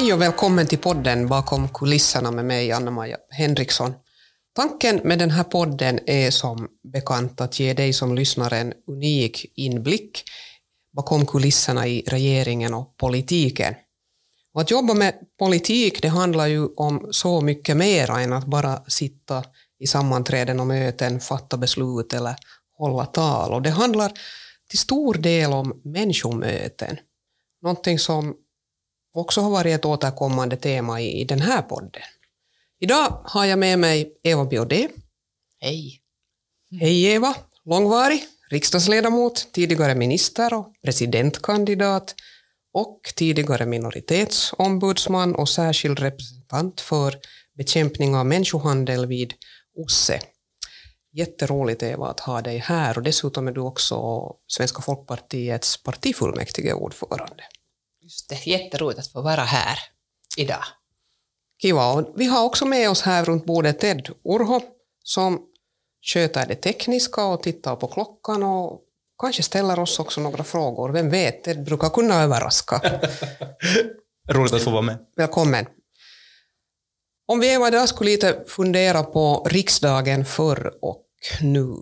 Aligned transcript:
Hej 0.00 0.12
och 0.12 0.20
välkommen 0.20 0.66
till 0.66 0.78
podden 0.78 1.28
Bakom 1.28 1.68
kulisserna 1.68 2.30
med 2.30 2.44
mig, 2.44 2.72
Anna-Maja 2.72 3.16
Henriksson. 3.30 3.92
Tanken 4.56 5.00
med 5.04 5.18
den 5.18 5.30
här 5.30 5.44
podden 5.44 5.98
är 6.06 6.30
som 6.30 6.68
bekant 6.92 7.40
att 7.40 7.60
ge 7.60 7.74
dig 7.74 7.92
som 7.92 8.14
lyssnar 8.14 8.52
en 8.52 8.72
unik 8.86 9.52
inblick 9.54 10.24
bakom 10.96 11.26
kulisserna 11.26 11.86
i 11.86 12.04
regeringen 12.06 12.74
och 12.74 12.96
politiken. 12.96 13.74
Och 14.54 14.60
att 14.60 14.70
jobba 14.70 14.94
med 14.94 15.14
politik 15.38 16.02
det 16.02 16.08
handlar 16.08 16.46
ju 16.46 16.66
om 16.66 17.08
så 17.10 17.40
mycket 17.40 17.76
mer 17.76 18.10
än 18.10 18.32
att 18.32 18.46
bara 18.46 18.82
sitta 18.88 19.44
i 19.78 19.86
sammanträden 19.86 20.60
och 20.60 20.66
möten, 20.66 21.20
fatta 21.20 21.56
beslut 21.56 22.12
eller 22.12 22.36
hålla 22.78 23.06
tal. 23.06 23.52
Och 23.52 23.62
det 23.62 23.70
handlar 23.70 24.12
till 24.70 24.78
stor 24.78 25.14
del 25.14 25.52
om 25.52 25.80
människomöten. 25.84 26.98
Någonting 27.62 27.98
som 27.98 28.36
också 29.12 29.40
har 29.40 29.50
varit 29.50 29.74
ett 29.74 29.84
återkommande 29.84 30.56
tema 30.56 31.00
i, 31.00 31.20
i 31.20 31.24
den 31.24 31.40
här 31.40 31.62
podden. 31.62 32.02
Idag 32.80 33.20
har 33.24 33.44
jag 33.44 33.58
med 33.58 33.78
mig 33.78 34.12
Eva 34.22 34.44
Biodé. 34.44 34.88
Hej. 35.60 36.00
Hej 36.80 37.04
Eva, 37.04 37.34
långvarig 37.64 38.24
riksdagsledamot, 38.50 39.48
tidigare 39.52 39.94
minister 39.94 40.54
och 40.54 40.72
presidentkandidat 40.84 42.14
och 42.72 43.00
tidigare 43.16 43.66
minoritetsombudsman 43.66 45.34
och 45.34 45.48
särskild 45.48 45.98
representant 45.98 46.80
för 46.80 47.18
bekämpning 47.56 48.16
av 48.16 48.26
människohandel 48.26 49.06
vid 49.06 49.34
OSSE. 49.76 50.20
Jätteroligt 51.12 51.82
Eva 51.82 52.06
att 52.06 52.20
ha 52.20 52.42
dig 52.42 52.58
här 52.58 52.96
och 52.98 53.02
dessutom 53.02 53.48
är 53.48 53.52
du 53.52 53.60
också 53.60 54.24
Svenska 54.46 54.82
folkpartiets 54.82 55.82
partifullmäktige 55.82 56.72
ordförande. 56.72 57.44
Just 58.10 58.28
det, 58.28 58.46
jätteroligt 58.46 58.98
att 58.98 59.12
få 59.12 59.22
vara 59.22 59.40
här 59.40 59.78
idag. 60.36 60.64
Kiva. 61.62 61.92
Och 61.92 62.12
vi 62.16 62.26
har 62.26 62.44
också 62.44 62.66
med 62.66 62.90
oss 62.90 63.02
här 63.02 63.24
runt 63.24 63.46
bordet 63.46 63.80
Ted 63.80 64.08
Urho 64.24 64.60
som 65.04 65.42
sköter 66.02 66.46
det 66.46 66.54
tekniska 66.54 67.24
och 67.24 67.42
tittar 67.42 67.76
på 67.76 67.86
klockan 67.86 68.42
och 68.42 68.80
kanske 69.18 69.42
ställer 69.42 69.78
oss 69.78 69.98
också 69.98 70.20
några 70.20 70.44
frågor. 70.44 70.90
Vem 70.90 71.10
vet, 71.10 71.44
Ted 71.44 71.64
brukar 71.64 71.88
kunna 71.88 72.22
överraska. 72.22 72.80
Roligt 74.28 74.52
att 74.52 74.64
få 74.64 74.70
vara 74.70 74.82
med. 74.82 74.98
Välkommen. 75.16 75.66
Om 77.26 77.40
vi 77.40 77.66
idag 77.66 77.88
skulle 77.88 78.10
lite 78.10 78.44
fundera 78.46 79.02
på 79.02 79.46
riksdagen 79.50 80.24
förr 80.24 80.78
och 80.82 81.06
nu. 81.40 81.74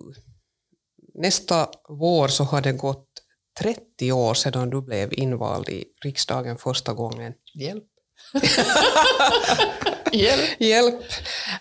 Nästa 1.15 1.69
vår 1.89 2.29
så 2.29 2.45
har 2.45 2.61
det 2.61 2.73
gått 2.73 3.18
30 3.59 4.13
år 4.13 4.35
sedan 4.35 4.71
du 4.71 4.83
blev 4.83 5.13
invald 5.13 5.69
i 5.69 5.85
riksdagen 6.05 6.59
första 6.59 6.93
gången. 6.93 7.33
Hjälp. 7.55 7.85
Hjälp. 10.13 10.61
Hjälp. 10.61 10.95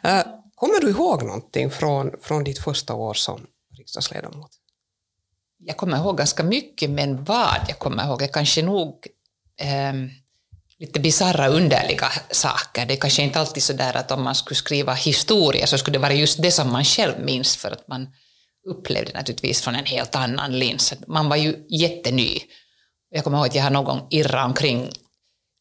Uh, 0.05 0.21
kommer 0.55 0.81
du 0.81 0.89
ihåg 0.89 1.23
någonting 1.23 1.71
från, 1.71 2.11
från 2.21 2.43
ditt 2.43 2.59
första 2.59 2.93
år 2.93 3.13
som 3.13 3.47
riksdagsledamot? 3.77 4.51
Jag 5.59 5.77
kommer 5.77 5.97
ihåg 5.97 6.17
ganska 6.17 6.43
mycket, 6.43 6.89
men 6.89 7.23
vad 7.23 7.59
jag 7.67 7.79
kommer 7.79 8.05
ihåg 8.05 8.21
är 8.21 8.27
kanske 8.27 8.61
nog 8.61 9.07
eh, 9.59 9.93
lite 10.79 10.99
bisarra, 10.99 11.47
underliga 11.47 12.11
saker. 12.31 12.85
Det 12.85 12.93
är 12.93 12.97
kanske 12.97 13.21
inte 13.21 13.39
alltid 13.39 13.63
så 13.63 13.73
där 13.73 13.97
att 13.97 14.11
om 14.11 14.23
man 14.23 14.35
skulle 14.35 14.55
skriva 14.55 14.93
historia 14.93 15.67
så 15.67 15.77
skulle 15.77 15.97
det 15.97 16.01
vara 16.01 16.13
just 16.13 16.41
det 16.41 16.51
som 16.51 16.71
man 16.71 16.83
själv 16.83 17.19
minns, 17.19 17.57
för 17.57 17.71
att 17.71 17.87
man 17.87 18.07
upplevde 18.67 19.11
naturligtvis 19.13 19.61
från 19.61 19.75
en 19.75 19.85
helt 19.85 20.15
annan 20.15 20.59
lins. 20.59 20.93
Man 21.07 21.29
var 21.29 21.35
ju 21.35 21.65
jätteny. 21.69 22.39
Jag 23.09 23.23
kommer 23.23 23.37
ihåg 23.37 23.47
att 23.47 23.55
jag 23.55 23.63
har 23.63 23.69
någon 23.69 23.85
gång 23.85 24.07
irrat 24.09 24.45
omkring 24.45 24.91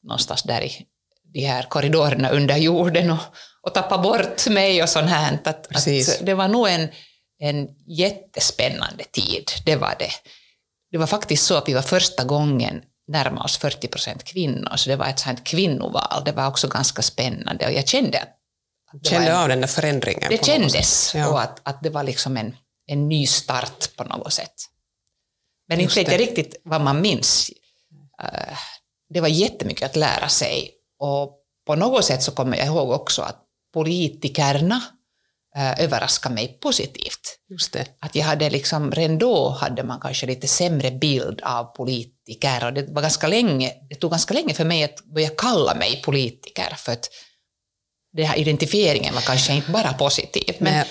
någonstans 0.02 0.42
där 0.42 0.62
i 0.62 0.86
de 1.32 1.40
här 1.40 1.62
korridorerna 1.62 2.30
under 2.30 2.56
jorden 2.56 3.10
och, 3.10 3.18
och 3.62 3.74
tappat 3.74 4.02
bort 4.02 4.48
mig 4.48 4.82
och 4.82 4.88
sånt 4.88 5.10
här. 5.10 5.38
Att, 5.44 5.76
att 5.76 6.26
det 6.26 6.34
var 6.34 6.48
nog 6.48 6.68
en, 6.68 6.88
en 7.38 7.68
jättespännande 7.86 9.04
tid, 9.04 9.50
det 9.66 9.76
var 9.76 9.94
det. 9.98 10.10
Det 10.90 10.98
var 10.98 11.06
faktiskt 11.06 11.46
så 11.46 11.56
att 11.56 11.68
vi 11.68 11.74
var 11.74 11.82
första 11.82 12.24
gången 12.24 12.82
närma 13.08 13.44
oss 13.44 13.56
40 13.56 13.88
procent 13.88 14.24
kvinnor, 14.24 14.76
så 14.76 14.90
det 14.90 14.96
var 14.96 15.06
ett 15.06 15.18
sånt 15.18 15.52
val. 15.80 16.22
Det 16.24 16.32
var 16.32 16.46
också 16.46 16.68
ganska 16.68 17.02
spännande 17.02 17.66
och 17.66 17.72
jag 17.72 17.88
kände 17.88 18.18
att 18.18 18.36
kände 19.02 19.30
en, 19.30 19.36
av 19.36 19.48
den 19.48 19.60
där 19.60 19.68
förändringen? 19.68 20.30
Det 20.30 20.44
kändes, 20.44 21.14
ja. 21.14 21.28
och 21.28 21.40
att, 21.40 21.60
att 21.62 21.82
det 21.82 21.90
var 21.90 22.02
liksom 22.02 22.36
en, 22.36 22.56
en 22.86 23.08
ny 23.08 23.26
start 23.26 23.96
på 23.96 24.04
något 24.04 24.32
sätt. 24.32 24.54
Men 25.68 25.80
inte 25.80 25.94
vet 25.94 26.12
jag 26.12 26.20
riktigt 26.20 26.56
vad 26.64 26.80
man 26.80 27.00
minns. 27.00 27.50
Uh, 28.22 28.58
det 29.08 29.20
var 29.20 29.28
jättemycket 29.28 29.90
att 29.90 29.96
lära 29.96 30.28
sig 30.28 30.70
och 30.98 31.42
på 31.66 31.74
något 31.74 32.04
sätt 32.04 32.22
så 32.22 32.32
kommer 32.32 32.56
jag 32.56 32.66
ihåg 32.66 32.90
också 32.90 33.22
att 33.22 33.42
politikerna 33.74 34.82
äh, 35.56 35.84
överraskade 35.84 36.34
mig 36.34 36.58
positivt. 36.60 37.38
Just 37.50 37.72
det. 37.72 37.86
Att 38.00 38.14
jag 38.14 38.24
hade 38.24 38.50
liksom, 38.50 38.92
redan 38.92 39.18
då 39.18 39.48
hade 39.48 39.82
man 39.82 40.00
kanske 40.00 40.26
lite 40.26 40.48
sämre 40.48 40.90
bild 40.90 41.40
av 41.42 41.64
politiker 41.64 42.64
och 42.64 42.72
det 42.72 42.86
var 42.92 43.02
ganska 43.02 43.28
länge, 43.28 43.72
det 43.88 43.94
tog 43.94 44.10
ganska 44.10 44.34
länge 44.34 44.54
för 44.54 44.64
mig 44.64 44.84
att 44.84 45.04
börja 45.04 45.28
kalla 45.28 45.74
mig 45.74 46.02
politiker 46.04 46.74
för 46.76 46.92
att 46.92 47.08
den 48.12 48.26
här 48.26 48.38
identifieringen 48.38 49.14
var 49.14 49.20
kanske 49.20 49.52
inte 49.52 49.70
bara 49.70 49.92
positiv. 49.92 50.56
Men, 50.58 50.86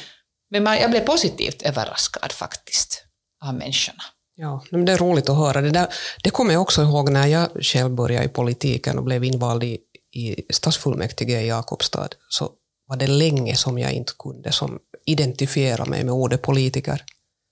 men 0.56 0.64
man, 0.64 0.78
jag 0.78 0.92
blev 0.92 1.02
positivt 1.02 1.62
överraskad 1.62 2.32
faktiskt 2.32 3.04
av 3.46 3.54
människorna. 3.54 4.04
Ja, 4.36 4.64
men 4.70 4.86
det 4.86 4.92
är 4.92 4.98
roligt 4.98 5.30
att 5.30 5.38
höra. 5.38 5.62
Det, 5.62 5.70
där, 5.70 5.88
det 6.24 6.30
kommer 6.30 6.54
jag 6.54 6.62
också 6.62 6.82
ihåg 6.82 7.10
när 7.10 7.28
jag 7.28 7.50
själv 7.62 7.96
började 7.96 8.26
i 8.26 8.28
politiken 8.30 8.98
och 8.98 9.04
blev 9.04 9.24
invald 9.24 9.64
i, 9.64 9.80
i 10.12 10.36
stadsfullmäktige 10.50 11.42
i 11.42 11.48
Jakobstad. 11.48 12.10
Så 12.30 12.50
var 12.88 12.98
det 12.98 13.08
länge 13.08 13.56
som 13.56 13.78
jag 13.80 13.92
inte 13.92 14.14
kunde 14.20 14.52
som 14.52 14.80
identifiera 15.06 15.86
mig 15.86 16.04
med 16.04 16.14
ordet 16.14 16.42
politiker. 16.42 17.04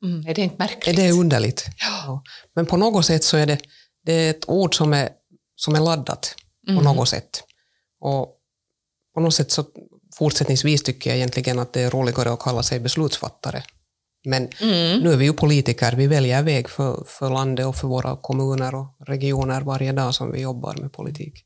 Mm, 0.04 0.28
är 0.28 0.34
det 0.34 0.42
inte 0.42 0.56
märkligt? 0.58 1.00
Är 1.00 1.04
det 1.04 1.12
underligt? 1.12 1.66
Ja. 1.78 2.04
ja. 2.06 2.24
Men 2.56 2.66
på 2.66 2.78
något 2.78 3.06
sätt 3.06 3.24
så 3.24 3.38
är 3.38 3.46
det, 3.46 3.60
det 4.06 4.14
är 4.14 4.30
ett 4.30 4.50
ord 4.50 4.76
som 4.76 4.94
är, 4.94 5.10
som 5.56 5.76
är 5.76 5.80
laddat 5.80 6.36
mm. 6.68 6.78
på 6.78 6.94
något 6.94 7.10
sätt. 7.10 7.44
Och 8.02 8.38
på 9.14 9.20
något 9.20 9.34
sätt 9.34 9.52
så 9.52 9.66
fortsättningsvis 10.18 10.84
tycker 10.84 11.10
jag 11.10 11.18
egentligen 11.18 11.60
att 11.60 11.74
det 11.74 11.82
är 11.82 11.90
roligare 11.90 12.34
att 12.34 12.40
kalla 12.40 12.64
sig 12.64 12.80
beslutsfattare 12.80 13.64
men 14.26 14.50
mm. 14.62 15.00
nu 15.00 15.12
är 15.14 15.18
vi 15.18 15.26
ju 15.26 15.34
politiker, 15.34 15.96
vi 15.96 16.08
väljer 16.08 16.44
väg 16.44 16.70
för, 16.70 17.04
för 17.08 17.30
landet 17.30 17.66
och 17.66 17.76
för 17.76 17.88
våra 17.88 18.18
kommuner 18.18 18.76
och 18.76 18.96
regioner 19.08 19.62
varje 19.62 19.92
dag 19.92 20.16
som 20.16 20.32
vi 20.32 20.42
jobbar 20.42 20.76
med 20.76 20.94
politik. 20.94 21.46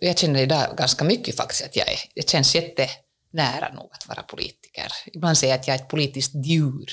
Jag 0.00 0.18
känner 0.18 0.42
idag 0.42 0.76
ganska 0.76 1.04
mycket 1.04 1.36
faktiskt 1.36 1.64
att 1.64 1.76
jag 1.76 1.88
är, 1.88 1.98
det 2.14 2.28
känns 2.28 2.54
jättenära 2.54 3.74
nog 3.74 3.90
att 3.92 4.08
vara 4.08 4.22
politiker. 4.22 4.61
Ibland 5.12 5.38
säger 5.38 5.52
jag 5.52 5.60
att 5.60 5.68
jag 5.68 5.74
är 5.74 5.80
ett 5.80 5.88
politiskt 5.88 6.32
djur. 6.46 6.86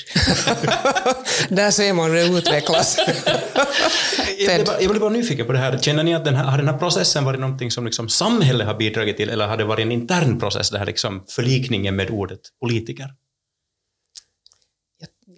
Där 1.49 1.71
ser 1.71 1.93
man 1.93 2.11
hur 2.11 2.17
det 2.17 2.37
utvecklas. 2.37 2.97
jag, 4.39 4.65
bara, 4.65 4.81
jag 4.81 4.89
blir 4.89 4.99
bara 4.99 5.09
nyfiken 5.09 5.45
på 5.45 5.53
det 5.53 5.59
här. 5.59 5.79
Känner 5.79 6.03
ni 6.03 6.15
att 6.15 6.25
den 6.25 6.35
här, 6.35 6.43
har 6.43 6.57
den 6.57 6.67
här 6.67 6.77
processen 6.77 7.25
varit 7.25 7.39
någonting 7.39 7.71
som 7.71 7.85
liksom 7.85 8.09
samhället 8.09 8.67
har 8.67 8.75
bidragit 8.75 9.17
till 9.17 9.29
eller 9.29 9.47
har 9.47 9.57
det 9.57 9.63
varit 9.63 9.83
en 9.83 9.91
intern 9.91 10.39
process, 10.39 10.69
det 10.69 10.79
här 10.79 10.85
liksom 10.85 11.25
förlikningen 11.27 11.95
med 11.95 12.09
ordet 12.09 12.39
politiker? 12.59 13.09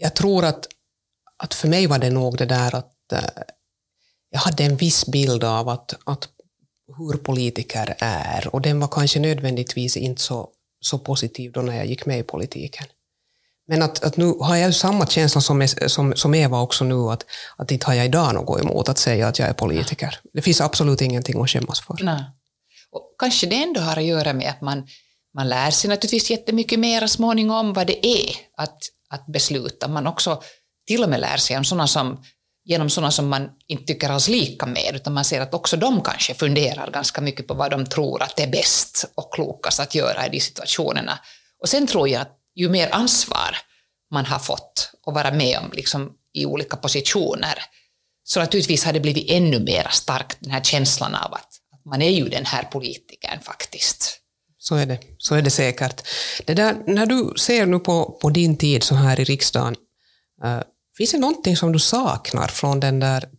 jag 0.01 0.15
tror 0.15 0.45
att, 0.45 0.67
att 1.37 1.53
för 1.53 1.67
mig 1.67 1.87
var 1.87 1.99
det 1.99 2.09
nog 2.09 2.37
det 2.37 2.45
där 2.45 2.75
att 2.75 3.11
äh, 3.13 3.19
jag 4.29 4.39
hade 4.39 4.63
en 4.63 4.75
viss 4.75 5.05
bild 5.05 5.43
av 5.43 5.69
att, 5.69 5.93
att 6.03 6.29
hur 6.97 7.17
politiker 7.17 7.95
är 7.99 8.55
och 8.55 8.61
den 8.61 8.79
var 8.79 8.87
kanske 8.87 9.19
nödvändigtvis 9.19 9.97
inte 9.97 10.21
så, 10.21 10.49
så 10.81 10.99
positiv 10.99 11.51
då 11.51 11.61
när 11.61 11.77
jag 11.77 11.85
gick 11.85 12.05
med 12.05 12.19
i 12.19 12.23
politiken. 12.23 12.85
Men 13.67 13.81
att, 13.81 14.03
att 14.03 14.17
nu 14.17 14.33
har 14.39 14.55
jag 14.55 14.75
samma 14.75 15.07
känsla 15.07 15.41
som, 15.41 15.67
som, 15.67 16.15
som 16.15 16.33
Eva 16.33 16.61
också 16.61 16.83
nu, 16.83 16.95
att, 16.95 17.25
att 17.57 17.71
inte 17.71 17.85
har 17.85 17.93
jag 17.93 18.05
idag 18.05 18.33
något 18.33 18.61
emot 18.61 18.89
att 18.89 18.97
säga 18.97 19.27
att 19.27 19.39
jag 19.39 19.49
är 19.49 19.53
politiker. 19.53 20.19
Det 20.33 20.41
finns 20.41 20.61
absolut 20.61 21.01
ingenting 21.01 21.41
att 21.41 21.49
skämmas 21.49 21.81
för. 21.81 21.97
Nej. 22.01 22.23
Och 22.91 23.15
kanske 23.19 23.47
det 23.47 23.63
ändå 23.63 23.81
har 23.81 23.97
att 23.97 24.03
göra 24.03 24.33
med 24.33 24.49
att 24.49 24.61
man, 24.61 24.87
man 25.33 25.49
lär 25.49 25.71
sig 25.71 25.89
naturligtvis 25.89 26.31
jättemycket 26.31 26.79
mer 26.79 27.07
småningom 27.07 27.73
vad 27.73 27.87
det 27.87 28.07
är 28.07 28.35
att, 28.57 28.77
att 29.09 29.25
besluta. 29.25 29.87
Man 29.87 30.07
också 30.07 30.41
till 30.87 31.03
och 31.03 31.09
med 31.09 31.19
lär 31.19 31.37
sig 31.37 31.57
om 31.57 31.63
sådana 31.63 31.87
som, 31.87 32.23
genom 32.65 32.89
sådana 32.89 33.11
som 33.11 33.29
man 33.29 33.49
inte 33.67 33.83
tycker 33.83 34.09
alls 34.09 34.27
lika 34.27 34.65
med, 34.65 34.95
utan 34.95 35.13
man 35.13 35.25
ser 35.25 35.41
att 35.41 35.53
också 35.53 35.77
de 35.77 36.01
kanske 36.01 36.33
funderar 36.33 36.91
ganska 36.91 37.21
mycket 37.21 37.47
på 37.47 37.53
vad 37.53 37.71
de 37.71 37.85
tror 37.85 38.23
att 38.23 38.35
det 38.35 38.43
är 38.43 38.51
bäst 38.51 39.05
och 39.15 39.33
klokast 39.33 39.79
att 39.79 39.95
göra 39.95 40.27
i 40.27 40.29
de 40.29 40.39
situationerna. 40.39 41.19
Och 41.61 41.69
sen 41.69 41.87
tror 41.87 42.09
jag 42.09 42.21
att 42.21 42.37
ju 42.55 42.69
mer 42.69 42.89
ansvar 42.91 43.57
man 44.11 44.25
har 44.25 44.39
fått 44.39 44.91
att 45.07 45.13
vara 45.13 45.31
med 45.31 45.57
om 45.57 45.71
liksom, 45.73 46.11
i 46.33 46.45
olika 46.45 46.77
positioner, 46.77 47.63
så 48.23 48.39
naturligtvis 48.39 48.83
har 48.85 48.93
det 48.93 48.99
blivit 48.99 49.31
ännu 49.31 49.59
mer 49.59 49.87
starkt 49.91 50.37
den 50.39 50.51
här 50.51 50.61
känslan 50.61 51.15
av 51.15 51.33
att, 51.33 51.49
att 51.73 51.85
man 51.85 52.01
är 52.01 52.09
ju 52.09 52.29
den 52.29 52.45
här 52.45 52.63
politikern 52.63 53.39
faktiskt. 53.41 54.17
Så 54.57 54.75
är 54.75 54.85
det, 54.85 54.99
så 55.17 55.35
är 55.35 55.41
det 55.41 55.49
säkert. 55.49 56.07
Det 56.45 56.53
där, 56.53 56.83
när 56.87 57.05
du 57.05 57.33
ser 57.37 57.65
nu 57.65 57.79
på, 57.79 58.17
på 58.21 58.29
din 58.29 58.57
tid 58.57 58.83
så 58.83 58.95
här 58.95 59.19
i 59.19 59.23
riksdagen, 59.23 59.75
uh, 60.45 60.61
finns 61.01 61.11
det 61.11 61.17
någonting 61.17 61.57
som 61.57 61.71
du 61.71 61.79
saknar 61.79 62.47
från 62.47 62.79
den 62.79 62.99
där 62.99 63.29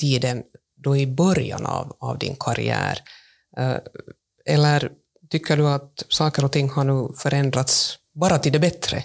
tiden 0.00 0.42
då 0.76 0.96
i 0.96 1.06
början 1.06 1.66
av, 1.66 1.96
av 2.00 2.18
din 2.18 2.36
karriär? 2.36 2.98
Eh, 3.56 3.76
eller 4.46 4.90
tycker 5.30 5.56
du 5.56 5.68
att 5.68 6.04
saker 6.08 6.44
och 6.44 6.52
ting 6.52 6.70
har 6.70 6.84
nu 6.84 7.14
förändrats 7.16 7.98
bara 8.20 8.38
till 8.38 8.52
det 8.52 8.58
bättre? 8.58 9.04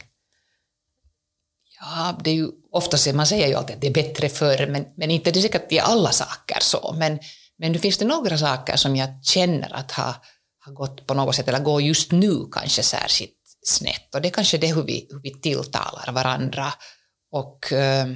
Ja, 1.80 2.20
det 2.24 2.30
är 2.30 2.34
ju 2.34 2.50
ofta 2.72 3.14
man 3.14 3.28
säger 3.28 3.48
ju 3.48 3.54
alltid 3.54 3.76
att 3.76 3.82
det 3.82 3.88
är 3.88 3.94
bättre 3.94 4.30
förr, 4.30 4.68
men, 4.68 4.86
men 4.98 5.12
inte 5.12 5.32
det 5.32 5.40
är 5.40 5.42
säkert 5.42 5.72
i 5.72 5.80
alla 5.80 6.12
saker 6.12 6.58
så. 6.62 6.96
Men, 6.98 7.20
men 7.58 7.72
nu 7.72 7.80
finns 7.80 7.98
det 7.98 8.06
några 8.06 8.38
saker 8.38 8.76
som 8.76 8.96
jag 8.96 9.10
känner 9.24 9.76
att 9.76 9.92
har, 9.92 10.16
har 10.60 10.74
gått 10.74 11.08
på 11.08 11.14
något 11.14 11.36
sätt, 11.36 11.48
eller 11.48 11.60
går 11.60 11.82
just 11.82 12.12
nu 12.12 12.46
kanske 12.52 12.84
särskilt 12.84 13.32
snett. 13.66 14.16
Och 14.16 14.22
det 14.22 14.28
är 14.28 14.32
kanske 14.32 14.58
det 14.58 14.76
hur 14.76 14.84
vi, 14.84 15.08
hur 15.12 15.20
vi 15.20 15.42
tilltalar 15.42 16.12
varandra. 16.12 16.74
Och, 17.36 17.74
eh, 17.74 18.08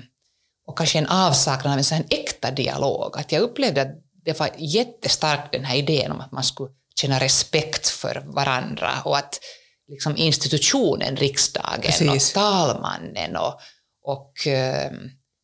och 0.67 0.77
kanske 0.77 0.99
en 0.99 1.07
avsaknad 1.07 1.71
av 1.73 1.77
en 1.77 1.83
sån 1.83 2.03
äkta 2.09 2.51
dialog. 2.51 3.17
Att 3.17 3.31
jag 3.31 3.41
upplevde 3.41 3.81
att 3.81 3.95
det 4.25 4.39
var 4.39 4.49
jättestarkt 4.57 5.51
den 5.51 5.65
här 5.65 5.75
idén 5.75 6.11
om 6.11 6.21
att 6.21 6.31
man 6.31 6.43
skulle 6.43 6.69
känna 6.95 7.19
respekt 7.19 7.89
för 7.89 8.23
varandra 8.25 8.91
och 9.05 9.17
att 9.17 9.39
liksom 9.87 10.17
institutionen 10.17 11.15
riksdagen 11.15 11.81
Precis. 11.81 12.29
och 12.29 12.41
talmannen 12.41 13.35
och, 13.35 13.59
och 14.03 14.47
eh, 14.47 14.91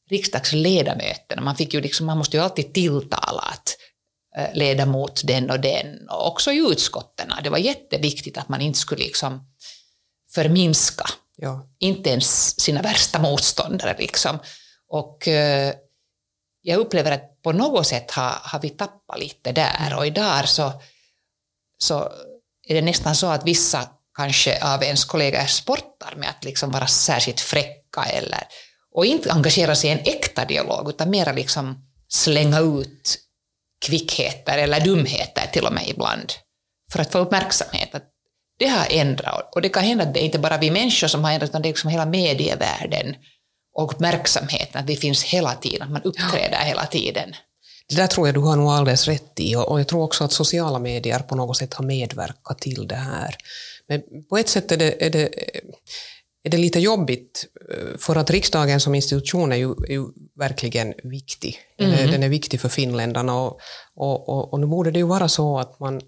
riksdagsledamöterna, 0.10 1.42
man, 1.42 1.56
fick 1.56 1.74
ju 1.74 1.82
liksom, 1.82 2.06
man 2.06 2.18
måste 2.18 2.38
ju 2.38 2.44
alltid 2.44 2.74
tilltala 2.74 3.42
att 3.42 3.78
eh, 4.38 4.58
ledamot 4.58 5.22
den 5.24 5.50
och 5.50 5.60
den, 5.60 6.10
och 6.10 6.28
också 6.28 6.52
i 6.52 6.58
utskotten. 6.72 7.32
Det 7.44 7.50
var 7.50 7.58
jätteviktigt 7.58 8.38
att 8.38 8.50
man 8.50 8.62
inte 8.62 8.80
skulle 8.80 9.04
liksom 9.04 9.48
förminska, 10.34 11.06
ja. 11.38 11.68
inte 11.80 12.10
ens 12.10 12.60
sina 12.60 12.82
värsta 12.82 13.20
motståndare. 13.20 13.96
Liksom. 14.00 14.40
Och 14.90 15.28
eh, 15.28 15.74
jag 16.62 16.80
upplever 16.80 17.12
att 17.12 17.42
på 17.42 17.52
något 17.52 17.88
sätt 17.88 18.12
har, 18.12 18.38
har 18.42 18.60
vi 18.60 18.70
tappat 18.70 19.20
lite 19.20 19.52
där, 19.52 19.88
mm. 19.88 19.98
och 19.98 20.08
idag 20.08 20.50
så, 20.50 20.74
så 21.78 22.12
är 22.68 22.76
det 22.76 22.82
nästan 22.82 23.16
så 23.16 23.28
att 23.28 23.48
vissa 23.48 23.90
kanske 24.18 24.64
av 24.64 24.84
ens 24.84 25.06
kollegor 25.06 25.46
sportar 25.46 26.16
med 26.16 26.30
att 26.30 26.44
liksom 26.44 26.72
vara 26.72 26.88
särskilt 26.88 27.40
fräcka 27.40 28.04
eller, 28.04 28.44
och 28.92 29.06
inte 29.06 29.32
engagera 29.32 29.76
sig 29.76 29.90
i 29.90 29.94
en 29.94 30.00
äkta 30.00 30.46
dialog 30.46 30.90
utan 30.90 31.10
mera 31.10 31.32
liksom 31.32 31.86
slänga 32.08 32.60
ut 32.60 33.18
kvickheter 33.86 34.58
eller 34.58 34.80
dumheter 34.80 35.48
till 35.54 35.66
och 35.66 35.74
med 35.74 35.88
ibland 35.88 36.34
för 36.92 37.00
att 37.00 37.12
få 37.12 37.18
uppmärksamhet. 37.18 37.96
Att 37.96 38.15
det 38.58 38.68
har 38.68 38.88
ändrat 38.90 39.56
och 39.56 39.62
det 39.62 39.70
kan 39.70 39.84
hända 39.84 40.04
att 40.04 40.14
det 40.14 40.24
är 40.24 40.26
inte 40.26 40.40
bara 40.40 40.58
vi 40.58 40.72
människor 40.72 41.08
som 41.08 41.24
har 41.24 41.32
ändrat 41.32 41.50
utan 41.50 41.62
det 41.62 41.68
är 41.68 41.72
liksom 41.72 41.90
hela 41.90 42.06
medievärlden 42.06 43.16
och 43.76 43.84
uppmärksamheten, 43.84 44.82
att 44.82 44.90
vi 44.90 44.96
finns 44.96 45.24
hela 45.24 45.56
tiden, 45.56 45.82
att 45.82 45.92
man 45.92 46.02
uppträder 46.02 46.58
hela 46.58 46.86
tiden. 46.86 47.34
Det 47.90 47.96
där 47.96 48.08
tror 48.08 48.28
jag 48.28 48.36
du 48.36 48.40
har 48.40 48.56
nog 48.56 48.70
alldeles 48.70 49.08
rätt 49.08 49.40
i 49.40 49.56
och 49.56 49.80
jag 49.80 49.88
tror 49.88 50.04
också 50.04 50.24
att 50.24 50.32
sociala 50.32 50.80
medier 50.80 51.20
på 51.20 51.36
något 51.36 51.58
sätt 51.58 51.74
har 51.74 51.86
medverkat 51.86 52.60
till 52.60 52.88
det 52.88 52.96
här. 52.96 53.36
Men 53.88 54.02
på 54.30 54.38
ett 54.38 54.50
sätt 54.50 54.72
är 54.72 54.78
det, 54.78 55.06
är 55.06 55.10
det, 55.10 55.30
är 56.44 56.50
det 56.50 56.58
lite 56.58 56.80
jobbigt, 56.80 57.46
eh, 57.72 57.98
för 57.98 58.16
att 58.16 58.30
riksdagen 58.30 58.80
som 58.80 58.96
institution 58.96 59.52
är 59.52 59.56
ju, 59.56 59.72
är 59.72 59.92
ju 59.92 60.06
verkligen 60.36 60.94
viktig. 61.04 61.58
Den 61.78 61.92
är, 61.92 62.00
mm. 62.00 62.12
den 62.12 62.24
är 62.24 62.30
viktig 62.30 62.62
för 62.62 62.70
finländarna 62.70 63.42
och, 63.42 63.60
och, 63.96 64.30
och, 64.30 64.54
och 64.54 64.60
nu 64.60 64.68
borde 64.68 64.92
det 64.92 65.00
ju 65.00 65.06
vara 65.06 65.30
så 65.30 65.60
att 65.60 65.80
man 65.80 66.02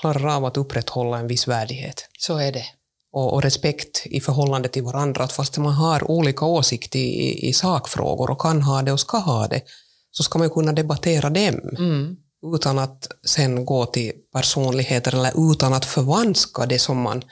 klarar 0.00 0.36
av 0.36 0.44
att 0.44 0.56
upprätthålla 0.56 1.18
en 1.18 1.26
viss 1.26 1.48
värdighet. 1.48 2.08
Så 2.18 2.38
är 2.38 2.52
det. 2.52 2.64
Och, 3.12 3.34
och 3.34 3.42
respekt 3.42 4.02
i 4.06 4.20
förhållande 4.20 4.68
till 4.68 4.82
varandra, 4.82 5.24
att 5.24 5.32
fast 5.32 5.58
man 5.58 5.72
har 5.72 6.10
olika 6.10 6.44
åsikter 6.44 6.98
i, 6.98 7.48
i, 7.48 7.52
sakfrågor 7.52 8.30
och 8.30 8.40
kan 8.40 8.62
ha 8.62 8.82
det 8.82 8.92
och 8.92 9.00
ska 9.00 9.18
ha 9.18 9.48
det, 9.48 9.62
så 10.10 10.22
ska 10.22 10.38
man 10.38 10.50
kunna 10.50 10.72
debattera 10.72 11.30
dem. 11.30 11.60
Mm 11.78 12.16
utan 12.54 12.78
att 12.78 13.08
sen 13.26 13.64
gå 13.64 13.86
till 13.86 14.12
personligheter 14.32 15.14
eller 15.14 15.52
utan 15.52 15.74
att 15.74 15.84
förvanska 15.84 16.66
det 16.66 16.78
som, 16.78 17.00
man, 17.00 17.24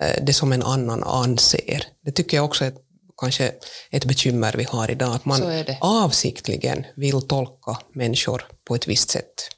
eh, 0.00 0.24
det 0.24 0.32
som 0.32 0.52
en 0.52 0.62
annan 0.62 1.02
anser. 1.02 1.84
Det 2.04 2.12
tycker 2.12 2.36
jag 2.36 2.44
också 2.44 2.64
är 2.64 2.72
kanske 3.20 3.52
ett 3.90 4.04
bekymmer 4.04 4.54
vi 4.56 4.64
har 4.64 4.90
idag, 4.90 5.14
att 5.14 5.24
man 5.24 5.42
avsiktligen 5.80 6.84
vill 6.96 7.22
tolka 7.22 7.78
människor 7.94 8.46
på 8.64 8.74
ett 8.74 8.88
visst 8.88 9.10
sätt. 9.10 9.48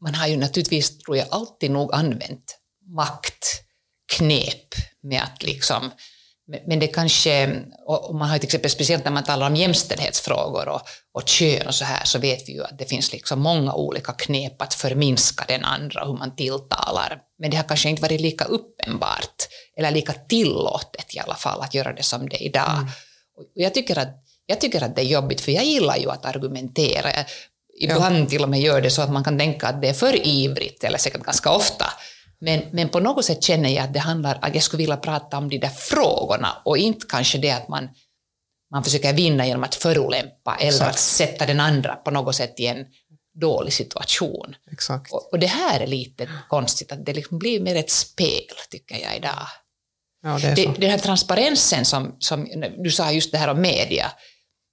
Man 0.00 0.14
har 0.14 0.26
ju 0.26 0.36
naturligtvis, 0.36 0.98
tror 0.98 1.16
jag, 1.16 1.26
alltid 1.30 1.70
nog 1.70 1.94
använt 1.94 2.58
maktknep 2.86 4.74
med 5.02 5.22
att 5.22 5.42
liksom 5.42 5.90
men 6.66 6.78
det 6.78 6.86
kanske, 6.86 7.62
och 7.86 8.14
man 8.14 8.28
har 8.28 8.38
till 8.38 8.46
exempel 8.46 8.70
speciellt 8.70 9.04
när 9.04 9.12
man 9.12 9.24
talar 9.24 9.46
om 9.46 9.56
jämställdhetsfrågor 9.56 10.68
och, 10.68 10.80
och 11.12 11.28
kön 11.28 11.66
och 11.66 11.74
så 11.74 11.84
här, 11.84 12.04
så 12.04 12.18
vet 12.18 12.48
vi 12.48 12.52
ju 12.52 12.64
att 12.64 12.78
det 12.78 12.84
finns 12.84 13.12
liksom 13.12 13.40
många 13.40 13.74
olika 13.74 14.12
knep 14.12 14.62
att 14.62 14.74
förminska 14.74 15.44
den 15.48 15.64
andra, 15.64 16.04
hur 16.04 16.12
man 16.12 16.36
tilltalar. 16.36 17.20
Men 17.38 17.50
det 17.50 17.56
har 17.56 17.64
kanske 17.64 17.88
inte 17.88 18.02
varit 18.02 18.20
lika 18.20 18.44
uppenbart, 18.44 19.48
eller 19.76 19.90
lika 19.90 20.12
tillåtet 20.12 21.14
i 21.14 21.18
alla 21.18 21.34
fall, 21.34 21.60
att 21.60 21.74
göra 21.74 21.92
det 21.92 22.02
som 22.02 22.28
det 22.28 22.36
är 22.36 22.46
idag. 22.46 22.76
Mm. 22.76 22.88
Och 23.36 23.44
jag, 23.54 23.74
tycker 23.74 23.98
att, 23.98 24.24
jag 24.46 24.60
tycker 24.60 24.84
att 24.84 24.96
det 24.96 25.02
är 25.02 25.06
jobbigt, 25.06 25.40
för 25.40 25.52
jag 25.52 25.64
gillar 25.64 25.96
ju 25.96 26.10
att 26.10 26.24
argumentera. 26.24 27.10
Ibland 27.80 28.28
till 28.28 28.42
och 28.42 28.48
med 28.48 28.60
gör 28.60 28.80
det 28.80 28.90
så 28.90 29.02
att 29.02 29.12
man 29.12 29.24
kan 29.24 29.38
tänka 29.38 29.66
att 29.66 29.82
det 29.82 29.88
är 29.88 29.92
för 29.92 30.26
ivrigt, 30.26 30.84
eller 30.84 30.98
säkert 30.98 31.22
ganska 31.22 31.50
ofta, 31.50 31.86
men, 32.40 32.62
men 32.72 32.88
på 32.88 33.00
något 33.00 33.24
sätt 33.24 33.42
känner 33.42 33.68
jag 33.68 33.84
att 33.84 33.92
det 33.92 34.00
handlar 34.00 34.38
att 34.42 34.54
jag 34.54 34.62
skulle 34.62 34.82
vilja 34.82 34.96
prata 34.96 35.38
om 35.38 35.48
de 35.48 35.58
där 35.58 35.68
frågorna 35.68 36.62
och 36.64 36.78
inte 36.78 37.06
kanske 37.08 37.38
det 37.38 37.50
att 37.50 37.68
man, 37.68 37.88
man 38.70 38.84
försöker 38.84 39.12
vinna 39.12 39.46
genom 39.46 39.64
att 39.64 39.74
förolämpa 39.74 40.56
eller 40.60 40.68
Exakt. 40.68 40.90
att 40.90 40.98
sätta 40.98 41.46
den 41.46 41.60
andra 41.60 41.96
på 41.96 42.10
något 42.10 42.36
sätt 42.36 42.60
i 42.60 42.66
en 42.66 42.86
dålig 43.40 43.72
situation. 43.72 44.56
Exakt. 44.72 45.12
Och, 45.12 45.32
och 45.32 45.38
det 45.38 45.46
här 45.46 45.80
är 45.80 45.86
lite 45.86 46.28
konstigt, 46.48 46.92
att 46.92 47.06
det 47.06 47.12
liksom 47.12 47.38
blir 47.38 47.60
mer 47.60 47.76
ett 47.76 47.90
spel, 47.90 48.56
tycker 48.70 48.98
jag 48.98 49.16
idag. 49.16 49.46
Ja, 50.22 50.38
det 50.38 50.46
är 50.46 50.56
det, 50.56 50.80
den 50.80 50.90
här 50.90 50.98
transparensen 50.98 51.84
som, 51.84 52.16
som 52.18 52.48
du 52.78 52.90
sa 52.90 53.12
just 53.12 53.32
det 53.32 53.38
här 53.38 53.48
om 53.48 53.60
media 53.60 54.12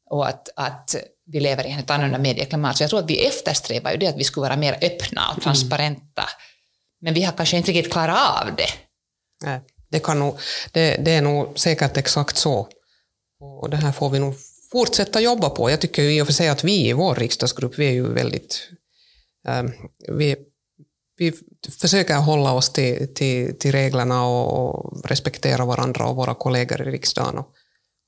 och 0.10 0.28
att, 0.28 0.50
att 0.56 0.96
vi 1.28 1.40
lever 1.40 1.68
i 1.68 1.72
ett 1.72 1.90
annorlunda 1.90 2.20
medieklimat, 2.20 2.78
så 2.78 2.84
jag 2.84 2.90
tror 2.90 3.00
att 3.00 3.10
vi 3.10 3.26
eftersträvar 3.26 3.92
ju 3.92 3.98
det 3.98 4.08
att 4.08 4.18
vi 4.18 4.24
skulle 4.24 4.42
vara 4.42 4.58
mer 4.58 4.78
öppna 4.82 5.22
och 5.28 5.34
mm. 5.34 5.44
transparenta. 5.44 6.22
Mm 6.22 6.58
men 7.00 7.14
vi 7.14 7.24
har 7.24 7.34
kanske 7.34 7.58
inte 7.58 7.72
riktigt 7.72 7.94
klarat 7.94 8.42
av 8.42 8.56
det. 8.56 8.70
Nej, 9.44 9.62
det, 9.90 10.00
kan 10.00 10.20
nog, 10.20 10.40
det, 10.72 10.98
det 11.06 11.12
är 11.12 11.22
nog 11.22 11.60
säkert 11.60 11.98
exakt 11.98 12.38
så. 12.38 12.68
Och 13.40 13.70
det 13.70 13.78
här 13.78 13.92
får 13.92 14.10
vi 14.10 14.20
nog 14.20 14.36
fortsätta 14.72 15.22
jobba 15.22 15.50
på. 15.50 15.70
Jag 15.70 15.82
tycker 15.82 16.04
ju 16.04 16.18
i 16.18 16.22
och 16.22 16.26
för 16.26 16.34
sig 16.34 16.50
att 16.50 16.64
vi 16.64 16.88
i 16.90 16.94
vår 16.94 17.16
riksdagsgrupp, 17.16 17.80
vi 17.80 17.88
är 17.88 17.92
ju 17.92 18.14
väldigt... 18.14 18.70
Um, 19.48 19.74
vi, 20.18 20.36
vi 21.18 21.34
försöker 21.80 22.16
hålla 22.16 22.54
oss 22.54 22.70
till, 22.70 23.14
till, 23.14 23.60
till 23.60 23.72
reglerna 23.72 24.26
och, 24.26 24.68
och, 24.68 25.10
respektera 25.10 25.66
varandra 25.66 26.08
och 26.08 26.16
våra 26.16 26.34
kollegor 26.34 26.88
i 26.88 26.92
riksdagen. 26.92 27.38
Och, 27.38 27.48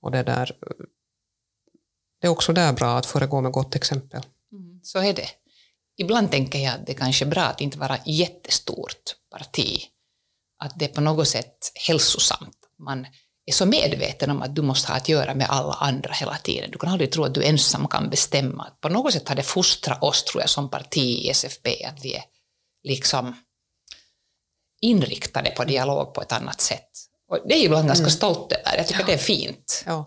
och 0.01 0.11
det, 0.11 0.23
där, 0.23 0.51
det 2.21 2.27
är 2.27 2.31
också 2.31 2.53
där 2.53 2.73
bra 2.73 2.97
att 2.97 3.05
föregå 3.05 3.41
med 3.41 3.51
gott 3.51 3.75
exempel. 3.75 4.21
Mm, 4.51 4.79
så 4.83 4.99
är 4.99 5.13
det 5.13 5.29
ibland 5.99 6.31
tänker 6.31 6.59
jag 6.59 6.73
att 6.73 6.85
det 6.85 6.93
kanske 6.93 7.25
är 7.25 7.29
bra 7.29 7.41
att 7.41 7.61
inte 7.61 7.77
vara 7.77 7.97
jättestort 8.05 9.15
parti. 9.31 9.81
Att 10.59 10.79
det 10.79 10.85
är 10.85 10.89
på 10.89 11.01
något 11.01 11.27
sätt 11.27 11.71
hälsosamt. 11.87 12.57
Man 12.79 13.07
är 13.45 13.51
så 13.51 13.65
medveten 13.65 14.29
om 14.29 14.41
att 14.41 14.55
du 14.55 14.61
måste 14.61 14.91
ha 14.91 14.97
att 14.97 15.09
göra 15.09 15.35
med 15.35 15.49
alla 15.49 15.73
andra 15.73 16.13
hela 16.13 16.37
tiden. 16.37 16.71
Du 16.71 16.77
kan 16.77 16.89
aldrig 16.89 17.11
tro 17.11 17.23
att 17.23 17.33
du 17.33 17.43
ensam 17.43 17.87
kan 17.87 18.09
bestämma. 18.09 18.67
På 18.81 18.89
något 18.89 19.13
sätt 19.13 19.29
har 19.29 19.35
det 19.35 19.43
fostrat 19.43 20.03
oss, 20.03 20.23
tror 20.23 20.41
jag, 20.41 20.49
som 20.49 20.69
parti 20.69 20.97
i 20.97 21.29
SFP, 21.29 21.85
att 21.85 22.05
vi 22.05 22.15
är 22.15 22.23
liksom 22.83 23.35
inriktade 24.81 25.49
på 25.51 25.63
dialog 25.63 26.13
på 26.13 26.21
ett 26.21 26.31
annat 26.31 26.61
sätt. 26.61 26.89
Och 27.27 27.39
det 27.45 27.53
är 27.53 27.59
ju 27.59 27.65
ibland 27.65 27.87
ganska 27.87 28.03
mm. 28.03 28.11
stolt 28.11 28.51
över. 28.51 28.77
Jag 28.77 28.87
tycker 28.87 29.01
ja. 29.01 29.05
det 29.05 29.13
är 29.13 29.17
fint. 29.17 29.83
Ja. 29.85 30.05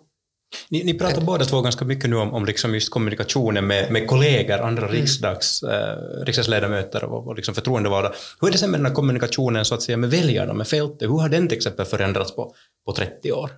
Ni, 0.68 0.84
ni 0.84 0.94
pratar 0.94 1.20
båda 1.20 1.44
två 1.44 1.60
ganska 1.60 1.84
mycket 1.84 2.10
nu 2.10 2.16
om, 2.16 2.34
om 2.34 2.44
liksom 2.44 2.74
just 2.74 2.90
kommunikationen 2.90 3.66
med, 3.66 3.92
med 3.92 4.06
kollegor, 4.08 4.58
andra 4.58 4.82
mm. 4.82 5.00
riksdags, 5.00 5.62
eh, 5.62 6.24
riksdagsledamöter 6.24 7.04
och, 7.04 7.26
och 7.26 7.36
liksom 7.36 7.54
förtroendevalda. 7.54 8.12
Hur 8.40 8.48
är 8.48 8.52
det 8.52 8.58
sen 8.58 8.70
med 8.70 8.80
den 8.80 8.86
här 8.86 8.94
kommunikationen 8.94 9.64
så 9.64 9.74
att 9.74 9.82
säga, 9.82 9.96
med 9.96 10.10
väljarna, 10.10 10.52
med 10.52 10.68
fältet? 10.68 11.10
Hur 11.10 11.18
har 11.18 11.28
den 11.28 11.48
till 11.48 11.56
exempel 11.56 11.86
förändrats 11.86 12.36
på, 12.36 12.54
på 12.86 12.92
30 12.92 13.32
år? 13.32 13.50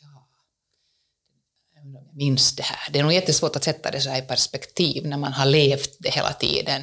Ja, 0.00 0.28
jag 1.84 2.16
minns 2.16 2.56
det 2.56 2.62
här. 2.62 2.92
Det 2.92 2.98
är 2.98 3.02
nog 3.02 3.12
jättesvårt 3.12 3.56
att 3.56 3.64
sätta 3.64 3.90
det 3.90 4.00
så 4.00 4.10
här 4.10 4.18
i 4.18 4.26
perspektiv 4.26 5.06
när 5.06 5.18
man 5.18 5.32
har 5.32 5.46
levt 5.46 5.96
det 5.98 6.10
hela 6.10 6.32
tiden. 6.32 6.82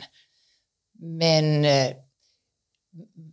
Men 1.00 1.66
eh, 1.66 1.92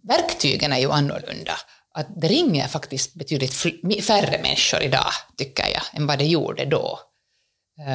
verktygen 0.03 0.73
är 0.73 0.79
ju 0.79 0.91
annorlunda 0.91 1.53
att 1.95 2.07
det 2.21 2.29
ringer 2.29 2.69
faktiskt 2.69 3.15
betydligt 3.15 3.55
färre 4.05 4.43
människor 4.43 4.83
idag, 4.83 5.13
tycker 5.37 5.69
jag, 5.69 5.83
än 5.93 6.07
vad 6.07 6.19
det 6.19 6.25
gjorde 6.25 6.65
då. 6.65 6.99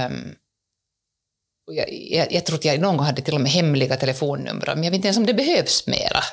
Um, 0.09 0.35
jag, 1.71 1.85
jag, 1.91 2.33
jag, 2.33 2.45
tror 2.45 2.57
att 2.57 2.65
jag 2.65 2.79
någon 2.79 2.97
gång 2.97 3.05
hade 3.05 3.21
till 3.21 3.33
och 3.33 3.41
med 3.41 3.51
hemliga 3.51 3.95
telefonnummer, 3.95 4.75
men 4.75 4.83
jag 4.83 4.91
vet 4.91 4.95
inte 4.95 5.07
ens 5.07 5.17
om 5.17 5.25
det 5.25 5.33
behövs 5.33 5.87
mera. 5.87 6.23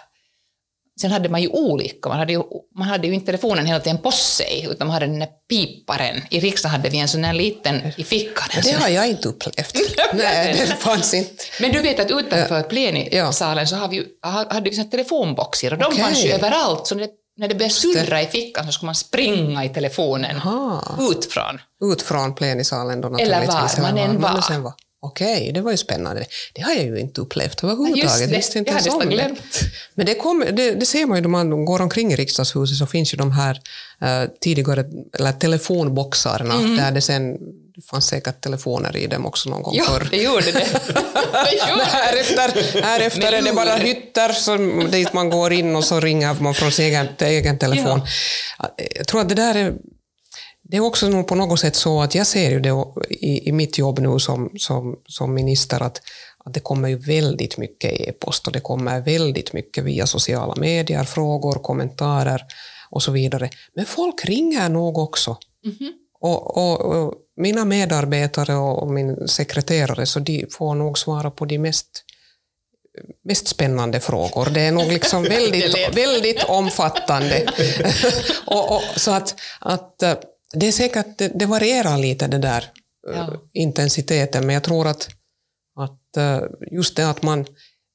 sen 1.00 1.10
hade 1.10 1.28
man 1.28 1.42
ju 1.42 1.48
olika. 1.48 2.08
Man 2.08 2.18
hade 2.18 2.32
ju, 2.32 2.42
man 2.78 2.88
hade 2.88 3.06
ju 3.06 3.14
inte 3.14 3.26
telefonen 3.26 3.66
hela 3.66 3.80
tiden 3.80 3.98
på 3.98 4.12
sig, 4.12 4.66
utan 4.70 4.86
man 4.86 4.94
hade 4.94 5.06
den 5.06 5.18
där 5.18 5.28
piparen. 5.48 6.22
I 6.30 6.40
riksdagen 6.40 6.72
hade 6.72 6.88
vi 6.88 6.98
en 6.98 7.08
sån 7.08 7.24
här 7.24 7.34
liten 7.34 7.92
i 7.96 8.04
fickan. 8.04 8.62
Det 8.64 8.72
har 8.72 8.88
jag 8.88 9.08
inte 9.08 9.28
upplevt. 9.28 9.74
Nej, 10.12 10.56
det 10.58 10.66
fanns 10.66 11.14
inte. 11.14 11.44
Men 11.60 11.72
du 11.72 11.80
vet 11.80 12.00
att 12.00 12.10
utanför 12.10 12.62
plenisalen 12.62 13.66
så 13.66 13.76
har 13.76 13.88
vi, 13.88 14.06
hade 14.22 14.70
vi 14.70 14.84
telefonboxar 14.84 15.72
och 15.72 15.78
de 15.78 15.84
Okej. 15.84 15.98
fanns 15.98 16.24
ju 16.24 16.32
överallt. 16.32 16.86
Så 16.86 16.94
det, 16.94 17.10
när 17.36 17.48
det 17.48 17.54
började 17.54 17.74
surra 17.74 18.22
i 18.22 18.26
fickan 18.26 18.66
så 18.66 18.72
skulle 18.72 18.86
man 18.86 18.94
springa 18.94 19.64
i 19.64 19.68
telefonen 19.68 20.36
Aha. 20.36 20.98
ut 21.10 21.32
från. 21.32 21.60
Ut 21.92 22.02
från 22.02 22.34
plenisalen 22.34 23.00
då 23.00 23.16
Eller 23.18 23.46
var 23.46 23.80
man 23.82 23.98
än 23.98 24.20
var. 24.20 24.58
var. 24.58 24.72
Okej, 25.00 25.50
det 25.54 25.60
var 25.60 25.70
ju 25.70 25.76
spännande. 25.76 26.26
Det 26.54 26.62
har 26.62 26.72
jag 26.72 26.84
ju 26.84 26.98
inte 26.98 27.20
upplevt 27.20 27.64
överhuvudtaget. 27.64 28.32
Just 28.32 28.52
det, 28.52 28.58
inte 28.58 28.72
jag 28.84 28.92
hade 28.92 29.04
det. 29.04 29.14
glömt. 29.14 29.60
Men 29.94 30.06
det, 30.06 30.14
kom, 30.14 30.44
det, 30.52 30.70
det 30.70 30.86
ser 30.86 31.06
man 31.06 31.18
ju 31.18 31.22
då 31.22 31.28
man 31.28 31.64
går 31.64 31.82
omkring 31.82 32.12
i 32.12 32.16
riksdagshuset 32.16 32.76
så 32.78 32.86
finns 32.86 33.14
ju 33.14 33.16
de 33.18 33.32
här 33.32 33.60
eh, 34.02 34.30
tidigare 34.40 34.84
eller 35.18 35.32
telefonboxarna 35.32 36.54
där 36.54 36.90
det 36.90 37.00
sen 37.00 37.36
det 37.76 37.82
fanns 37.82 38.06
säkert 38.06 38.40
telefoner 38.40 38.96
i 38.96 39.06
dem 39.06 39.26
också 39.26 39.50
någon 39.50 39.62
gång 39.62 39.74
Ja, 39.74 39.84
förr. 39.84 40.08
det 40.10 40.16
gjorde 40.16 40.52
det. 40.52 40.52
det 41.32 41.70
gjorde 41.70 41.84
här 41.84 42.16
efter, 42.16 42.82
här 42.82 43.00
efter 43.00 43.32
är 43.32 43.42
det 43.42 43.52
bara 43.52 43.74
hytter 43.76 44.32
som, 44.32 44.88
dit 44.90 45.12
man 45.12 45.30
går 45.30 45.52
in 45.52 45.76
och 45.76 45.84
så 45.84 46.00
ringer 46.00 46.36
man 46.40 46.54
från 46.54 46.72
sin 46.72 46.84
egen, 46.84 47.08
egen 47.18 47.58
telefon. 47.58 48.00
Jag 48.96 49.06
tror 49.06 49.20
att 49.20 49.28
det 49.28 49.34
där 49.34 49.54
är, 49.54 49.74
det 50.62 50.76
är 50.76 50.80
också 50.80 51.08
nog 51.08 51.26
på 51.26 51.34
något 51.34 51.60
sätt 51.60 51.76
så 51.76 52.02
att 52.02 52.14
jag 52.14 52.26
ser 52.26 52.50
ju 52.50 52.60
det 52.60 52.84
i, 53.10 53.48
i 53.48 53.52
mitt 53.52 53.78
jobb 53.78 53.98
nu 53.98 54.18
som, 54.18 54.50
som, 54.58 54.96
som 55.06 55.34
minister 55.34 55.82
att, 55.82 56.02
att 56.44 56.54
det 56.54 56.60
kommer 56.60 56.88
ju 56.88 56.96
väldigt 56.98 57.58
mycket 57.58 58.00
e-post 58.00 58.46
och 58.46 58.52
det 58.52 58.60
kommer 58.60 59.00
väldigt 59.00 59.52
mycket 59.52 59.84
via 59.84 60.06
sociala 60.06 60.54
medier, 60.56 61.04
frågor, 61.04 61.52
kommentarer 61.54 62.42
och 62.90 63.02
så 63.02 63.12
vidare. 63.12 63.50
Men 63.74 63.86
folk 63.86 64.24
ringer 64.24 64.68
nog 64.68 64.98
också. 64.98 65.36
Och, 66.20 66.56
och, 66.56 66.80
och 66.80 67.14
mina 67.36 67.64
medarbetare 67.64 68.54
och, 68.54 68.90
min 68.90 69.28
sekreterare 69.28 70.06
så 70.06 70.20
de 70.20 70.46
får 70.50 70.74
nog 70.74 70.98
svara 70.98 71.30
på 71.30 71.44
de 71.44 71.58
mest 71.58 72.04
mest 73.24 73.48
spännande 73.48 74.00
frågor. 74.00 74.50
Det 74.50 74.60
är 74.60 74.72
nog 74.72 74.92
liksom 74.92 75.22
väldigt, 75.38 75.96
väldigt 75.96 76.44
omfattande. 76.44 77.46
och, 78.46 78.76
och, 78.76 78.82
så 78.96 79.10
att, 79.10 79.34
att 79.60 80.02
eh, 80.02 80.14
det 80.54 80.66
är 80.68 80.72
säkert, 80.72 81.18
det, 81.18 81.28
det 81.34 81.46
varierar 81.46 81.98
lite 81.98 82.26
det 82.26 82.38
där 82.38 82.64
eh, 83.12 83.16
Ja. 83.16 83.32
intensiteten, 83.52 84.46
men 84.46 84.54
jag 84.54 84.62
tror 84.62 84.86
att, 84.86 85.08
att 85.76 86.16
eh, 86.16 86.40
just 86.70 86.96
det 86.96 87.10
att 87.10 87.22
man 87.22 87.46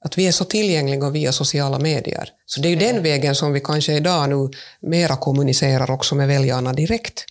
att 0.06 0.18
vi 0.18 0.28
är 0.28 0.32
så 0.32 0.46
tillgängliga 0.46 1.10
via 1.10 1.32
sociala 1.32 1.80
medier. 1.80 2.30
Så 2.46 2.62
det 2.62 2.68
är 2.68 2.70
ju 2.70 2.76
den 2.76 3.04
vägen 3.04 3.36
som 3.36 3.54
vi 3.54 3.60
kanske 3.60 3.94
idag 3.94 4.30
nu 4.30 4.50
mera 4.82 5.16
kommunicerar 5.16 5.92
också 5.92 6.16
med 6.16 6.28
väljarna 6.28 6.74
direkt. 6.74 7.26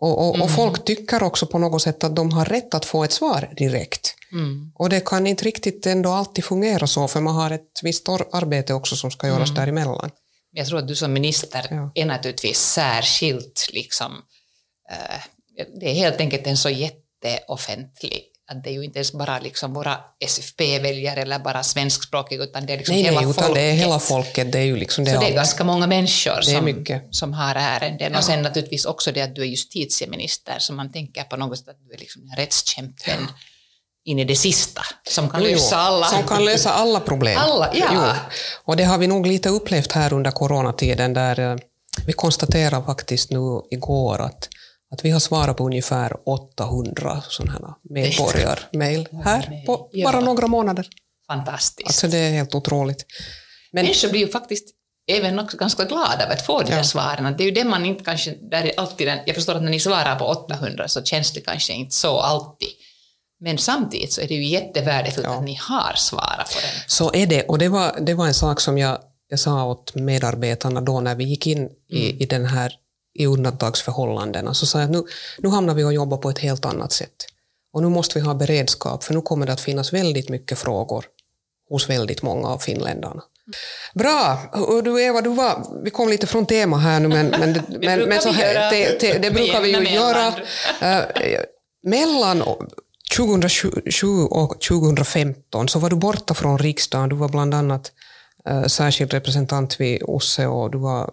Och, 0.00 0.28
och, 0.28 0.40
och 0.40 0.50
folk 0.50 0.84
tycker 0.84 1.22
också 1.22 1.46
på 1.46 1.58
något 1.58 1.82
sätt 1.82 2.04
att 2.04 2.16
de 2.16 2.32
har 2.32 2.44
rätt 2.44 2.74
att 2.74 2.84
få 2.84 3.04
ett 3.04 3.12
svar 3.12 3.52
direkt. 3.56 4.14
Mm. 4.32 4.72
Och 4.74 4.88
det 4.88 5.04
kan 5.04 5.26
inte 5.26 5.44
riktigt 5.44 5.86
ändå 5.86 6.10
alltid 6.10 6.44
fungera 6.44 6.86
så, 6.86 7.08
för 7.08 7.20
man 7.20 7.34
har 7.34 7.50
ett 7.50 7.80
visst 7.82 8.08
arbete 8.08 8.74
också 8.74 8.96
som 8.96 9.10
ska 9.10 9.26
göras 9.26 9.54
däremellan. 9.54 10.10
Jag 10.52 10.66
tror 10.66 10.78
att 10.78 10.88
du 10.88 10.96
som 10.96 11.12
minister 11.12 11.66
Ja. 11.70 11.92
är 11.94 12.06
naturligtvis 12.06 12.58
särskilt 12.58 13.68
liksom, 13.72 14.12
eh, 14.90 15.20
det 15.80 15.90
är 15.90 15.94
helt 15.94 16.20
enkelt 16.20 16.46
en 16.46 16.56
så 16.56 16.70
jätteoffentlig 16.70 18.22
att 18.50 18.64
det 18.64 18.70
är 18.70 18.74
ju 18.74 18.84
inte 18.84 18.98
ens 18.98 19.12
bara 19.12 19.38
liksom 19.38 19.74
våra 19.74 19.98
SFP-väljare 20.20 21.22
eller 21.22 21.38
bara 21.38 21.62
svenskspråkiga 21.62 22.42
utan 22.44 22.66
det 22.66 22.72
är 22.72 22.76
liksom 22.76 22.94
Nej, 22.94 23.04
hela 23.04 23.20
nej, 23.20 23.30
utan 23.30 23.44
folket. 23.44 23.54
det 23.54 23.70
är 23.70 23.72
hela 23.72 23.98
folket. 23.98 24.52
Det 24.52 24.58
är 24.58 24.64
ju 24.64 24.76
liksom 24.76 25.04
det 25.04 25.12
Så 25.12 25.20
det 25.20 25.26
är 25.26 25.34
ganska 25.34 25.64
många 25.64 25.86
människor 25.86 26.40
som, 26.40 26.84
som 27.10 27.32
har 27.32 27.54
ärenden. 27.54 28.16
Och 28.16 28.24
sen 28.24 28.42
naturligtvis 28.42 28.84
också 28.84 29.12
det 29.12 29.22
att 29.22 29.34
du 29.34 29.42
är 29.42 29.46
justitieminister, 29.46 30.56
så 30.58 30.72
man 30.72 30.92
tänker 30.92 31.24
på 31.24 31.36
något 31.36 31.58
sätt 31.58 31.68
att 31.68 31.88
du 31.88 31.94
är 31.94 31.98
liksom 31.98 32.22
rättskämpen 32.36 33.28
in 34.04 34.18
i 34.18 34.24
det 34.24 34.36
sista, 34.36 34.82
som 35.08 35.30
kan 35.30 35.42
lösa 35.42 35.76
alla. 35.76 36.06
Som 36.06 36.22
kan 36.26 36.44
lösa 36.44 36.70
alla 36.70 37.00
problem. 37.00 37.38
Alla, 37.38 37.70
ja. 37.74 37.88
Jo. 37.92 38.00
Och 38.64 38.76
det 38.76 38.84
har 38.84 38.98
vi 38.98 39.06
nog 39.06 39.26
lite 39.26 39.48
upplevt 39.48 39.92
här 39.92 40.12
under 40.12 40.30
coronatiden, 40.30 41.14
där 41.14 41.40
eh, 41.40 41.56
vi 42.06 42.12
konstaterar 42.12 42.82
faktiskt 42.82 43.30
nu 43.30 43.60
igår 43.70 44.20
att, 44.20 44.48
att 44.92 45.04
vi 45.04 45.10
har 45.10 45.20
svarat 45.20 45.56
på 45.56 45.64
ungefär 45.64 46.16
800 46.28 47.22
sådana 47.28 47.52
här 47.52 47.74
medborgarmail 47.82 49.08
här 49.24 49.62
på 49.66 49.88
Ja. 49.92 50.12
bara 50.12 50.20
några 50.20 50.46
månader. 50.46 50.86
Fantastiskt. 51.26 51.86
Alltså 51.88 52.08
det 52.08 52.18
är 52.18 52.30
helt 52.30 52.54
otroligt. 52.54 53.06
Men 53.72 53.84
Människor 53.84 54.08
blir 54.10 54.20
ju 54.20 54.28
faktiskt 54.28 54.64
även 55.10 55.38
också 55.38 55.56
ganska 55.56 55.84
glada 55.84 56.24
av 56.26 56.32
att 56.32 56.46
få 56.46 56.62
de 56.62 56.70
där 56.70 56.82
svaren. 56.82 57.34
Det 57.38 57.42
är 57.42 57.44
ju 57.44 57.50
det 57.50 57.64
man 57.64 57.86
inte 57.86 58.04
kanske, 58.04 58.30
där 58.50 58.62
är 58.62 58.72
alltid 58.80 59.06
den, 59.06 59.18
jag 59.26 59.34
förstår 59.36 59.54
att 59.54 59.62
när 59.62 59.70
ni 59.70 59.80
svarar 59.80 60.16
på 60.18 60.24
800 60.26 60.88
så 60.88 61.02
känns 61.02 61.32
det 61.32 61.40
kanske 61.40 61.72
inte 61.72 61.94
så 61.96 62.18
alltid. 62.20 62.68
Men 63.40 63.58
samtidigt 63.58 64.12
så 64.12 64.20
är 64.20 64.28
det 64.28 64.34
ju 64.34 64.44
jättevärdefullt 64.44 65.26
att 65.26 65.44
ni 65.44 65.54
har 65.54 65.92
svarat 65.96 66.54
på 66.54 66.60
den. 66.60 66.70
Så 66.86 67.12
är 67.14 67.26
det, 67.26 67.42
och 67.42 67.58
det 67.58 67.68
var, 67.68 68.00
det 68.00 68.14
var 68.14 68.26
en 68.26 68.34
sak 68.34 68.60
som 68.60 68.78
jag, 68.78 68.98
jag 69.28 69.38
sa 69.40 69.64
åt 69.64 69.94
medarbetarna 69.94 70.80
då 70.80 71.00
när 71.00 71.14
vi 71.14 71.24
gick 71.24 71.46
in 71.46 71.68
i, 71.90 72.22
i 72.22 72.26
den 72.26 72.46
här 72.46 72.72
i 73.14 73.26
undantagsförhållandena, 73.26 74.54
så 74.54 74.66
sa 74.66 74.78
jag 74.78 74.84
att 74.84 74.90
nu, 74.90 75.02
nu 75.38 75.48
hamnar 75.48 75.74
vi 75.74 75.84
och 75.84 75.92
jobbar 75.92 76.16
på 76.16 76.30
ett 76.30 76.38
helt 76.38 76.64
annat 76.64 76.92
sätt. 76.92 77.26
Och 77.72 77.82
nu 77.82 77.88
måste 77.88 78.18
vi 78.18 78.24
ha 78.24 78.34
beredskap, 78.34 79.04
för 79.04 79.14
nu 79.14 79.20
kommer 79.20 79.46
det 79.46 79.52
att 79.52 79.60
finnas 79.60 79.92
väldigt 79.92 80.28
mycket 80.28 80.58
frågor 80.58 81.04
hos 81.70 81.90
väldigt 81.90 82.22
många 82.22 82.48
av 82.48 82.58
finländarna. 82.58 83.22
Bra! 83.94 84.38
Och 84.52 84.84
du 84.84 85.02
Eva, 85.02 85.20
du 85.20 85.30
var, 85.30 85.66
vi 85.84 85.90
kom 85.90 86.08
lite 86.08 86.26
från 86.26 86.46
tema 86.46 86.78
här 86.78 87.00
nu, 87.00 87.08
men, 87.08 87.26
men, 87.26 87.52
det- 87.52 87.62
men, 87.68 87.80
brukar 87.80 88.06
men 88.06 88.20
så 88.20 88.28
här, 88.28 88.54
göra. 88.54 88.70
det, 89.00 89.18
det, 89.22 89.30
brukar 89.30 89.60
vi 89.62 89.68
ju 89.76 89.94
göra. 89.94 90.26
Eh, 90.80 91.04
mellan 91.82 92.42
2007 93.16 93.68
och 94.30 94.60
2015 94.60 95.68
så 95.68 95.78
var 95.78 95.90
du 95.90 95.96
borta 95.96 96.34
från 96.34 96.58
riksdagen. 96.58 97.08
Du 97.08 97.16
var 97.16 97.28
bland 97.28 97.54
annat 97.54 97.92
eh, 98.48 98.64
särskild 98.64 99.12
representant 99.12 99.80
vid 99.80 100.02
OSSE 100.02 100.46
och 100.46 100.70
du 100.70 100.78
var 100.78 101.10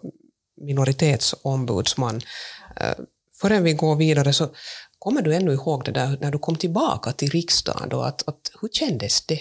minoritetsombudsman. 0.58 2.22
Eh, 2.82 2.94
förrän 3.42 3.64
vi 3.64 3.74
går 3.74 3.96
vidare 3.96 4.34
så 4.34 4.50
kommer 5.00 5.22
du 5.22 5.36
ännu 5.36 5.54
ihåg 5.54 5.86
det 5.86 5.92
där 5.92 6.18
när 6.22 6.32
du 6.32 6.40
kom 6.40 6.56
tillbaka 6.56 7.12
till 7.12 7.30
riksdagen 7.30 7.90
då, 7.90 8.02
att, 8.02 8.28
att 8.28 8.52
hur 8.62 8.70
kändes 8.70 9.26
det? 9.26 9.40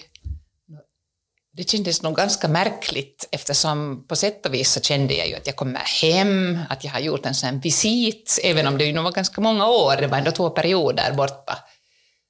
Det 1.53 1.71
kändes 1.71 2.03
nog 2.03 2.17
ganska 2.17 2.49
märkligt 2.49 3.29
eftersom 3.33 4.07
på 4.09 4.17
sätt 4.17 4.47
och 4.47 4.55
vis 4.55 4.73
så 4.73 4.81
kände 4.81 5.15
jag 5.15 5.29
ju 5.29 5.35
att 5.35 5.47
jag 5.47 5.57
kommer 5.57 5.81
hem, 6.03 6.59
att 6.69 6.85
jag 6.85 6.91
har 6.91 7.01
gjort 7.01 7.27
en 7.27 7.35
sån 7.35 7.61
visit, 7.61 8.41
även 8.45 8.67
om 8.67 8.79
det 8.79 8.85
ju 8.85 8.93
nog 8.93 9.05
var 9.05 9.13
ganska 9.13 9.41
många 9.41 9.67
år, 9.69 9.97
det 9.97 10.07
var 10.07 10.19
ändå 10.19 10.31
två 10.31 10.51
perioder 10.51 11.15
borta. 11.15 11.59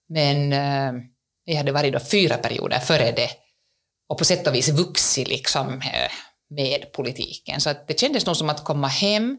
Men 0.09 0.53
eh, 0.53 1.03
jag 1.45 1.57
hade 1.57 1.73
varit 1.73 1.93
då 1.93 2.01
fyra 2.01 2.37
perioder 2.37 2.79
före 2.79 3.13
det 3.13 3.31
och 4.09 4.19
på 4.19 4.25
sätt 4.25 4.47
och 4.47 4.55
vis 4.55 4.69
vuxit 4.69 5.29
liksom 5.29 5.81
eh, 5.81 6.11
med 6.51 6.93
politiken. 6.93 7.61
Så 7.61 7.71
att 7.71 7.89
det 7.89 8.01
kändes 8.01 8.27
nog 8.27 8.37
som 8.37 8.51
att 8.51 8.65
komma 8.65 8.87
hem. 8.87 9.39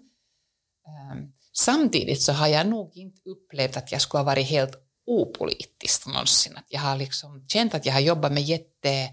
Ehm, 0.88 1.32
samtidigt 1.54 2.22
så 2.22 2.34
har 2.34 2.48
jag 2.48 2.68
nog 2.68 2.98
inte 2.98 3.30
upplevt 3.30 3.78
att 3.78 3.92
jag 3.92 4.02
skulle 4.02 4.20
ha 4.20 4.26
varit 4.26 4.48
helt 4.48 4.76
opolitisk 5.06 6.08
någonsin. 6.08 6.58
Att 6.58 6.66
jag 6.70 6.80
har 6.80 6.98
liksom 6.98 7.46
känt 7.48 7.74
att 7.74 7.86
jag 7.86 7.94
har 7.94 8.00
jobbat 8.00 8.32
med 8.32 8.44
jätte 8.44 9.10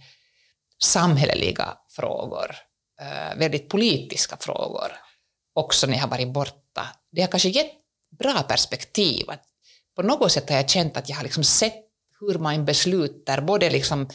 samhälleliga 0.83 1.79
frågor, 1.89 2.57
ehm, 3.01 3.39
väldigt 3.39 3.69
politiska 3.69 4.37
frågor, 4.37 4.93
också 5.55 5.87
när 5.87 5.95
jag 5.95 6.01
har 6.01 6.11
varit 6.11 6.33
borta. 6.33 6.87
Det 7.13 7.21
har 7.21 7.29
kanske 7.29 7.49
gett 7.49 7.73
bra 8.19 8.43
perspektiv. 8.43 9.31
Att 9.31 9.45
på 9.97 10.03
något 10.03 10.33
sätt 10.33 10.51
har 10.51 10.57
jag 10.57 10.71
känt 10.71 10.97
att 10.97 11.09
jag 11.09 11.17
har 11.17 11.23
liksom 11.23 11.45
sett 11.45 11.85
hur 12.21 12.39
man 12.39 12.65
beslutar, 12.65 13.41
både 13.41 13.71
liksom 13.71 14.09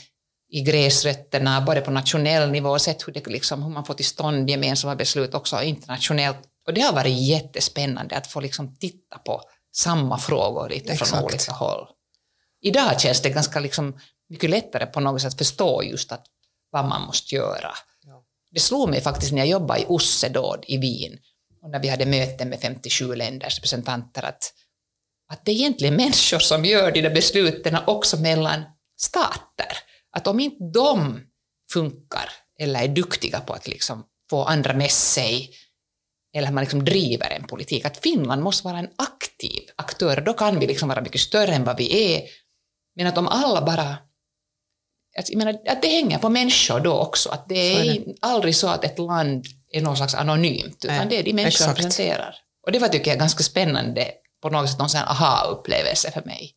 i 0.50 0.62
gräsrötterna, 0.62 1.62
både 1.62 1.82
på 1.82 1.92
nationell 1.92 2.52
nivå, 2.52 2.70
och 2.70 2.82
sett 2.82 3.08
hur, 3.08 3.14
det 3.14 3.28
liksom, 3.28 3.64
hur 3.64 3.70
man 3.70 3.86
får 3.86 3.94
till 3.94 4.06
stånd 4.06 4.50
gemensamma 4.50 4.96
beslut 4.96 5.34
också 5.34 5.62
internationellt. 5.62 6.38
Och 6.68 6.74
det 6.74 6.82
har 6.82 6.94
varit 6.94 7.18
jättespännande 7.18 8.16
att 8.16 8.28
få 8.28 8.40
liksom 8.40 8.76
titta 8.76 9.18
på 9.18 9.42
samma 9.76 10.18
frågor 10.18 10.70
lite 10.70 10.96
från 10.96 11.08
Exakt. 11.08 11.24
olika 11.24 11.52
håll. 11.52 11.88
Idag 12.62 13.02
känns 13.02 13.22
det 13.22 13.30
ganska 13.30 13.60
liksom 13.60 14.00
mycket 14.30 14.50
lättare 14.50 14.86
på 14.86 15.00
något 15.00 15.22
sätt 15.22 15.32
att 15.32 15.38
förstå 15.38 15.84
just 15.84 16.12
att 16.12 16.26
vad 16.72 16.86
man 16.86 17.02
måste 17.02 17.36
göra. 17.36 17.72
Det 18.52 18.60
slog 18.60 18.90
mig 18.90 19.02
faktiskt 19.02 19.32
när 19.32 19.40
jag 19.40 19.48
jobbade 19.48 19.82
i 19.82 19.86
OSSE 19.88 20.30
då, 20.30 20.58
i 20.68 20.78
Wien, 20.78 21.18
och 21.62 21.70
när 21.70 21.80
vi 21.80 21.88
hade 21.88 22.06
möten 22.06 22.50
med 22.50 22.60
57 22.60 23.16
länders 23.16 23.58
representanter, 23.58 24.24
att, 24.24 24.54
att 25.32 25.46
det 25.46 25.52
är 25.52 25.56
egentligen 25.56 25.96
människor 25.96 26.40
som 26.40 26.66
gör 26.66 26.92
de 26.92 27.02
där 27.02 27.10
besluten 27.10 27.78
också 27.88 28.18
mellan 28.18 28.64
stater. 28.98 29.78
Att 30.12 30.28
om 30.28 30.40
inte 30.40 30.64
de 30.74 31.22
funkar 31.72 32.30
eller 32.60 32.84
är 32.84 32.88
duktiga 32.88 33.40
på 33.40 33.54
att 33.54 33.68
liksom 33.68 34.06
få 34.30 34.44
andra 34.44 34.74
med 34.74 34.92
sig, 34.92 35.52
eller 36.36 36.52
man 36.52 36.64
liksom 36.64 36.86
driver 36.86 37.30
en 37.30 37.48
politik, 37.48 37.86
att 37.86 37.98
Finland 37.98 38.44
måste 38.44 38.68
vara 38.68 38.80
en 38.80 38.90
aktiv 38.96 39.62
aktör, 39.76 40.22
då 40.22 40.34
kan 40.34 40.60
vi 40.60 40.68
liksom 40.68 40.90
vara 40.90 41.02
mycket 41.02 41.22
större 41.22 41.56
än 41.56 41.64
vad 41.64 41.78
vi 41.78 42.16
är. 42.16 42.24
Men 42.96 43.08
att 43.08 43.18
om 43.18 43.28
alla 43.28 43.62
bara 43.62 43.98
jag 45.14 45.38
menar, 45.38 45.60
att 45.68 45.82
det 45.82 45.88
hänger 45.88 46.18
på 46.18 46.30
människor 46.30 46.80
då 46.80 46.94
också. 46.94 47.30
Att 47.30 47.50
det 47.50 47.76
är, 47.76 47.80
är 47.80 48.00
det. 48.00 48.14
aldrig 48.22 48.56
så 48.56 48.68
att 48.68 48.84
ett 48.84 49.00
land 49.00 49.46
är 49.72 49.82
någon 49.82 49.98
slags 49.98 50.16
anonymt, 50.16 50.86
utan 50.86 50.98
Nej, 50.98 51.08
det 51.10 51.18
är 51.20 51.24
de 51.24 51.34
människor 51.34 51.64
som 51.64 51.68
representerar. 51.68 52.36
Och 52.66 52.72
det 52.72 52.80
var, 52.80 52.88
tycker 52.88 53.12
jag, 53.12 53.20
ganska 53.20 53.44
spännande, 53.44 54.12
på 54.42 54.50
något 54.50 54.70
sätt 54.70 54.80
någon 54.80 54.90
aha-upplevelse 54.96 56.12
för 56.12 56.22
mig. 56.26 56.56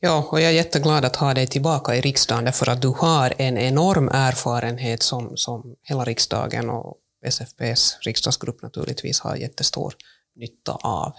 Ja, 0.00 0.28
och 0.30 0.40
jag 0.40 0.50
är 0.50 0.54
jätteglad 0.54 1.04
att 1.04 1.16
ha 1.16 1.34
dig 1.34 1.46
tillbaka 1.46 1.96
i 1.96 2.00
riksdagen, 2.00 2.44
därför 2.44 2.68
att 2.68 2.82
du 2.82 2.88
har 2.88 3.34
en 3.38 3.58
enorm 3.58 4.08
erfarenhet 4.08 5.02
som, 5.02 5.36
som 5.36 5.76
hela 5.82 6.04
riksdagen 6.04 6.70
och 6.70 6.96
SFPs 7.24 7.98
riksdagsgrupp 8.00 8.62
naturligtvis 8.62 9.20
har 9.20 9.36
jättestor 9.36 9.94
nytta 10.34 10.72
av. 10.72 11.12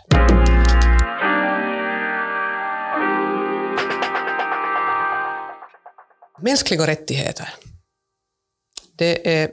Mänskliga 6.42 6.88
rättigheter. 6.88 7.54
Det 8.96 9.42
är 9.42 9.52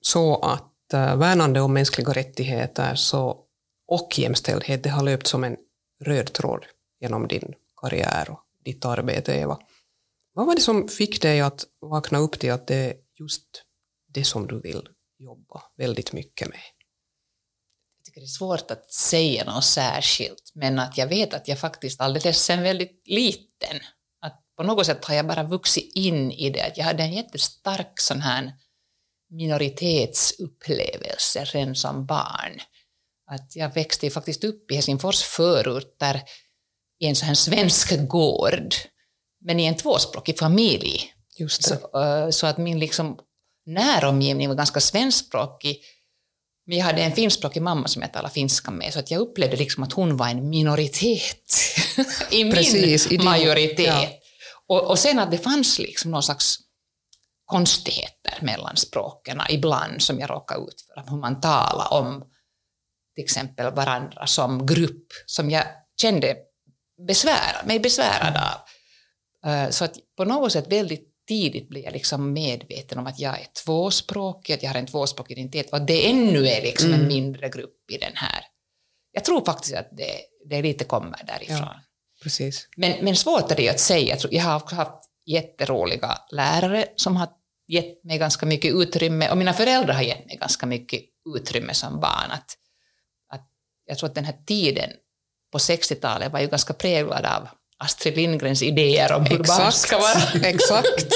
så 0.00 0.36
att 0.36 0.92
eh, 0.92 1.16
värnande 1.16 1.60
om 1.60 1.72
mänskliga 1.72 2.12
rättigheter 2.12 2.94
så, 2.94 3.38
och 3.88 4.18
jämställdhet 4.18 4.82
det 4.82 4.90
har 4.90 5.02
löpt 5.02 5.26
som 5.26 5.44
en 5.44 5.56
röd 6.04 6.32
tråd 6.32 6.66
genom 7.00 7.28
din 7.28 7.54
karriär 7.76 8.30
och 8.30 8.40
ditt 8.64 8.84
arbete, 8.84 9.32
Eva. 9.32 9.58
Vad 10.32 10.46
var 10.46 10.54
det 10.54 10.60
som 10.60 10.88
fick 10.88 11.22
dig 11.22 11.40
att 11.40 11.64
vakna 11.80 12.18
upp 12.18 12.38
till 12.38 12.52
att 12.52 12.66
det 12.66 12.76
är 12.76 12.94
just 13.20 13.62
det 14.14 14.24
som 14.24 14.46
du 14.46 14.60
vill 14.60 14.88
jobba 15.18 15.62
väldigt 15.76 16.12
mycket 16.12 16.48
med? 16.48 16.60
Jag 17.98 18.04
tycker 18.04 18.20
det 18.20 18.24
är 18.24 18.38
svårt 18.38 18.70
att 18.70 18.92
säga 18.92 19.44
något 19.44 19.64
särskilt, 19.64 20.52
men 20.54 20.78
att 20.78 20.98
jag 20.98 21.06
vet 21.06 21.34
att 21.34 21.48
jag 21.48 21.58
faktiskt 21.58 22.00
alldeles 22.00 22.44
sen 22.44 22.62
väldigt 22.62 23.08
liten, 23.08 23.80
att 24.20 24.42
på 24.56 24.62
något 24.62 24.86
sätt 24.86 25.04
har 25.04 25.14
jag 25.14 25.26
bara 25.26 25.42
vuxit 25.42 25.92
in 25.94 26.32
i 26.32 26.50
det, 26.50 26.62
att 26.62 26.78
jag 26.78 26.84
hade 26.84 27.02
en 27.02 27.12
jättestark 27.12 28.00
sån 28.00 28.20
här 28.20 28.52
minoritetsupplevelse 29.30 31.44
redan 31.44 31.74
som 31.74 32.06
barn. 32.06 32.60
Att 33.26 33.56
jag 33.56 33.74
växte 33.74 34.10
faktiskt 34.10 34.44
upp 34.44 34.70
i 34.70 34.74
Helsingfors 34.74 35.22
förorter 35.22 36.22
i 37.00 37.06
en 37.06 37.16
sån 37.16 37.28
här 37.28 37.34
svensk 37.34 37.92
gård, 38.08 38.74
men 39.44 39.60
i 39.60 39.64
en 39.64 39.76
tvåspråkig 39.76 40.38
familj. 40.38 41.12
Så, 41.48 41.74
uh, 41.74 42.30
så, 42.30 42.46
att 42.46 42.58
min 42.58 42.78
liksom 42.78 43.18
näromgivning 43.66 44.48
var 44.48 44.56
ganska 44.56 44.80
svenskspråkig. 44.80 45.80
Men 46.66 46.78
jag 46.78 46.84
hade 46.84 47.02
en 47.02 47.12
finskspråkig 47.12 47.62
mamma 47.62 47.88
som 47.88 48.02
jag 48.02 48.12
talade 48.12 48.34
finska 48.34 48.70
med, 48.70 48.92
så 48.92 48.98
att 48.98 49.10
jag 49.10 49.20
upplevde 49.20 49.56
liksom 49.56 49.82
att 49.82 49.92
hon 49.92 50.16
var 50.16 50.28
en 50.28 50.48
minoritet 50.48 51.52
i 52.30 52.50
Precis, 52.50 53.10
min 53.10 53.20
i 53.20 53.24
majoritet. 53.24 53.86
Ja. 53.86 54.08
Och, 54.66 54.90
och 54.90 54.98
sen 54.98 55.18
att 55.18 55.30
det 55.30 55.38
fanns 55.38 55.78
liksom 55.78 56.10
någon 56.10 56.22
slags 56.22 56.58
konstigheter 57.44 58.38
mellan 58.40 58.76
språken 58.76 59.40
ibland 59.50 60.02
som 60.02 60.20
jag 60.20 60.30
råkade 60.30 60.60
ut 60.60 60.80
för, 60.80 61.10
hur 61.10 61.16
man 61.16 61.40
talar 61.40 61.92
om 61.92 62.24
till 63.14 63.24
exempel 63.24 63.74
varandra 63.74 64.26
som 64.26 64.66
grupp, 64.66 65.06
som 65.26 65.50
jag 65.50 65.64
kände 66.00 66.36
besvära, 67.06 67.66
mig 67.66 67.80
besvärad 67.80 68.36
av. 68.36 68.60
Eh, 69.50 69.70
så 69.70 69.84
att 69.84 69.96
på 70.16 70.24
något 70.24 70.52
sätt 70.52 70.72
väldigt 70.72 71.10
tidigt 71.28 71.68
blev 71.68 71.84
jag 71.84 71.92
liksom 71.92 72.32
medveten 72.32 72.98
om 72.98 73.06
att 73.06 73.20
jag 73.20 73.40
är 73.40 73.46
tvåspråkig, 73.64 74.52
att 74.54 74.62
jag 74.62 74.70
har 74.70 74.78
en 74.78 74.86
tvåspråkig 74.86 75.38
identitet 75.38 75.70
och 75.70 75.76
att 75.76 75.86
det 75.86 76.10
ännu 76.10 76.46
är 76.46 76.62
liksom 76.62 76.88
mm. 76.88 77.00
en 77.00 77.08
mindre 77.08 77.48
grupp 77.48 77.90
i 77.92 77.98
den 77.98 78.12
här. 78.14 78.44
Jag 79.12 79.24
tror 79.24 79.44
faktiskt 79.44 79.74
att 79.74 79.88
det, 79.92 80.20
det 80.48 80.62
lite 80.62 80.84
kommer 80.84 81.20
därifrån. 81.26 81.56
Ja, 81.56 81.80
precis. 82.22 82.68
Men, 82.76 83.04
men 83.04 83.16
svårt 83.16 83.50
är 83.50 83.56
det 83.56 83.68
att 83.68 83.80
säga. 83.80 84.16
Jag 84.30 84.42
har 84.42 84.74
haft 84.74 85.10
jätteroliga 85.26 86.18
lärare 86.30 86.86
som 86.96 87.16
har 87.16 87.28
gett 87.68 88.04
mig 88.04 88.18
ganska 88.18 88.46
mycket 88.46 88.74
utrymme 88.74 89.30
och 89.30 89.38
mina 89.38 89.52
föräldrar 89.52 89.94
har 89.94 90.02
gett 90.02 90.26
mig 90.26 90.36
ganska 90.36 90.66
mycket 90.66 91.00
utrymme 91.36 91.74
som 91.74 92.00
barn. 92.00 92.30
Att, 92.30 92.56
att 93.28 93.48
jag 93.86 93.98
tror 93.98 94.08
att 94.08 94.14
den 94.14 94.24
här 94.24 94.44
tiden 94.46 94.90
på 95.54 95.58
60-talet 95.58 96.32
var 96.32 96.40
ju 96.40 96.46
ganska 96.46 96.74
präglad 96.74 97.26
av 97.26 97.48
Astrid 97.78 98.16
Lindgrens 98.16 98.62
idéer 98.62 99.12
om 99.12 99.24
hur 99.24 99.38
barn 99.38 99.72
ska 99.72 99.98
vara. 99.98 100.44
exakt. 100.48 101.12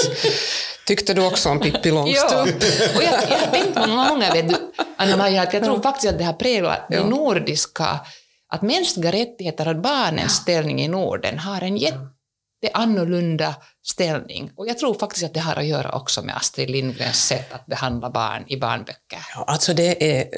Tyckte 0.87 1.15
du 1.15 1.27
också 1.27 1.49
om 1.49 1.61
Pippi 1.61 1.91
Långstrump? 1.99 2.63
ja, 2.63 2.97
och 2.97 3.03
jag, 3.03 3.39
har 3.39 3.47
tänkt 3.47 3.89
många 3.89 4.09
gånger, 4.09 4.33
vet 4.33 4.49
du, 4.49 4.57
Anna-Maja, 4.97 5.43
att 5.43 5.53
jag 5.53 5.65
tror 5.65 5.83
faktiskt 5.83 6.13
att 6.13 6.19
det 6.19 6.25
har 6.25 6.33
präglat 6.33 6.79
ja. 6.89 7.03
det 7.03 7.09
nordiska, 7.09 8.01
att 8.49 8.63
mänskliga 8.63 9.13
rättigheter 9.13 9.69
och 9.69 9.77
barnens 9.77 10.33
ställning 10.33 10.81
i 10.81 10.89
Norden 10.89 11.39
har 11.39 11.61
en 11.61 11.77
jätteannorlunda 11.77 13.55
ställning. 13.87 14.51
Och 14.57 14.69
jag 14.69 14.79
tror 14.79 14.95
faktiskt 14.95 15.25
att 15.25 15.35
det 15.35 15.41
har 15.41 15.57
att 15.57 15.67
göra 15.67 15.93
också 15.93 16.23
med 16.23 16.37
Astrid 16.37 16.71
Lindgrens 16.71 17.27
sätt 17.27 17.53
att 17.53 17.67
behandla 17.67 18.11
barn 18.11 18.45
i 18.47 18.57
barnböcker. 18.57 19.27
Ja, 19.35 19.45
alltså 19.49 19.75
det 19.75 20.21
är 20.21 20.29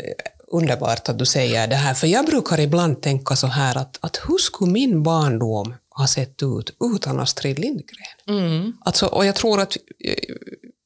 underbart 0.53 1.09
att 1.09 1.19
du 1.19 1.27
säger 1.27 1.67
det 1.67 1.77
här, 1.77 1.95
för 1.95 2.07
jag 2.07 2.27
brukar 2.27 2.61
ibland 2.61 3.03
tänka 3.03 3.37
så 3.37 3.47
här 3.47 3.79
att, 3.79 3.99
att 4.01 4.17
hur 4.29 4.39
skulle 4.39 4.73
min 4.73 5.03
barndom 5.03 5.75
ha 5.91 6.07
sett 6.07 6.43
ut 6.43 6.77
utan 6.95 7.21
Astrid 7.21 7.59
Lindgren? 7.59 8.07
Mm. 8.29 8.73
Alltså, 8.85 9.07
och 9.07 9.27
jag 9.27 9.35
tror 9.35 9.61
att 9.61 9.77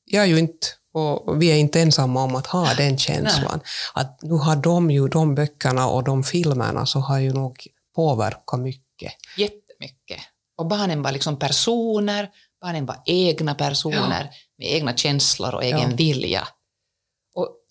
jag 0.05 0.22
är 0.22 0.29
ju 0.29 0.38
inte 0.38 0.66
och 0.94 1.42
vi 1.42 1.50
är 1.50 1.57
inte 1.57 1.81
ensamma 1.81 2.22
om 2.22 2.37
att 2.37 2.46
ha 2.46 2.74
den 2.74 2.98
känslan. 2.98 3.61
Nej. 3.62 3.62
Att 3.94 4.22
nu 4.22 4.35
har 4.35 4.57
de 4.57 4.90
ju, 4.90 5.09
de 5.09 5.35
böckerna 5.35 5.88
och 5.88 6.05
de 6.05 6.24
filmerna 6.24 6.87
så 6.87 6.98
har 6.98 7.18
ju 7.18 7.33
nog 7.33 7.66
påverkat 7.94 8.61
mycket. 8.61 9.12
Jättemycket. 9.37 10.20
Och 10.57 10.66
barnen 10.66 11.03
var 11.03 11.12
liksom 11.12 11.38
personer, 11.38 12.29
barnen 12.61 12.87
var 12.87 13.03
egna 13.07 13.55
personer 13.55 14.31
ja. 14.31 14.37
med 14.59 14.68
egna 14.68 14.96
känslor 14.96 15.55
och 15.55 15.64
egen 15.64 15.90
ja. 15.90 15.96
vilja 15.96 16.48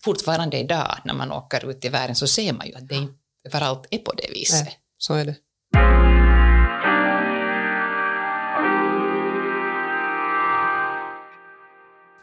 fortfarande 0.03 0.59
idag 0.59 0.97
när 1.05 1.13
man 1.13 1.31
åker 1.31 1.69
ut 1.69 1.85
i 1.85 1.89
världen 1.89 2.15
så 2.15 2.27
ser 2.27 2.53
man 2.53 2.67
ju 2.67 2.73
att 2.73 2.87
det 2.87 2.95
inte 2.95 3.13
överallt 3.47 3.87
är 3.91 3.97
på 3.97 4.11
det 4.11 4.27
viset. 4.33 4.65
Nej, 4.65 4.77
så 4.97 5.13
är 5.13 5.25
det. 5.25 5.35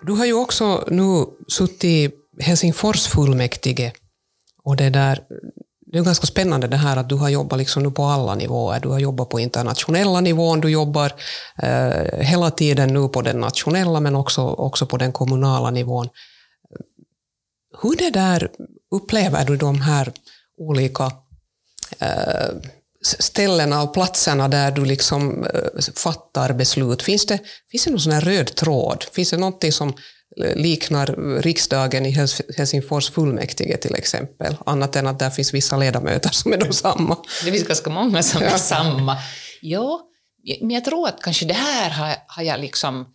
Du 0.06 0.12
har 0.12 0.26
ju 0.26 0.32
också 0.32 0.84
nu 0.90 1.24
suttit 1.48 1.84
i 1.84 2.10
Helsingfors 2.40 3.06
fullmäktige 3.06 3.92
och 4.62 4.76
det 4.76 4.90
där 4.90 5.20
det 5.92 5.98
är 5.98 6.02
ganska 6.02 6.26
spännande 6.26 6.66
det 6.66 6.76
här 6.76 6.96
att 6.96 7.08
du 7.08 7.14
har 7.14 7.28
jobbat 7.28 7.58
liksom 7.58 7.82
nu 7.82 7.90
på 7.90 8.04
alla 8.04 8.34
nivåer. 8.34 8.80
Du 8.80 8.88
har 8.88 8.98
jobbat 8.98 9.28
på 9.28 9.40
internationella 9.40 10.20
nivån, 10.20 10.60
du 10.60 10.70
jobbar 10.70 11.12
eh, 11.62 12.18
hela 12.18 12.50
tiden 12.50 12.94
nu 12.94 13.08
på 13.08 13.22
den 13.22 13.40
nationella 13.40 14.00
men 14.00 14.16
också, 14.16 14.42
också 14.42 14.86
på 14.86 14.96
den 14.96 15.12
kommunala 15.12 15.70
nivån. 15.70 16.08
Hur 17.82 17.96
det 17.96 18.10
där 18.10 18.50
upplever 18.90 19.44
du 19.44 19.56
de 19.56 19.80
här 19.80 20.12
olika 20.58 21.04
äh, 21.98 22.56
ställena 23.02 23.82
och 23.82 23.94
platserna 23.94 24.48
där 24.48 24.70
du 24.70 24.84
liksom 24.84 25.44
äh, 25.44 25.80
fattar 25.96 26.52
beslut? 26.52 27.02
Finns 27.02 27.26
det, 27.26 27.38
finns 27.70 27.84
det 27.84 27.90
någon 27.90 28.00
sån 28.00 28.20
röd 28.20 28.54
tråd? 28.54 29.04
Finns 29.12 29.30
det 29.30 29.36
någonting 29.36 29.72
som 29.72 29.94
liknar 30.36 31.40
riksdagen 31.42 32.06
i 32.06 32.10
Helsingfors 32.56 33.10
fullmäktige 33.10 33.76
till 33.76 33.94
exempel, 33.94 34.56
annat 34.66 34.96
än 34.96 35.06
att 35.06 35.18
där 35.18 35.30
finns 35.30 35.54
vissa 35.54 35.76
ledamöter 35.76 36.30
som 36.30 36.52
är 36.52 36.56
de 36.56 36.72
samma? 36.72 37.16
Det 37.44 37.52
finns 37.52 37.66
ganska 37.66 37.90
många 37.90 38.22
som 38.22 38.42
är 38.42 38.56
samma. 38.56 39.16
Ja, 39.60 40.00
men 40.60 40.70
jag 40.70 40.84
tror 40.84 41.08
att 41.08 41.22
kanske 41.22 41.46
det 41.46 41.54
här 41.54 41.90
har, 41.90 42.14
har 42.26 42.42
jag 42.42 42.60
liksom 42.60 43.06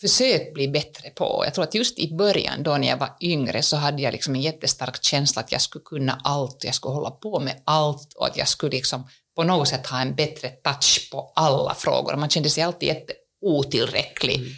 försökt 0.00 0.54
bli 0.54 0.68
bättre 0.68 1.10
på. 1.10 1.42
Jag 1.44 1.54
tror 1.54 1.64
att 1.64 1.74
just 1.74 1.98
i 1.98 2.14
början, 2.14 2.62
då 2.62 2.76
när 2.76 2.88
jag 2.88 2.96
var 2.96 3.16
yngre, 3.20 3.62
så 3.62 3.76
hade 3.76 4.02
jag 4.02 4.12
liksom 4.12 4.34
en 4.34 4.40
jättestark 4.40 5.04
känsla 5.04 5.42
att 5.42 5.52
jag 5.52 5.60
skulle 5.60 5.82
kunna 5.82 6.20
allt, 6.24 6.64
jag 6.64 6.74
skulle 6.74 6.94
hålla 6.94 7.10
på 7.10 7.40
med 7.40 7.62
allt 7.64 8.12
och 8.12 8.26
att 8.26 8.36
jag 8.36 8.48
skulle 8.48 8.76
liksom 8.76 9.08
på 9.36 9.42
något 9.42 9.68
sätt 9.68 9.86
ha 9.86 10.00
en 10.00 10.14
bättre 10.14 10.48
touch 10.48 11.08
på 11.12 11.32
alla 11.34 11.74
frågor. 11.74 12.16
Man 12.16 12.28
kände 12.28 12.50
sig 12.50 12.62
alltid 12.62 12.88
jätteotillräcklig. 12.88 14.36
Mm. 14.36 14.50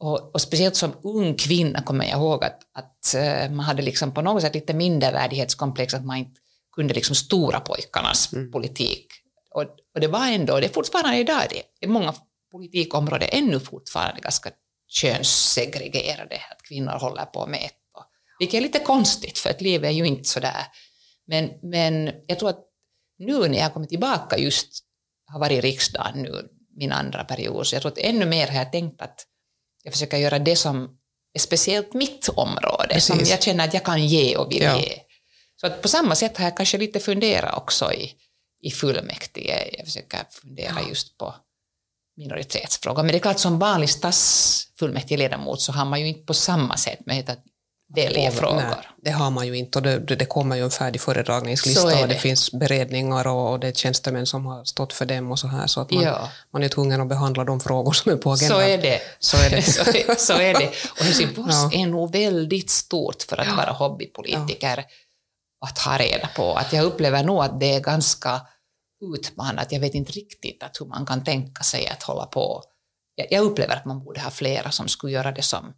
Och, 0.00 0.34
och, 0.34 0.40
speciellt 0.40 0.76
som 0.76 0.92
ung 1.02 1.34
kvinna 1.34 1.82
kommer 1.82 2.04
jag 2.04 2.18
ihåg 2.18 2.44
att, 2.44 2.60
att 2.74 3.14
uh, 3.14 3.50
man 3.50 3.64
hade 3.64 3.82
liksom 3.82 4.14
på 4.14 4.22
något 4.22 4.42
sätt 4.42 4.54
lite 4.54 4.74
mindervärdighetskomplex, 4.74 5.94
att 5.94 6.04
man 6.04 6.16
inte 6.16 6.40
kunde 6.76 6.94
liksom 6.94 7.14
stora 7.14 7.60
pojkarnas 7.60 8.32
mm. 8.32 8.52
politik. 8.52 9.06
Och, 9.54 9.62
och, 9.94 10.00
det 10.00 10.06
var 10.06 10.26
ändå, 10.26 10.60
det 10.60 10.66
är 10.66 10.72
fortfarande 10.72 11.18
idag, 11.18 11.42
det 11.50 11.86
är 11.86 11.88
många 11.88 12.14
politikområden 12.50 13.28
ännu 13.32 13.60
fortfarande 13.60 14.20
ganska 14.20 14.50
könssegregerade, 14.88 16.40
att 16.50 16.62
kvinnor 16.62 16.92
håller 16.92 17.24
på 17.24 17.46
med 17.46 17.64
ett. 17.64 17.76
Vilket 18.38 18.58
är 18.58 18.60
lite 18.60 18.78
konstigt, 18.78 19.38
för 19.38 19.50
att 19.50 19.60
livet 19.60 19.88
är 19.88 19.94
ju 19.94 20.06
inte 20.06 20.28
sådär. 20.28 20.66
Men, 21.26 21.50
men 21.62 22.12
jag 22.26 22.38
tror 22.38 22.50
att 22.50 22.64
nu 23.18 23.48
när 23.48 23.58
jag 23.58 23.72
kommer 23.72 23.86
tillbaka 23.86 24.38
just, 24.38 24.84
har 25.26 25.40
varit 25.40 25.58
i 25.58 25.60
riksdagen 25.60 26.22
nu, 26.22 26.48
min 26.76 26.92
andra 26.92 27.24
period, 27.24 27.66
så 27.66 27.74
jag 27.74 27.82
tror 27.82 27.92
att 27.92 27.98
ännu 27.98 28.26
mer 28.26 28.46
har 28.46 28.54
jag 28.54 28.72
tänkt 28.72 29.02
att 29.02 29.26
jag 29.82 29.92
försöker 29.92 30.16
göra 30.16 30.38
det 30.38 30.56
som 30.56 30.98
är 31.34 31.38
speciellt 31.38 31.94
mitt 31.94 32.28
område, 32.28 32.88
Precis. 32.90 33.06
som 33.06 33.18
jag 33.18 33.42
känner 33.42 33.64
att 33.64 33.74
jag 33.74 33.84
kan 33.84 34.06
ge 34.06 34.36
och 34.36 34.52
vill 34.52 34.62
ja. 34.62 34.80
ge. 34.80 35.00
Så 35.56 35.66
att 35.66 35.82
på 35.82 35.88
samma 35.88 36.14
sätt 36.14 36.36
har 36.36 36.44
jag 36.44 36.56
kanske 36.56 36.78
lite 36.78 37.00
funderat 37.00 37.56
också 37.56 37.92
i, 37.92 38.14
i 38.62 38.70
fullmäktige. 38.70 39.70
Jag 39.78 39.86
försöker 39.86 40.18
fundera 40.30 40.76
ja. 40.82 40.88
just 40.88 41.18
på 41.18 41.34
minoritetsfrågor. 42.20 43.02
Men 43.02 43.12
det 43.12 43.18
är 43.18 43.20
klart, 43.20 43.38
som 43.38 43.58
vanlig 43.58 43.90
stadsfullmäktigeledamot 43.90 45.60
så 45.60 45.72
har 45.72 45.84
man 45.84 46.00
ju 46.00 46.06
inte 46.06 46.20
på 46.20 46.34
samma 46.34 46.76
sätt 46.76 47.06
möjlighet 47.06 47.30
att 47.30 47.44
välja 47.94 48.30
frågor. 48.30 48.56
Nej, 48.56 48.74
det 49.02 49.10
har 49.10 49.30
man 49.30 49.46
ju 49.46 49.56
inte 49.56 49.78
och 49.78 49.82
det, 49.82 49.98
det 49.98 50.24
kommer 50.24 50.56
ju 50.56 50.64
en 50.64 50.70
färdig 50.70 51.00
föredragningslista 51.00 52.00
och 52.00 52.08
det 52.08 52.14
finns 52.14 52.52
beredningar 52.52 53.26
och, 53.26 53.52
och 53.52 53.60
det 53.60 53.68
är 53.68 53.72
tjänstemän 53.72 54.26
som 54.26 54.46
har 54.46 54.64
stått 54.64 54.92
för 54.92 55.06
dem 55.06 55.30
och 55.30 55.38
så 55.38 55.46
här 55.48 55.66
så 55.66 55.80
att 55.80 55.90
man, 55.90 56.04
ja. 56.04 56.28
man 56.52 56.62
är 56.62 56.68
tvungen 56.68 57.00
att 57.00 57.08
behandla 57.08 57.44
de 57.44 57.60
frågor 57.60 57.92
som 57.92 58.12
är 58.12 58.16
på 58.16 58.32
agendan. 58.32 58.58
Så 58.58 58.64
är 58.64 58.78
det. 58.78 59.00
Så 59.18 59.36
är 59.36 59.50
det. 59.50 59.62
så, 59.72 59.90
är, 59.90 60.14
så 60.14 60.32
är 60.32 60.54
det. 60.54 60.70
Och 60.98 61.04
Helsingfors 61.04 61.54
ja. 61.54 61.70
är 61.72 61.86
nog 61.86 62.12
väldigt 62.12 62.70
stort 62.70 63.22
för 63.22 63.40
att 63.40 63.46
ja. 63.46 63.54
vara 63.56 63.70
hobbypolitiker 63.72 64.84
att 65.66 65.78
ha 65.78 65.98
reda 65.98 66.28
på. 66.36 66.54
Att 66.54 66.72
jag 66.72 66.84
upplever 66.84 67.22
nog 67.22 67.42
att 67.42 67.60
det 67.60 67.74
är 67.74 67.80
ganska 67.80 68.40
utmanat. 69.00 69.72
Jag 69.72 69.80
vet 69.80 69.94
inte 69.94 70.12
riktigt 70.12 70.62
att 70.62 70.80
hur 70.80 70.86
man 70.86 71.06
kan 71.06 71.24
tänka 71.24 71.62
sig 71.62 71.86
att 71.88 72.02
hålla 72.02 72.26
på. 72.26 72.62
Jag 73.30 73.44
upplever 73.44 73.76
att 73.76 73.84
man 73.84 74.04
borde 74.04 74.20
ha 74.20 74.30
flera 74.30 74.70
som 74.70 74.88
skulle 74.88 75.12
göra 75.12 75.32
det 75.32 75.42
som 75.42 75.74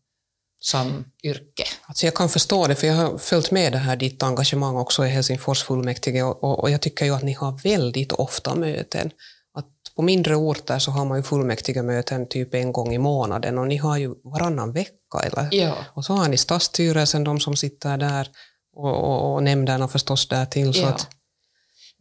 som 0.65 1.05
yrke? 1.23 1.65
Alltså 1.87 2.07
jag 2.07 2.15
kan 2.15 2.29
förstå 2.29 2.67
det, 2.67 2.75
för 2.75 2.87
jag 2.87 2.95
har 2.95 3.19
följt 3.19 3.51
med 3.51 3.73
det 3.73 3.79
här 3.79 3.97
ditt 3.97 4.23
engagemang 4.23 4.77
också 4.77 5.07
i 5.07 5.09
Helsingfors 5.09 5.63
fullmäktige 5.63 6.23
och, 6.23 6.61
och, 6.61 6.71
jag 6.71 6.81
tycker 6.81 7.05
ju 7.05 7.15
att 7.15 7.23
ni 7.23 7.33
har 7.33 7.53
väldigt 7.63 8.13
ofta 8.13 8.55
möten. 8.55 9.11
Att 9.55 9.95
på 9.97 10.03
mindre 10.03 10.37
orter 10.37 10.79
så 10.79 10.91
har 10.91 11.05
man 11.05 11.19
ju 11.19 11.23
fullmäktigemöten 11.23 12.29
typ 12.29 12.55
en 12.55 12.73
gång 12.73 12.95
i 12.95 12.99
månaden 12.99 13.59
och 13.59 13.67
ni 13.67 13.77
har 13.77 13.97
ju 13.97 14.15
varannan 14.25 14.73
vecka. 14.73 15.19
Eller? 15.25 15.49
Ja. 15.51 15.75
Och 15.95 16.05
så 16.05 16.13
har 16.13 16.29
ni 16.29 16.37
stadsstyrelsen, 16.37 17.25
de 17.25 17.41
som 17.41 17.57
sitter 17.57 17.97
där 17.97 18.29
och, 18.77 19.05
och, 19.05 19.35
och 19.35 19.43
nämnderna 19.43 19.89
förstås 19.89 20.29
där 20.29 20.47
till. 20.47 20.75
Så 20.75 20.81
ja. 20.81 20.89
att, 20.89 21.09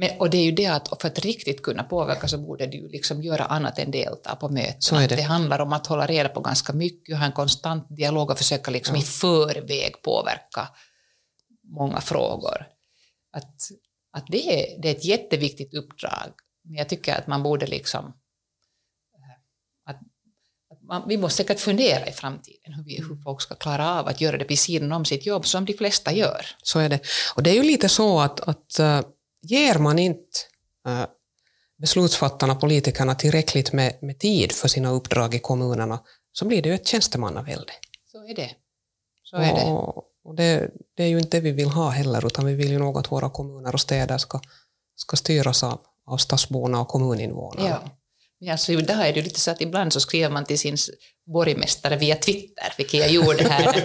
men, 0.01 0.19
och 0.19 0.29
det 0.29 0.37
är 0.37 0.43
ju 0.43 0.51
det 0.51 0.65
att 0.65 1.01
för 1.01 1.07
att 1.07 1.19
riktigt 1.19 1.61
kunna 1.63 1.83
påverka 1.83 2.27
så 2.27 2.37
borde 2.37 2.65
du 2.67 2.87
liksom 2.87 3.23
göra 3.23 3.45
annat 3.45 3.79
än 3.79 3.91
delta 3.91 4.35
på 4.35 4.49
möten. 4.49 4.99
Det. 4.99 5.15
det 5.15 5.21
handlar 5.21 5.59
om 5.59 5.73
att 5.73 5.87
hålla 5.87 6.05
reda 6.07 6.29
på 6.29 6.39
ganska 6.39 6.73
mycket, 6.73 7.17
ha 7.17 7.25
en 7.25 7.31
konstant 7.31 7.87
dialog 7.89 8.29
och 8.29 8.37
försöka 8.37 8.71
liksom 8.71 8.95
ja. 8.95 9.01
i 9.01 9.05
förväg 9.05 10.01
påverka 10.01 10.69
många 11.63 12.01
frågor. 12.01 12.67
Att, 13.33 13.55
att 14.11 14.27
det, 14.27 14.73
är, 14.75 14.81
det 14.81 14.87
är 14.87 14.95
ett 14.95 15.05
jätteviktigt 15.05 15.73
uppdrag, 15.73 16.31
men 16.63 16.75
jag 16.75 16.89
tycker 16.89 17.15
att 17.15 17.27
man 17.27 17.43
borde 17.43 17.67
liksom 17.67 18.13
eh, 20.89 21.01
vi 21.07 21.17
måste 21.17 21.37
säkert 21.37 21.59
fundera 21.59 22.07
i 22.07 22.11
framtiden 22.11 22.73
hur, 22.73 22.83
vi, 22.83 22.97
hur 22.97 23.23
folk 23.23 23.41
ska 23.41 23.55
klara 23.55 23.99
av 23.99 24.07
att 24.07 24.21
göra 24.21 24.37
det 24.37 24.45
vid 24.45 24.59
sidan 24.59 24.91
om 24.91 25.05
sitt 25.05 25.25
jobb 25.25 25.45
som 25.45 25.65
de 25.65 25.73
flesta 25.73 26.13
gör. 26.13 26.45
Så 26.63 26.79
är 26.79 26.89
det. 26.89 26.99
Och 27.35 27.43
det 27.43 27.49
är 27.49 27.55
ju 27.55 27.63
lite 27.63 27.89
så 27.89 28.19
att, 28.19 28.39
att 28.39 28.79
eh, 28.79 29.01
ger 29.41 29.79
man 29.79 29.99
inte 29.99 30.39
äh, 30.87 31.05
beslutsfattarna, 31.81 32.55
politikerna, 32.55 33.15
tillräckligt 33.15 33.73
med, 33.73 33.97
med 34.01 34.19
tid 34.19 34.51
för 34.51 34.67
sina 34.67 34.91
uppdrag 34.91 35.35
i 35.35 35.39
kommunerna 35.39 35.99
så 36.31 36.45
blir 36.45 36.61
det 36.61 36.69
ju 36.69 36.75
ett 36.75 36.87
tjänstemannavälde. 36.87 37.73
Så 38.11 38.27
är 38.27 38.35
det. 38.35 38.51
Så 39.23 39.37
är 39.37 39.55
det. 39.55 39.65
Och 40.23 40.35
det, 40.35 40.71
det, 40.95 41.03
är 41.03 41.07
ju 41.07 41.19
inte 41.19 41.37
det 41.37 41.41
vi 41.41 41.51
vill 41.51 41.69
ha 41.69 41.89
heller, 41.89 42.25
utan 42.27 42.45
vi 42.45 42.53
vill 42.53 42.71
ju 42.71 42.79
nog 42.79 42.97
att 42.97 43.11
våra 43.11 43.29
kommuner 43.29 43.73
och 43.73 43.81
städer 43.81 44.17
ska, 44.17 44.39
ska 44.95 45.17
styras 45.17 45.63
av, 45.63 45.79
av 46.05 46.17
stadsborna 46.17 46.81
och 46.81 46.87
kommuninvånarna. 46.87 47.69
Ja. 47.69 47.97
Ja, 48.43 48.57
så 48.57 48.71
idag 48.71 49.07
är 49.07 49.13
det 49.13 49.21
lite 49.21 49.39
så 49.39 49.51
att 49.51 49.61
ibland 49.61 49.93
så 49.93 49.99
skriver 49.99 50.29
man 50.29 50.45
till 50.45 50.59
sin 50.59 50.77
borgmästare 51.33 51.95
via 51.95 52.15
Twitter, 52.15 52.73
vilket 52.77 52.99
jag 52.99 53.09
gjorde 53.09 53.49
här. 53.49 53.83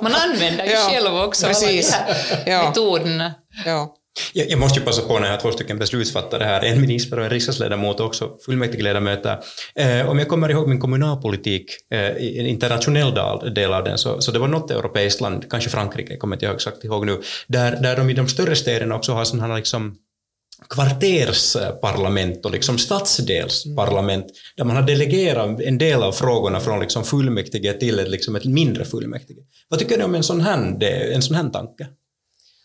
man 0.02 0.14
använder 0.14 0.64
ju 0.64 0.70
ja, 0.70 0.88
själv 0.90 1.16
också 1.16 1.46
precis. 1.46 1.94
alla 1.94 2.06
de 2.06 2.12
här 2.12 2.50
ja. 2.50 2.68
metoderna. 2.68 3.34
Ja. 3.66 3.96
Jag, 4.32 4.50
jag 4.50 4.58
måste 4.58 4.78
ju 4.78 4.84
passa 4.84 5.02
på 5.02 5.18
när 5.18 5.26
jag 5.26 5.34
har 5.34 5.40
två 5.40 5.52
stycken 5.52 5.78
beslutsfattare 5.78 6.44
här, 6.44 6.62
en 6.64 6.80
minister 6.80 7.18
och 7.18 7.24
en 7.24 7.30
riksdagsledamot 7.30 8.00
och 8.00 8.06
också 8.06 8.30
fullmäktigeledamöter. 8.46 9.38
Eh, 9.74 10.10
om 10.10 10.18
jag 10.18 10.28
kommer 10.28 10.48
ihåg 10.48 10.68
min 10.68 10.80
kommunalpolitik, 10.80 11.70
eh, 11.90 12.16
i 12.16 12.38
en 12.40 12.46
internationell 12.46 13.14
del, 13.14 13.54
del 13.54 13.72
av 13.72 13.84
den, 13.84 13.98
så, 13.98 14.20
så 14.20 14.32
det 14.32 14.38
var 14.38 14.48
något 14.48 14.70
europeiskt 14.70 15.20
land, 15.20 15.50
kanske 15.50 15.70
Frankrike, 15.70 16.16
kommer 16.16 16.36
inte 16.36 16.46
jag 16.46 16.54
exakt 16.54 16.84
ihåg 16.84 17.06
nu, 17.06 17.20
där, 17.46 17.76
där 17.82 17.96
de 17.96 18.10
i 18.10 18.14
de 18.14 18.28
större 18.28 18.56
städerna 18.56 18.96
också 18.96 19.12
har 19.12 19.24
sådana 19.24 19.56
liksom 19.56 19.96
kvartersparlament 20.68 22.44
och 22.44 22.52
liksom 22.52 22.78
stadsdelsparlament 22.78 24.26
där 24.56 24.64
man 24.64 24.76
har 24.76 24.82
delegerat 24.82 25.60
en 25.60 25.78
del 25.78 26.02
av 26.02 26.12
frågorna 26.12 26.60
från 26.60 26.80
liksom 26.80 27.04
fullmäktige 27.04 27.72
till 27.72 27.98
ett, 27.98 28.08
liksom 28.08 28.36
ett 28.36 28.44
mindre 28.44 28.84
fullmäktige. 28.84 29.40
Vad 29.68 29.80
tycker 29.80 29.98
du 29.98 30.04
om 30.04 30.14
en 30.14 30.22
sån 30.22 30.40
här, 30.40 30.84
en 30.84 31.22
sån 31.22 31.36
här 31.36 31.48
tanke? 31.48 31.86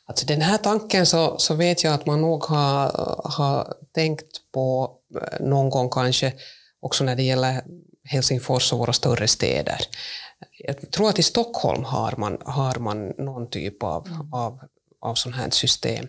Alltså 0.07 0.25
den 0.25 0.41
här 0.41 0.57
tanken 0.57 1.05
så, 1.05 1.37
så 1.37 1.53
vet 1.53 1.83
jag 1.83 1.93
att 1.93 2.05
man 2.05 2.21
nog 2.21 2.43
har, 2.43 2.91
har 3.23 3.73
tänkt 3.93 4.51
på 4.53 4.97
eh, 5.21 5.45
någon 5.45 5.69
gång 5.69 5.89
kanske 5.89 6.33
också 6.81 7.03
när 7.03 7.15
det 7.15 7.23
gäller 7.23 7.63
Helsingfors 8.03 8.73
och 8.73 8.79
våra 8.79 8.93
större 8.93 9.27
städer. 9.27 9.81
Jag 10.59 10.91
tror 10.91 11.09
att 11.09 11.19
i 11.19 11.23
Stockholm 11.23 11.83
har 11.83 12.13
man, 12.17 12.37
har 12.45 12.79
man 12.79 13.07
någon 13.07 13.49
typ 13.49 13.83
av, 13.83 14.07
mm. 14.07 14.33
av, 14.33 14.59
av 15.01 15.15
sånt 15.15 15.35
här 15.35 15.49
system. 15.49 16.07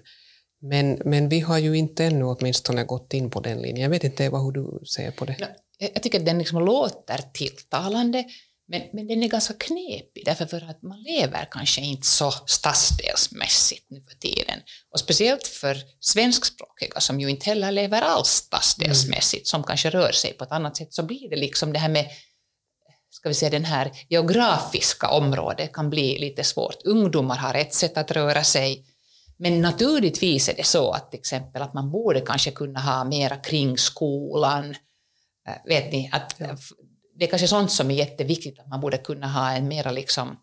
Men, 0.61 1.03
men 1.05 1.29
vi 1.29 1.41
har 1.41 1.59
ju 1.59 1.77
inte 1.77 2.05
ännu 2.05 2.25
åtminstone 2.25 2.85
gått 2.85 3.15
in 3.15 3.31
på 3.31 3.41
den 3.41 3.59
linjen. 3.59 3.83
Jag 3.83 3.91
vet 3.91 4.05
inte 4.05 4.25
Eva 4.25 4.39
hur 4.39 4.53
du 4.53 4.81
ser 4.87 5.11
på 5.11 5.25
det. 5.25 5.37
Jag 5.79 6.03
tycker 6.03 6.19
att 6.19 6.27
den 6.27 6.39
liksom 6.39 6.65
låter 6.65 7.21
tilltalande. 7.33 8.25
Men, 8.71 8.83
men 8.93 9.07
den 9.07 9.23
är 9.23 9.29
ganska 9.29 9.55
knepig, 9.55 10.25
därför 10.25 10.47
för 10.47 10.71
att 10.71 10.83
man 10.83 11.03
lever 11.03 11.49
kanske 11.51 11.81
inte 11.81 12.07
så 12.07 12.31
stadsdelsmässigt 12.47 13.91
nu 13.91 14.03
för 14.03 14.19
tiden. 14.19 14.61
Och 14.93 15.01
speciellt 15.01 15.47
för 15.47 15.77
svenskspråkiga 16.01 17.01
som 17.01 17.21
ju 17.21 17.31
inte 17.31 17.47
heller 17.47 17.73
lever 17.73 18.03
alls 18.03 18.29
stadsdelsmässigt, 18.29 19.41
mm. 19.41 19.45
som 19.45 19.65
kanske 19.65 19.91
rör 19.91 20.13
sig 20.13 20.33
på 20.33 20.45
ett 20.45 20.53
annat 20.53 20.77
sätt, 20.77 20.95
så 20.95 21.03
blir 21.03 21.31
det 21.31 21.37
liksom 21.37 21.73
det 21.73 21.79
här 21.79 21.89
med 21.89 22.11
ska 23.11 23.29
vi 23.29 23.35
säga, 23.35 23.51
den 23.51 23.65
här 23.65 23.93
geografiska 24.09 25.09
området 25.09 25.73
kan 25.73 25.91
bli 25.91 26.19
lite 26.19 26.45
svårt. 26.45 26.83
Ungdomar 26.85 27.37
har 27.37 27.55
ett 27.55 27.75
sätt 27.75 27.99
att 27.99 28.11
röra 28.11 28.45
sig, 28.45 28.85
men 29.37 29.61
naturligtvis 29.61 30.49
är 30.49 30.55
det 30.55 30.67
så 30.67 30.91
att 30.91 31.11
till 31.11 31.21
exempel 31.21 31.63
att 31.63 31.75
man 31.75 31.91
borde 31.91 32.21
kanske 32.21 32.51
kunna 32.51 32.81
ha 32.81 33.05
mera 33.05 33.37
kring 33.37 33.79
skolan, 33.79 34.71
äh, 35.49 35.55
vet 35.65 35.93
ni, 35.93 36.11
att 36.13 36.35
ja 36.39 36.57
det 37.19 37.25
är 37.25 37.29
kanske 37.31 37.49
sånt 37.49 37.73
som 37.73 37.91
är 37.91 37.95
jätteviktigt, 37.95 38.59
att 38.59 38.69
man 38.69 38.81
borde 38.81 38.99
kunna 38.99 39.29
ha 39.29 39.53
en 39.53 39.69
mera 39.69 39.91
liksom, 39.91 40.37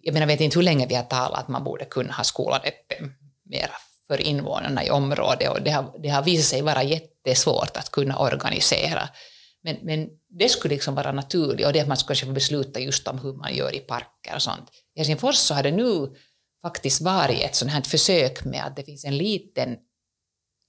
jag 0.00 0.12
menar, 0.12 0.26
vet 0.26 0.40
inte 0.40 0.58
hur 0.58 0.62
länge 0.62 0.86
vi 0.86 0.94
har 0.94 1.02
talat 1.02 1.40
att 1.40 1.48
man 1.48 1.64
borde 1.64 1.84
kunna 1.84 2.12
ha 2.12 2.24
skolan 2.24 2.60
öppen 2.64 3.12
mera 3.44 3.72
för 4.06 4.20
invånarna 4.20 4.84
i 4.84 4.90
området 4.90 5.50
och 5.50 5.62
det 5.62 5.70
har, 5.70 5.94
det 6.02 6.08
har 6.08 6.22
visat 6.22 6.46
sig 6.46 6.62
vara 6.62 6.82
jättesvårt 6.82 7.76
att 7.76 7.90
kunna 7.90 8.18
organisera. 8.18 9.08
Men, 9.62 9.76
men 9.82 10.08
det 10.28 10.48
skulle 10.48 10.74
liksom 10.74 10.94
vara 10.94 11.12
naturligt 11.12 11.66
och 11.66 11.72
det 11.72 11.80
att 11.80 11.88
man 11.88 11.96
skulle 11.96 12.16
få 12.16 12.32
besluta 12.32 12.80
just 12.80 13.08
om 13.08 13.18
hur 13.18 13.32
man 13.32 13.54
gör 13.54 13.74
i 13.74 13.78
parker 13.78 14.34
och 14.34 14.42
sånt. 14.42 14.70
I 14.94 14.98
Helsingfors 15.00 15.36
så 15.36 15.54
har 15.54 15.62
det 15.62 15.70
nu 15.70 16.14
faktiskt 16.62 17.00
varit 17.00 17.40
ett 17.40 17.54
sånt 17.54 17.70
här 17.70 17.82
försök 17.82 18.44
med 18.44 18.64
att 18.64 18.76
det 18.76 18.84
finns 18.84 19.04
en 19.04 19.16
liten 19.16 19.76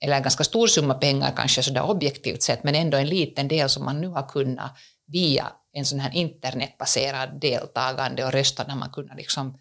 eller 0.01 0.15
en 0.15 0.23
ganska 0.23 0.43
stor 0.43 0.67
summa 0.67 0.93
pengar 0.93 1.33
kanske 1.35 1.63
sådär 1.63 1.83
objektivt 1.83 2.43
sett, 2.43 2.63
men 2.63 2.75
ändå 2.75 2.97
en 2.97 3.07
liten 3.07 3.47
del 3.47 3.69
som 3.69 3.85
man 3.85 4.01
nu 4.01 4.07
har 4.07 4.29
kunnat 4.29 4.77
via 5.07 5.51
en 5.73 5.85
sån 5.85 5.99
här 5.99 6.15
internetbaserad 6.15 7.39
deltagande 7.41 8.25
och 8.25 8.31
rösta 8.31 8.63
när 8.67 8.75
man 8.75 8.89
kunnat 8.89 9.17
liksom 9.17 9.57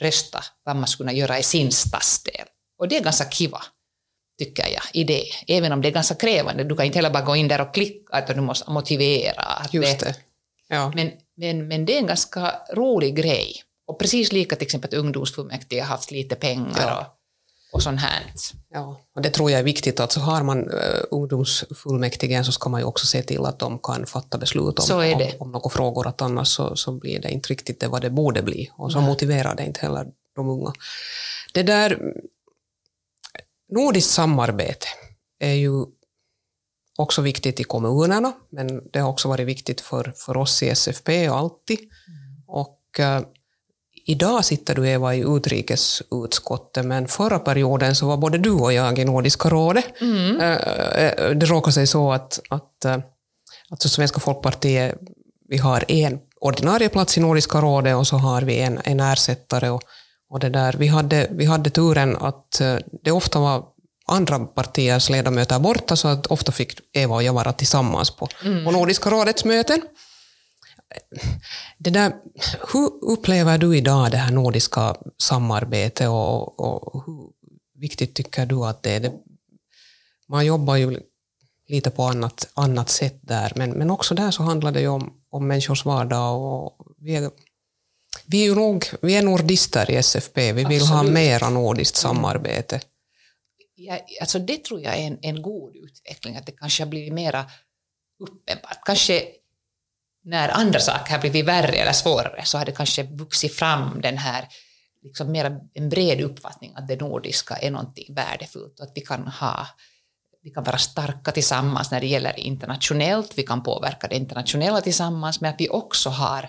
rösta 0.00 0.44
vad 0.64 0.76
man 0.76 0.86
skulle 0.86 1.10
kunna 1.10 1.18
göra 1.18 1.38
i 1.38 1.42
sin 1.42 1.72
stadsdel. 1.72 2.46
Och 2.78 2.88
det 2.88 2.96
är 2.96 3.02
ganska 3.02 3.30
kiva, 3.30 3.62
tycker 4.38 4.66
jag, 4.68 4.82
idé. 4.92 5.22
Även 5.46 5.72
om 5.72 5.82
det 5.82 5.88
är 5.88 5.92
ganska 5.92 6.14
krävande. 6.14 6.64
Du 6.64 6.76
kan 6.76 6.86
inte 6.86 6.98
heller 6.98 7.10
bara 7.10 7.24
gå 7.24 7.36
in 7.36 7.48
där 7.48 7.60
och 7.60 7.74
klicka, 7.74 8.18
utan 8.18 8.36
du 8.36 8.42
måste 8.42 8.70
motivera. 8.70 9.66
Just 9.72 10.00
det. 10.00 10.14
Ja. 10.68 10.92
Men, 10.94 11.12
men, 11.36 11.68
men 11.68 11.86
det 11.86 11.94
är 11.94 11.98
en 11.98 12.06
ganska 12.06 12.54
rolig 12.72 13.16
grej. 13.16 13.62
Och 13.86 13.98
precis 13.98 14.32
lika 14.32 14.56
till 14.56 14.64
exempel 14.66 14.88
att 14.88 14.94
ungdomsfullmäktige 14.94 15.80
har 15.80 15.86
haft 15.86 16.10
lite 16.10 16.36
pengar. 16.36 16.72
Ja. 16.76 17.16
Och, 17.72 17.82
sånt 17.82 18.00
här. 18.00 18.32
Ja, 18.70 19.00
och 19.16 19.22
det 19.22 19.30
tror 19.30 19.50
jag 19.50 19.60
är 19.60 19.64
viktigt. 19.64 20.00
Att 20.00 20.12
så 20.12 20.20
har 20.20 20.42
man 20.42 20.70
uh, 20.70 21.02
ungdomsfullmäktige 21.10 22.44
så 22.44 22.52
ska 22.52 22.68
man 22.68 22.80
ju 22.80 22.86
också 22.86 23.06
se 23.06 23.22
till 23.22 23.44
att 23.44 23.58
de 23.58 23.78
kan 23.78 24.06
fatta 24.06 24.38
beslut 24.38 24.78
om, 24.78 24.98
om, 24.98 25.28
om 25.38 25.52
några 25.52 25.70
frågor, 25.70 26.06
att 26.06 26.22
annars 26.22 26.48
så, 26.48 26.76
så 26.76 26.92
blir 26.92 27.20
det 27.20 27.30
inte 27.30 27.48
riktigt 27.48 27.80
det 27.80 27.88
vad 27.88 28.02
det 28.02 28.10
borde 28.10 28.42
bli. 28.42 28.70
Och 28.76 28.92
så 28.92 28.98
Nej. 28.98 29.08
motiverar 29.08 29.54
det 29.54 29.64
inte 29.64 29.80
heller 29.80 30.06
de 30.36 30.48
unga. 30.48 30.72
Det 31.54 31.62
där 31.62 31.98
nordiskt 33.72 34.10
samarbete 34.10 34.86
är 35.38 35.54
ju 35.54 35.84
också 36.98 37.22
viktigt 37.22 37.60
i 37.60 37.64
kommunerna, 37.64 38.32
men 38.50 38.90
det 38.92 38.98
har 38.98 39.10
också 39.10 39.28
varit 39.28 39.46
viktigt 39.46 39.80
för, 39.80 40.12
för 40.16 40.36
oss 40.36 40.62
i 40.62 40.68
SFP 40.68 41.26
alltid. 41.26 41.78
Mm. 41.78 41.90
Och 42.46 42.80
uh, 43.00 43.20
Idag 44.06 44.44
sitter 44.44 44.74
du, 44.74 44.88
Eva, 44.88 45.14
i 45.14 45.24
utrikesutskottet, 45.36 46.84
men 46.84 47.08
förra 47.08 47.38
perioden 47.38 47.96
så 47.96 48.06
var 48.06 48.16
både 48.16 48.38
du 48.38 48.50
och 48.50 48.72
jag 48.72 48.98
i 48.98 49.04
Nordiska 49.04 49.48
rådet. 49.48 49.84
Mm. 50.00 50.40
Eh, 50.40 50.56
eh, 51.04 51.30
det 51.30 51.46
råkar 51.46 51.70
sig 51.72 51.86
så 51.86 52.12
att, 52.12 52.40
att 52.48 52.86
alltså 53.70 53.88
Svenska 53.88 54.20
folkpartiet, 54.20 54.94
vi 55.48 55.58
har 55.58 55.84
en 55.88 56.18
ordinarie 56.40 56.88
plats 56.88 57.18
i 57.18 57.20
Nordiska 57.20 57.60
rådet 57.60 57.96
och 57.96 58.06
så 58.06 58.16
har 58.16 58.42
vi 58.42 58.60
en, 58.60 58.80
en 58.84 59.00
ersättare. 59.00 59.70
Och, 59.70 59.82
och 60.30 60.40
det 60.40 60.48
där. 60.48 60.72
Vi, 60.78 60.86
hade, 60.86 61.28
vi 61.30 61.44
hade 61.44 61.70
turen 61.70 62.16
att 62.16 62.60
det 63.02 63.10
ofta 63.10 63.40
var 63.40 63.64
andra 64.06 64.38
partiers 64.38 65.10
ledamöter 65.10 65.58
borta, 65.58 65.96
så 65.96 66.08
att 66.08 66.26
ofta 66.26 66.52
fick 66.52 66.78
Eva 66.92 67.14
och 67.14 67.22
jag 67.22 67.32
vara 67.32 67.52
tillsammans 67.52 68.10
på, 68.10 68.28
mm. 68.44 68.64
på 68.64 68.70
Nordiska 68.70 69.10
rådets 69.10 69.44
möten. 69.44 69.82
Det 71.78 71.90
där, 71.90 72.12
hur 72.72 73.04
upplever 73.12 73.58
du 73.58 73.76
idag 73.76 74.10
det 74.10 74.16
här 74.16 74.32
nordiska 74.32 74.96
samarbetet 75.18 76.08
och, 76.08 76.60
och 76.60 77.04
hur 77.06 77.30
viktigt 77.74 78.14
tycker 78.14 78.46
du 78.46 78.64
att 78.64 78.82
det 78.82 78.90
är? 78.90 79.12
Man 80.28 80.46
jobbar 80.46 80.76
ju 80.76 81.00
lite 81.68 81.90
på 81.90 82.02
annat, 82.02 82.48
annat 82.54 82.88
sätt 82.88 83.18
där, 83.22 83.52
men, 83.56 83.70
men 83.70 83.90
också 83.90 84.14
där 84.14 84.30
så 84.30 84.42
handlar 84.42 84.72
det 84.72 84.80
ju 84.80 84.88
om, 84.88 85.12
om 85.30 85.46
människors 85.46 85.84
vardag 85.84 86.42
och 86.42 86.86
vi 86.98 87.16
är, 87.16 87.30
vi 88.26 88.40
är, 88.40 88.44
ju 88.44 88.54
nog, 88.54 88.86
vi 89.02 89.16
är 89.16 89.22
nordister 89.22 89.90
i 89.90 89.96
SFP, 89.96 90.52
vi 90.52 90.64
vill 90.64 90.82
Absolut. 90.82 90.88
ha 90.88 91.02
mera 91.02 91.50
nordiskt 91.50 91.96
samarbete. 91.96 92.80
Ja, 93.74 93.98
alltså 94.20 94.38
det 94.38 94.64
tror 94.64 94.80
jag 94.80 94.96
är 94.98 95.06
en, 95.06 95.18
en 95.22 95.42
god 95.42 95.76
utveckling, 95.76 96.36
att 96.36 96.46
det 96.46 96.52
kanske 96.52 96.82
har 96.82 96.90
blivit 96.90 97.12
mera 97.12 97.50
uppenbart. 98.18 98.78
Kanske 98.84 99.24
när 100.24 100.48
andra 100.48 100.80
saker 100.80 101.12
har 101.12 101.20
blivit 101.20 101.44
värre 101.44 101.76
eller 101.76 101.92
svårare 101.92 102.44
så 102.44 102.58
har 102.58 102.64
det 102.64 102.72
kanske 102.72 103.02
vuxit 103.02 103.54
fram 103.54 104.00
den 104.00 104.18
här 104.18 104.48
liksom 105.02 105.32
mera 105.32 105.60
en 105.74 105.88
bred 105.88 106.20
uppfattning 106.20 106.72
att 106.76 106.88
det 106.88 107.00
nordiska 107.00 107.54
är 107.56 107.70
någonting 107.70 108.14
värdefullt 108.14 108.80
och 108.80 108.86
att 108.86 108.92
vi 108.94 109.00
kan 109.00 109.26
ha 109.26 109.66
vi 110.42 110.50
kan 110.50 110.64
vara 110.64 110.78
starka 110.78 111.32
tillsammans 111.32 111.90
när 111.90 112.00
det 112.00 112.06
gäller 112.06 112.38
internationellt, 112.38 113.38
vi 113.38 113.42
kan 113.42 113.62
påverka 113.62 114.08
det 114.08 114.16
internationella 114.16 114.80
tillsammans, 114.80 115.40
men 115.40 115.50
att 115.50 115.60
vi 115.60 115.68
också 115.68 116.10
har 116.10 116.42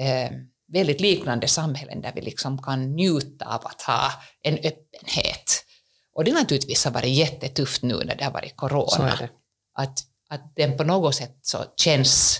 eh, 0.00 0.30
väldigt 0.72 1.00
liknande 1.00 1.48
samhällen 1.48 2.00
där 2.00 2.12
vi 2.14 2.20
liksom 2.20 2.62
kan 2.62 2.92
njuta 2.92 3.44
av 3.44 3.66
att 3.66 3.82
ha 3.82 4.12
en 4.42 4.54
öppenhet. 4.54 5.64
Och 6.14 6.24
det 6.24 6.32
naturligtvis 6.32 6.84
har 6.84 6.92
varit 6.92 7.14
jättetufft 7.14 7.82
nu 7.82 7.96
när 8.04 8.16
det 8.16 8.24
har 8.24 8.32
varit 8.32 8.56
corona. 8.56 9.18
Att, 9.74 9.98
att 10.28 10.52
den 10.56 10.76
på 10.76 10.84
något 10.84 11.14
sätt 11.14 11.38
så 11.42 11.64
känns 11.76 12.38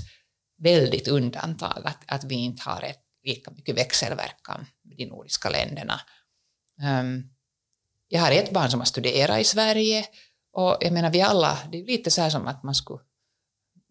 väldigt 0.64 1.08
undantag, 1.08 1.82
att, 1.84 2.04
att 2.06 2.24
vi 2.24 2.34
inte 2.34 2.62
har 2.70 2.82
ett 2.82 3.00
lika 3.24 3.50
mycket 3.50 3.76
växelverkan 3.76 4.66
med 4.82 4.96
de 4.96 5.06
nordiska 5.06 5.50
länderna. 5.50 6.00
Um, 7.00 7.30
jag 8.08 8.20
har 8.20 8.32
ett 8.32 8.52
barn 8.52 8.70
som 8.70 8.80
har 8.80 8.84
studerat 8.86 9.40
i 9.40 9.44
Sverige 9.44 10.06
och 10.52 10.76
jag 10.80 10.92
menar 10.92 11.10
vi 11.10 11.20
alla, 11.20 11.58
det 11.72 11.80
är 11.80 11.86
lite 11.86 12.10
så 12.10 12.22
här 12.22 12.30
som 12.30 12.46
att 12.46 12.62
man 12.62 12.74
skulle 12.74 13.00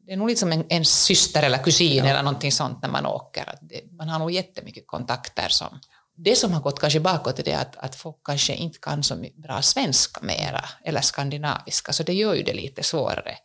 det 0.06 0.14
är 0.14 0.18
nog 0.18 0.28
lite 0.28 0.40
som 0.40 0.52
en, 0.52 0.66
en 0.70 0.86
syster 0.86 1.44
eller 1.44 1.58
kusin 1.58 1.96
ja. 1.96 2.06
eller 2.06 2.24
någonting 2.24 2.52
sånt 2.52 2.82
när 2.82 2.90
man 2.90 3.06
åker. 3.06 3.56
Det, 3.62 3.82
man 3.92 4.10
har 4.10 4.20
nog 4.20 4.32
jättemycket 4.32 4.88
kontakter 4.88 5.50
som... 5.50 5.80
Det 6.16 6.36
som 6.36 6.54
har 6.54 6.62
gått 6.62 6.80
kanske 6.80 7.00
bakåt 7.00 7.40
är 7.40 7.44
det 7.44 7.54
att, 7.54 7.76
att 7.76 7.96
folk 7.96 8.18
kanske 8.24 8.54
inte 8.56 8.80
kan 8.80 9.04
så 9.04 9.26
bra 9.36 9.62
svenska 9.62 10.22
mera, 10.22 10.66
eller 10.84 11.02
skandinaviska, 11.02 11.94
så 11.94 12.04
det 12.04 12.14
gör 12.14 12.34
ju 12.34 12.44
det 12.44 12.54
lite 12.54 12.84
svårare. 12.84 13.38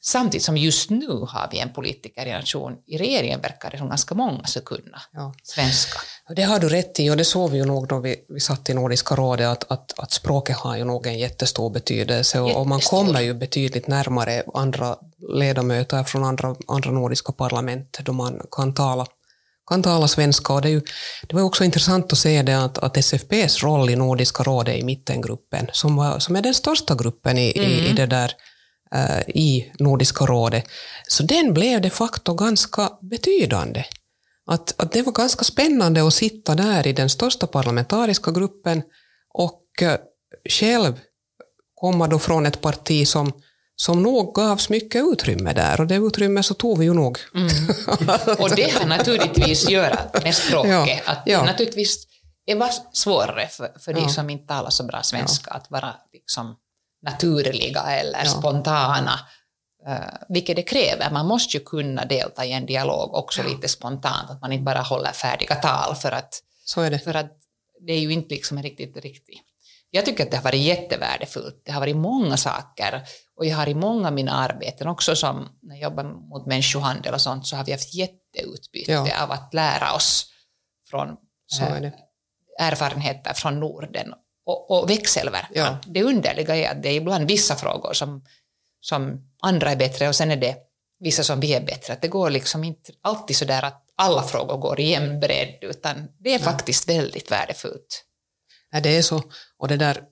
Samtidigt 0.00 0.44
som 0.44 0.56
just 0.56 0.90
nu 0.90 1.08
har 1.08 1.48
vi 1.52 1.58
en 1.58 1.72
politikergeneration, 1.72 2.76
i 2.86 2.98
regeringen 2.98 3.40
verkar 3.40 3.70
det 3.70 3.78
som 3.78 3.88
ganska 3.88 4.14
många 4.14 4.44
ska 4.44 4.60
kunna 4.60 5.02
ja. 5.12 5.34
svenska. 5.42 5.98
Det 6.36 6.42
har 6.42 6.58
du 6.58 6.68
rätt 6.68 7.00
i 7.00 7.10
och 7.10 7.16
det 7.16 7.24
såg 7.24 7.50
vi 7.50 7.58
ju 7.58 7.64
nog 7.64 7.88
då 7.88 8.00
vi, 8.00 8.16
vi 8.28 8.40
satt 8.40 8.70
i 8.70 8.74
Nordiska 8.74 9.14
rådet 9.14 9.46
att, 9.46 9.70
att, 9.70 9.98
att 9.98 10.12
språket 10.12 10.56
har 10.56 10.76
ju 10.76 10.84
nog 10.84 11.06
en 11.06 11.18
jättestor 11.18 11.70
betydelse 11.70 12.40
och, 12.40 12.56
och 12.56 12.66
man 12.66 12.80
kommer 12.80 13.20
ju 13.20 13.34
betydligt 13.34 13.86
närmare 13.86 14.42
andra 14.54 14.96
ledamöter 15.34 16.04
från 16.04 16.24
andra, 16.24 16.56
andra 16.68 16.90
nordiska 16.90 17.32
parlament 17.32 17.98
då 18.02 18.12
man 18.12 18.40
kan 18.50 18.74
tala 18.74 19.06
kan 19.68 19.82
tala 19.82 20.08
svenska. 20.08 20.52
Och 20.52 20.62
det, 20.62 20.68
är 20.68 20.70
ju, 20.70 20.82
det 21.26 21.36
var 21.36 21.42
också 21.42 21.64
intressant 21.64 22.12
att 22.12 22.18
se 22.18 22.42
det 22.42 22.64
att, 22.64 22.78
att 22.78 22.96
SFPs 22.96 23.62
roll 23.62 23.90
i 23.90 23.96
Nordiska 23.96 24.42
rådet 24.42 24.76
i 24.76 24.84
mittengruppen, 24.84 25.66
som, 25.72 25.96
var, 25.96 26.18
som 26.18 26.36
är 26.36 26.42
den 26.42 26.54
största 26.54 26.94
gruppen 26.94 27.38
i, 27.38 27.52
mm. 27.58 27.70
i, 27.70 27.74
i 27.74 27.84
mm. 27.84 27.96
det 27.96 28.06
där 28.06 28.32
i 29.26 29.72
Nordiska 29.78 30.26
rådet. 30.26 30.64
Så 31.08 31.22
den 31.22 31.54
blev 31.54 31.80
de 31.80 31.90
facto 31.90 32.34
ganska 32.34 32.90
betydande. 33.00 33.84
Att, 34.46 34.74
att 34.80 34.92
det 34.92 35.02
var 35.02 35.12
ganska 35.12 35.44
spännande 35.44 36.06
att 36.06 36.14
sitta 36.14 36.54
där 36.54 36.86
i 36.86 36.92
den 36.92 37.10
största 37.10 37.46
parlamentariska 37.46 38.30
gruppen 38.30 38.82
och 39.34 39.62
uh, 39.82 39.94
själv 40.50 41.00
komma 41.74 42.06
då 42.06 42.18
från 42.18 42.46
ett 42.46 42.60
parti 42.60 43.08
som, 43.08 43.32
som 43.76 44.02
nog 44.02 44.34
gavs 44.34 44.68
mycket 44.68 45.02
utrymme 45.12 45.52
där 45.52 45.80
och 45.80 45.86
det 45.86 45.94
utrymme 45.94 46.42
så 46.42 46.54
tog 46.54 46.78
vi 46.78 46.84
ju 46.84 46.94
nog. 46.94 47.18
Mm. 47.34 47.48
Och 48.38 48.50
det 48.56 48.70
har 48.74 48.86
naturligtvis 48.86 49.64
att 49.64 49.70
göra 49.70 49.98
med 50.22 50.34
språket. 50.34 50.70
Ja, 50.70 51.12
att 51.12 51.22
ja. 51.26 51.44
naturligtvis 51.44 52.06
det 52.46 52.54
var 52.54 52.70
svårare 52.92 53.48
för, 53.48 53.72
för 53.80 53.92
ja. 53.92 54.00
de 54.00 54.08
som 54.08 54.30
inte 54.30 54.46
talar 54.46 54.70
så 54.70 54.84
bra 54.84 55.02
svenska 55.02 55.50
att 55.50 55.70
vara 55.70 55.94
liksom 56.12 56.56
naturliga 57.02 57.80
eller 57.80 58.18
ja. 58.18 58.30
spontana, 58.30 59.20
uh, 59.88 60.16
vilket 60.28 60.56
det 60.56 60.62
kräver. 60.62 61.10
Man 61.10 61.26
måste 61.26 61.56
ju 61.56 61.64
kunna 61.64 62.04
delta 62.04 62.44
i 62.44 62.52
en 62.52 62.66
dialog 62.66 63.14
också 63.14 63.42
ja. 63.42 63.48
lite 63.48 63.68
spontant, 63.68 64.30
att 64.30 64.40
man 64.40 64.52
inte 64.52 64.64
bara 64.64 64.80
håller 64.80 65.12
färdiga 65.12 65.54
tal 65.54 65.94
för 65.94 66.12
att, 66.12 66.42
det. 66.90 66.98
För 66.98 67.14
att 67.14 67.32
det 67.86 67.92
är 67.92 68.00
ju 68.00 68.12
inte 68.12 68.34
liksom 68.34 68.62
riktigt 68.62 68.96
riktigt. 68.96 69.42
Jag 69.90 70.04
tycker 70.04 70.24
att 70.24 70.30
det 70.30 70.36
har 70.36 70.44
varit 70.44 70.60
jättevärdefullt. 70.60 71.62
Det 71.64 71.72
har 71.72 71.80
varit 71.80 71.96
många 71.96 72.36
saker 72.36 73.02
och 73.36 73.46
jag 73.46 73.56
har 73.56 73.68
i 73.68 73.74
många 73.74 74.08
av 74.08 74.14
mina 74.14 74.32
arbeten 74.32 74.88
också 74.88 75.16
som 75.16 75.48
när 75.62 75.76
jag 75.76 75.82
jobbar 75.82 76.04
mot 76.04 76.46
människohandel 76.46 77.14
och 77.14 77.20
sånt 77.20 77.46
så 77.46 77.56
har 77.56 77.64
vi 77.64 77.72
haft 77.72 77.94
jätteutbyte 77.94 78.92
ja. 78.92 79.22
av 79.22 79.32
att 79.32 79.54
lära 79.54 79.94
oss 79.94 80.26
från 80.90 81.08
äh, 81.60 81.90
erfarenheter 82.58 83.34
från 83.34 83.60
Norden 83.60 84.14
och, 84.48 84.70
och 84.70 84.90
växelverkan. 84.90 85.50
Ja. 85.54 85.78
Det 85.86 86.02
underliga 86.02 86.56
är 86.56 86.70
att 86.70 86.82
det 86.82 86.88
är 86.88 86.94
ibland 86.94 87.28
vissa 87.28 87.56
frågor 87.56 87.92
som, 87.92 88.24
som 88.80 89.30
andra 89.42 89.70
är 89.70 89.76
bättre 89.76 90.08
och 90.08 90.16
sen 90.16 90.30
är 90.30 90.36
det 90.36 90.56
vissa 91.00 91.22
som 91.22 91.40
vi 91.40 91.54
är 91.54 91.60
bättre. 91.60 91.92
Att 91.92 92.02
det 92.02 92.08
går 92.08 92.30
liksom 92.30 92.64
inte 92.64 92.92
alltid 93.02 93.36
så 93.36 93.44
där 93.44 93.62
att 93.62 93.84
alla 93.96 94.22
frågor 94.22 94.56
går 94.56 94.80
i 94.80 94.90
jämn 94.90 95.20
bredd, 95.20 95.58
utan 95.60 96.08
det 96.18 96.34
är 96.34 96.38
ja. 96.38 96.44
faktiskt 96.44 96.88
väldigt 96.88 97.30
värdefullt. 97.30 98.04
Ja, 98.70 98.80
det 98.80 98.96
är 98.96 99.02
så. 99.02 99.22
Och 99.58 99.68
det 99.68 99.76
där 99.76 100.02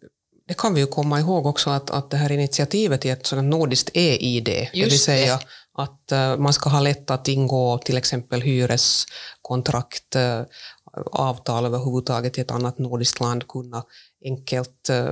det 0.49 0.55
kan 0.55 0.75
vi 0.75 0.81
ju 0.81 0.87
komma 0.87 1.21
ihåg 1.21 1.47
också 1.47 1.71
att, 1.71 1.91
att 1.91 2.11
det 2.11 2.17
här 2.17 2.33
initiativet 2.33 3.05
i 3.05 3.11
ett 3.11 3.27
sådant 3.27 3.49
nordiskt 3.49 3.91
e-id, 3.95 4.45
det 4.45 4.71
vill 4.73 5.01
säga 5.01 5.37
det. 5.37 5.83
att 5.83 6.13
uh, 6.13 6.43
man 6.43 6.53
ska 6.53 6.71
ha 6.71 6.81
lätt 6.81 7.11
att 7.11 7.29
ingå 7.29 7.79
till 7.79 7.97
exempel 7.97 8.41
hyreskontrakt, 8.41 10.17
uh, 10.17 10.43
avtal 11.13 11.65
överhuvudtaget 11.67 12.39
i 12.39 12.41
ett 12.41 12.51
annat 12.51 12.79
nordiskt 12.79 13.21
land, 13.21 13.49
kunna 13.49 13.85
enkelt 14.25 14.91
uh, 14.91 15.11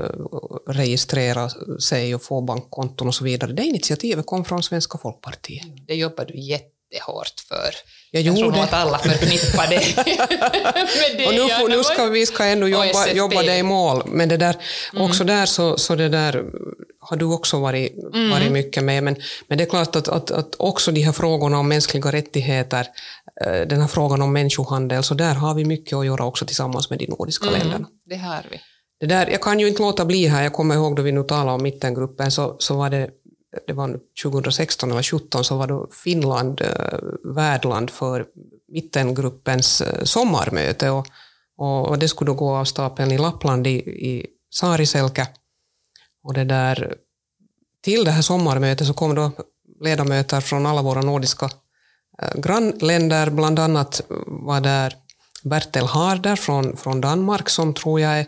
registrera 0.67 1.51
sig 1.81 2.15
och 2.15 2.23
få 2.23 2.41
bankkonton 2.41 3.09
och 3.09 3.15
så 3.15 3.25
vidare. 3.25 3.53
Det 3.53 3.63
initiativet 3.63 4.27
kom 4.27 4.45
från 4.45 4.63
Svenska 4.63 4.99
folkpartiet. 4.99 5.87
Det 5.87 5.95
jobbar 5.95 6.25
du 6.25 6.41
jättehårt 6.41 7.41
för. 7.49 7.75
Jag, 8.11 8.23
jag 8.23 8.37
tror 8.37 8.53
nog 8.53 8.61
att 8.61 8.73
alla 8.73 8.99
förknippar 8.99 9.67
det 9.67 9.97
med 11.01 11.19
det. 11.19 11.27
Och 11.27 11.35
nu, 11.69 11.77
nu 11.77 11.85
ska 11.85 12.07
vi 12.07 12.27
ska 12.27 12.45
ändå 12.45 12.69
jobba, 12.69 13.09
jobba 13.15 13.43
det 13.43 13.57
i 13.57 13.63
mål, 13.63 14.03
men 14.07 14.29
det 14.29 14.37
där, 14.37 14.57
mm. 14.93 15.05
också 15.05 15.25
där 15.25 15.47
så, 15.47 15.77
så 15.77 15.95
det 15.95 16.09
där 16.09 16.45
har 17.01 17.17
du 17.17 17.25
också 17.25 17.61
varit, 17.61 17.93
mm. 18.15 18.31
varit 18.31 18.53
mycket 18.53 18.85
med. 18.85 19.03
Men, 19.03 19.17
men 19.49 19.59
det 19.59 19.65
är 19.65 19.69
klart 19.69 19.97
att, 19.97 20.09
att, 20.09 20.31
att 20.31 20.55
också 20.59 20.93
de 20.93 21.03
här 21.03 21.13
frågorna 21.13 21.59
om 21.59 21.69
mänskliga 21.69 22.13
rättigheter, 22.13 22.81
eh, 22.81 22.87
den 23.41 23.81
här 23.81 23.89
frågan 23.89 24.23
om 24.23 24.33
människohandel, 24.33 25.03
så 25.03 25.15
där 25.15 25.35
har 25.35 25.55
vi 25.55 25.65
mycket 25.65 25.97
att 25.97 26.07
göra 26.07 26.25
också 26.25 26.47
tillsammans 26.47 26.91
med 26.91 26.99
de 26.99 27.07
nordiska 27.07 27.47
mm. 27.47 27.61
länderna. 27.61 27.89
Det 28.05 28.17
har 28.17 28.47
vi. 28.51 28.61
Det 29.01 29.07
där, 29.07 29.27
jag 29.27 29.41
kan 29.43 29.61
ju 29.61 29.69
inte 29.69 29.83
låta 29.83 30.05
bli 30.05 30.27
här, 30.27 30.43
jag 30.43 30.53
kommer 30.53 30.75
ihåg 30.75 30.97
då 30.97 31.03
vi 31.03 31.13
nu 31.13 31.23
talade 31.23 31.53
om 31.53 31.63
mittengruppen, 31.63 32.31
så, 32.31 32.57
så 32.59 32.77
var 32.77 32.91
det, 32.91 33.11
det 33.67 33.73
var 33.73 33.99
2016 34.23 34.91
eller 34.91 35.11
2017, 35.11 35.45
så 35.45 35.57
var 35.57 35.67
då 35.67 35.89
Finland 36.05 36.61
eh, 36.61 36.99
värdland 37.35 37.91
för 37.91 38.27
mittengruppens 38.69 39.81
eh, 39.81 40.05
sommarmöte 40.05 40.91
och, 40.91 41.07
och, 41.57 41.89
och, 41.89 41.99
det 41.99 42.09
skulle 42.09 42.31
då 42.31 42.35
gå 42.35 42.57
av 42.57 42.65
stapeln 42.65 43.13
i 43.13 43.19
Lappland 43.19 43.67
i, 43.67 43.77
i 44.11 44.27
Saariselkä. 44.51 45.27
Och 46.23 46.35
det 46.35 46.45
där, 46.45 46.95
till 47.83 48.05
det 48.05 48.11
här 48.11 48.23
sommarmötet 48.23 48.87
så 48.87 48.95
kom 48.95 49.15
då 49.15 49.31
ledamöter 49.81 50.41
från 50.41 50.67
alla 50.67 50.83
våra 50.83 51.01
nordiska 51.03 51.45
eh, 51.47 51.53
grannländer, 52.35 53.31
bland 53.31 53.59
annat 53.59 54.01
var 54.27 54.61
där 54.61 54.95
Bertel 55.43 55.87
Harder 55.87 56.37
från, 56.37 56.77
från 56.77 57.01
Danmark 57.01 57.49
som 57.49 57.75
tror 57.75 58.01
jag 58.01 58.19
är 58.19 58.27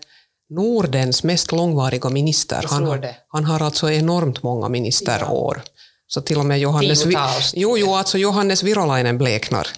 Nordens 0.51 1.23
mest 1.23 1.53
långvariga 1.53 2.09
minister. 2.09 2.65
Han, 2.71 3.05
han, 3.29 3.45
har 3.45 3.63
alltså 3.63 3.91
enormt 3.91 4.43
många 4.43 4.69
ministerår. 4.69 5.63
Ja. 5.65 5.71
Så 6.09 6.21
till 6.21 6.39
och 6.39 6.47
med 6.47 6.59
Johannes, 6.59 7.07
jo, 7.55 7.79
jo, 7.79 7.95
alltså 7.95 8.19
Johannes 8.19 8.63
Virolainen 8.63 9.19
bleknar. 9.19 9.69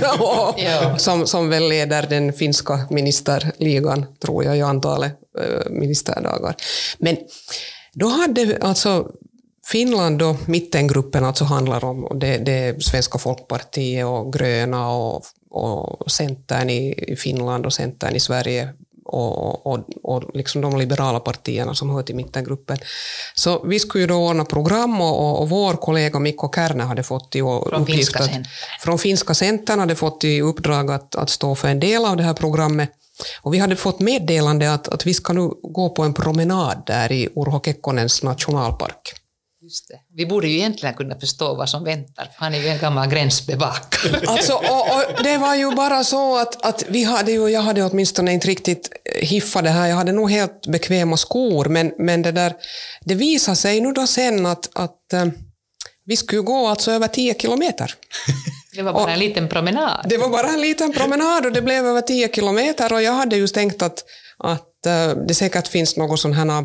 Ja. 0.00 0.54
ja. 0.58 0.98
som, 0.98 1.26
som 1.26 1.48
väl 1.48 1.68
leder 1.68 2.02
den 2.02 2.32
finska 2.32 2.80
ministerligan, 2.90 4.06
tror 4.22 4.44
jag, 4.44 4.56
i 4.56 4.62
antalet 4.62 5.12
äh, 5.38 5.70
ministerdagar. 5.70 6.56
Men 6.98 7.16
då 7.94 8.08
hade 8.08 8.58
alltså 8.60 9.06
Finland 9.70 10.22
och 10.22 10.48
mittengruppen 10.48 11.24
alltså 11.24 11.44
handlar 11.44 11.84
om 11.84 12.18
det, 12.20 12.38
det 12.38 12.84
Svenska 12.84 13.18
folkpartiet 13.18 14.06
och 14.06 14.32
gröna 14.32 14.90
och, 14.90 15.22
och 15.50 16.10
Centern 16.10 16.70
i 16.70 17.16
Finland 17.18 17.66
och 17.66 17.72
Centern 17.72 18.16
i 18.16 18.20
Sverige 18.20 18.68
och, 19.04 19.66
och, 19.66 19.78
och 20.02 20.30
liksom 20.34 20.60
de 20.60 20.76
liberala 20.76 21.20
partierna 21.20 21.74
som 21.74 21.90
hör 21.90 22.02
till 22.02 22.16
mittengruppen. 22.16 22.78
Så 23.34 23.64
vi 23.64 23.78
skulle 23.78 24.02
ju 24.02 24.08
då 24.08 24.14
ordna 24.14 24.44
program 24.44 25.00
och, 25.00 25.40
och 25.40 25.48
vår 25.48 25.74
kollega 25.74 26.18
Mikko 26.18 26.52
Kärne 26.54 26.84
hade 26.84 27.02
fått 27.02 27.36
i 27.36 27.38
från 27.38 27.82
uppgift 27.82 27.96
finska 27.96 28.24
att, 28.24 28.46
från 28.80 28.98
finska 28.98 29.34
centern 29.34 29.78
hade 29.78 29.96
fått 29.96 30.24
i 30.24 30.40
uppdrag 30.40 30.90
att, 30.90 31.14
att 31.14 31.30
stå 31.30 31.54
för 31.54 31.68
en 31.68 31.80
del 31.80 32.04
av 32.04 32.16
det 32.16 32.22
här 32.22 32.34
programmet. 32.34 32.90
Och 33.42 33.54
vi 33.54 33.58
hade 33.58 33.76
fått 33.76 34.00
meddelande 34.00 34.72
att, 34.72 34.88
att 34.88 35.06
vi 35.06 35.14
ska 35.14 35.32
nu 35.32 35.50
gå 35.62 35.90
på 35.90 36.02
en 36.02 36.14
promenad 36.14 36.82
där 36.86 37.12
i 37.12 37.28
Urho 37.36 37.60
Kekkonens 37.64 38.22
nationalpark. 38.22 39.17
Just 39.68 39.88
det. 39.88 40.00
Vi 40.14 40.26
borde 40.26 40.48
ju 40.48 40.58
egentligen 40.58 40.94
kunna 40.94 41.20
förstå 41.20 41.54
vad 41.54 41.68
som 41.68 41.84
väntar, 41.84 42.30
han 42.36 42.54
är 42.54 42.58
ju 42.58 42.68
en 42.68 42.78
gammal 42.78 43.08
gränsbevakare. 43.08 44.26
Alltså, 44.26 44.52
och, 44.52 44.94
och 44.94 45.22
det 45.24 45.38
var 45.38 45.54
ju 45.54 45.74
bara 45.74 46.04
så 46.04 46.38
att, 46.38 46.66
att 46.66 46.84
vi 46.88 47.04
hade 47.04 47.32
ju, 47.32 47.48
jag 47.48 47.62
hade 47.62 47.84
åtminstone 47.84 48.32
inte 48.32 48.48
riktigt 48.48 48.90
hiffat 49.22 49.64
det 49.64 49.70
här, 49.70 49.86
jag 49.86 49.96
hade 49.96 50.12
nog 50.12 50.30
helt 50.30 50.66
bekväma 50.66 51.16
skor, 51.16 51.64
men, 51.64 51.92
men 51.98 52.22
det 52.22 52.32
där, 52.32 52.54
det 53.00 53.14
visade 53.14 53.56
sig 53.56 53.80
nu 53.80 53.92
då 53.92 54.06
sen 54.06 54.46
att, 54.46 54.70
att 54.74 55.12
äh, 55.12 55.26
vi 56.04 56.16
skulle 56.16 56.42
gå 56.42 56.66
alltså 56.66 56.90
över 56.90 57.08
10 57.08 57.34
kilometer. 57.34 57.94
Det 58.72 58.82
var 58.82 58.92
bara 58.92 59.04
och, 59.04 59.10
en 59.10 59.18
liten 59.18 59.48
promenad. 59.48 60.06
Det 60.08 60.18
var 60.18 60.28
bara 60.28 60.48
en 60.48 60.60
liten 60.60 60.92
promenad 60.92 61.46
och 61.46 61.52
det 61.52 61.62
blev 61.62 61.86
över 61.86 62.00
10 62.00 62.28
kilometer 62.28 62.92
och 62.92 63.02
jag 63.02 63.12
hade 63.12 63.36
just 63.36 63.54
tänkt 63.54 63.82
att, 63.82 64.04
att 64.38 64.86
äh, 64.86 65.10
det 65.28 65.34
säkert 65.34 65.68
finns 65.68 65.96
något 65.96 66.20
sån 66.20 66.32
här 66.32 66.64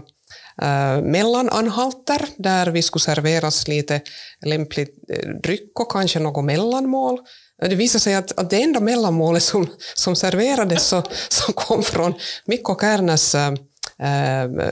Äh, 0.62 1.02
mellananhalter 1.02 2.28
där 2.38 2.68
vi 2.68 2.82
skulle 2.82 3.02
serveras 3.02 3.68
lite 3.68 4.02
lämplig 4.46 4.88
äh, 5.10 5.30
dryck 5.44 5.80
och 5.80 5.92
kanske 5.92 6.20
något 6.20 6.46
mellanmål. 6.46 7.20
Äh, 7.62 7.70
det 7.70 7.76
visade 7.76 8.00
sig 8.00 8.16
att, 8.16 8.40
att 8.40 8.50
det 8.50 8.62
enda 8.62 8.80
mellanmålet 8.80 9.44
som, 9.44 9.68
som 9.96 10.16
serverades 10.16 10.88
så, 10.88 11.04
som 11.30 11.54
kom 11.54 11.84
från 11.84 12.14
Mikko 12.46 12.76
Kärnäs 12.80 13.36
äh, 13.36 13.54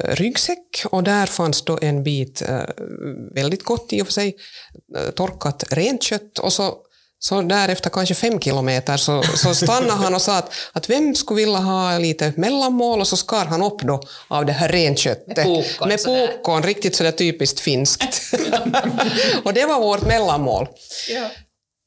ryggsäck 0.04 0.86
och 0.86 1.04
där 1.04 1.26
fanns 1.26 1.62
då 1.62 1.80
en 1.82 2.04
bit 2.04 2.42
äh, 2.42 2.62
väldigt 3.36 3.64
gott 3.64 3.94
i 3.94 4.02
och 4.02 4.06
för 4.06 4.14
sig 4.14 4.36
torkat 4.96 5.16
torkat 5.16 5.64
renkött 5.70 6.40
och 6.40 6.54
så 6.54 6.78
så 7.24 7.42
därefter 7.42 7.90
kanske 7.90 8.16
fem 8.16 8.40
kilometer 8.40 8.98
så, 8.98 9.24
så 9.24 9.56
stannade 9.56 9.92
han 9.92 10.14
och 10.14 10.22
sa 10.22 10.38
att, 10.38 10.52
att 10.72 10.90
vem 10.90 11.16
skulle 11.16 11.38
vilja 11.38 11.60
ha 11.60 11.98
lite 11.98 12.34
mellanmål 12.38 13.00
och 13.00 13.08
så 13.08 13.18
skar 13.18 13.46
han 13.46 13.64
upp 13.64 13.82
då 13.82 14.02
av 14.28 14.46
det 14.46 14.54
här 14.54 14.70
renköttet. 14.70 15.38
Med 15.38 15.46
pokon. 15.46 15.90
Med 15.90 16.04
pokon 16.04 16.64
riktigt 16.64 16.96
sådär 16.96 17.12
typiskt 17.12 17.60
finskt. 17.60 18.04
och 19.44 19.54
det 19.54 19.66
var 19.66 19.80
vårt 19.80 20.02
mellanmål. 20.02 20.68
Ja. 21.10 21.30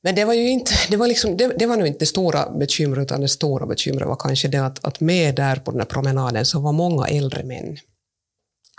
Men 0.03 0.15
det 0.15 0.25
var 0.25 0.35
ju 0.35 0.49
inte, 0.49 0.73
det 0.91 0.97
var, 0.97 1.07
liksom, 1.07 1.37
det, 1.37 1.59
det 1.59 1.67
var 1.67 1.77
nog 1.77 1.87
inte 1.87 1.99
det 1.99 2.07
stora 2.07 2.51
bekymret, 2.51 3.03
utan 3.03 3.21
det 3.21 3.29
stora 3.29 3.67
bekymret 3.67 4.09
var 4.09 4.17
kanske 4.17 4.49
det 4.49 4.67
att, 4.67 4.85
att 4.85 5.01
med 5.01 5.35
där 5.35 5.57
på 5.57 5.71
den 5.71 5.81
här 5.81 5.87
promenaden 5.87 6.47
så 6.47 6.61
var 6.61 6.73
många 6.73 7.07
äldre 7.07 7.43
män. 7.43 7.77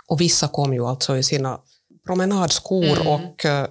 Och 0.06 0.20
vissa 0.20 0.48
kom 0.48 0.74
ju 0.74 0.86
alltså 0.86 1.16
i 1.16 1.22
sina 1.22 1.58
promenadskor 2.06 3.00
mm. 3.00 3.06
och 3.06 3.44
eh, 3.44 3.66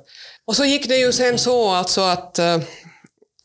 och 0.48 0.56
så 0.56 0.66
gick 0.66 0.88
det 0.88 0.98
ju 0.98 1.12
sen 1.12 1.40
så 1.40 1.70
alltså 1.70 2.02
att 2.02 2.40
äh, 2.40 2.58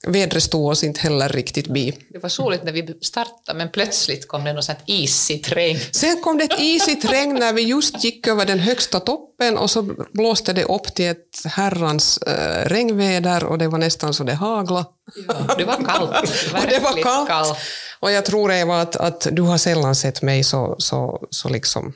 vädret 0.07 0.43
stod 0.43 0.71
oss 0.71 0.85
inte 0.85 1.01
heller 1.01 1.29
riktigt 1.29 1.69
bi. 1.69 1.99
Det 2.11 2.19
var 2.19 2.29
soligt 2.29 2.65
när 2.65 2.73
vi 2.73 2.99
startade, 3.03 3.59
men 3.59 3.71
plötsligt 3.71 4.29
kom 4.29 4.45
det 4.45 4.53
något 4.53 4.65
sånt 4.65 4.79
isigt 4.87 5.53
regn. 5.53 5.81
Sen 5.93 6.23
kom 6.23 6.39
det 6.39 6.45
ett 6.45 6.61
isigt 6.61 7.05
regn 7.05 7.35
när 7.35 7.53
vi 7.53 7.63
just 7.63 8.05
gick 8.05 8.27
över 8.27 8.47
den 8.47 8.59
högsta 8.59 9.01
toppen 9.01 9.59
och 9.59 9.71
så 9.71 9.83
blåste 10.13 10.53
det 10.53 10.65
upp 10.65 10.95
till 10.95 11.09
ett 11.09 11.45
herrans 11.45 12.19
äh, 12.19 12.69
regnväder 12.69 13.45
och 13.45 13.59
det 13.59 13.69
var 13.69 13.79
nästan 13.79 14.15
så 14.15 14.25
det 14.25 14.35
haglade. 14.35 14.85
Ja, 15.29 15.55
det 15.59 15.65
var 15.65 15.77
kallt. 15.77 16.11
och 16.55 16.69
det 16.69 16.79
var 16.79 17.03
kallt. 17.03 17.29
kallt. 17.29 17.59
Och 18.01 18.11
jag 18.11 18.25
tror 18.25 18.53
Eva 18.53 18.81
att, 18.81 18.97
att 18.97 19.27
du 19.33 19.43
har 19.43 19.59
sällan 19.59 19.95
sett 19.95 20.23
mig 20.23 20.45
så, 20.45 20.77
så, 20.79 21.27
så 21.31 21.49
liksom 21.49 21.93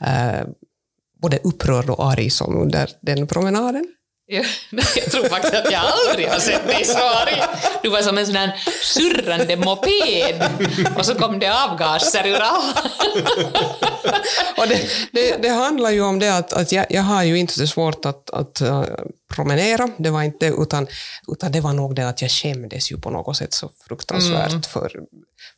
äh, 0.00 0.46
både 1.22 1.38
upprörd 1.44 1.90
och 1.90 2.06
arg 2.06 2.30
som 2.30 2.56
under 2.56 2.90
den 3.02 3.26
promenaden. 3.26 3.86
Ja, 4.26 4.44
jag 4.70 5.10
tror 5.10 5.28
faktiskt 5.28 5.54
att 5.54 5.72
jag 5.72 5.82
aldrig 5.84 6.28
har 6.28 6.38
sett 6.38 6.66
dig 6.66 6.84
så 6.84 6.98
arg. 6.98 7.42
Du 7.82 7.88
var 7.88 8.02
som 8.02 8.18
en 8.18 8.26
sån 8.26 8.36
här 8.36 8.52
surrande 8.82 9.56
moped 9.56 10.42
och 10.96 11.06
så 11.06 11.14
kom 11.14 11.38
det 11.38 11.64
avgaser 11.64 12.26
ur 12.26 12.36
alla. 12.36 12.74
och 14.58 14.68
det, 14.68 14.88
det, 15.12 15.42
det, 15.42 15.48
handlar 15.48 15.90
ju 15.90 16.00
om 16.00 16.18
det 16.18 16.36
att, 16.36 16.52
att 16.52 16.72
jag, 16.72 16.86
jag 16.90 17.02
har 17.02 17.22
ju 17.22 17.38
inte 17.38 17.52
så 17.52 17.66
svårt 17.66 18.06
att, 18.06 18.30
att 18.30 18.62
uh, 18.62 18.84
promenera, 19.34 19.90
det 19.98 20.10
var 20.10 20.22
inte 20.22 20.46
utan, 20.46 20.86
utan 21.28 21.52
det 21.52 21.60
var 21.60 21.72
nog 21.72 21.94
det 21.94 22.08
att 22.08 22.22
jag 22.22 22.30
skämdes 22.30 22.92
ju 22.92 23.00
på 23.00 23.10
något 23.10 23.36
sätt 23.36 23.52
så 23.52 23.70
fruktansvärt 23.88 24.50
mm. 24.50 24.62
för, 24.62 24.92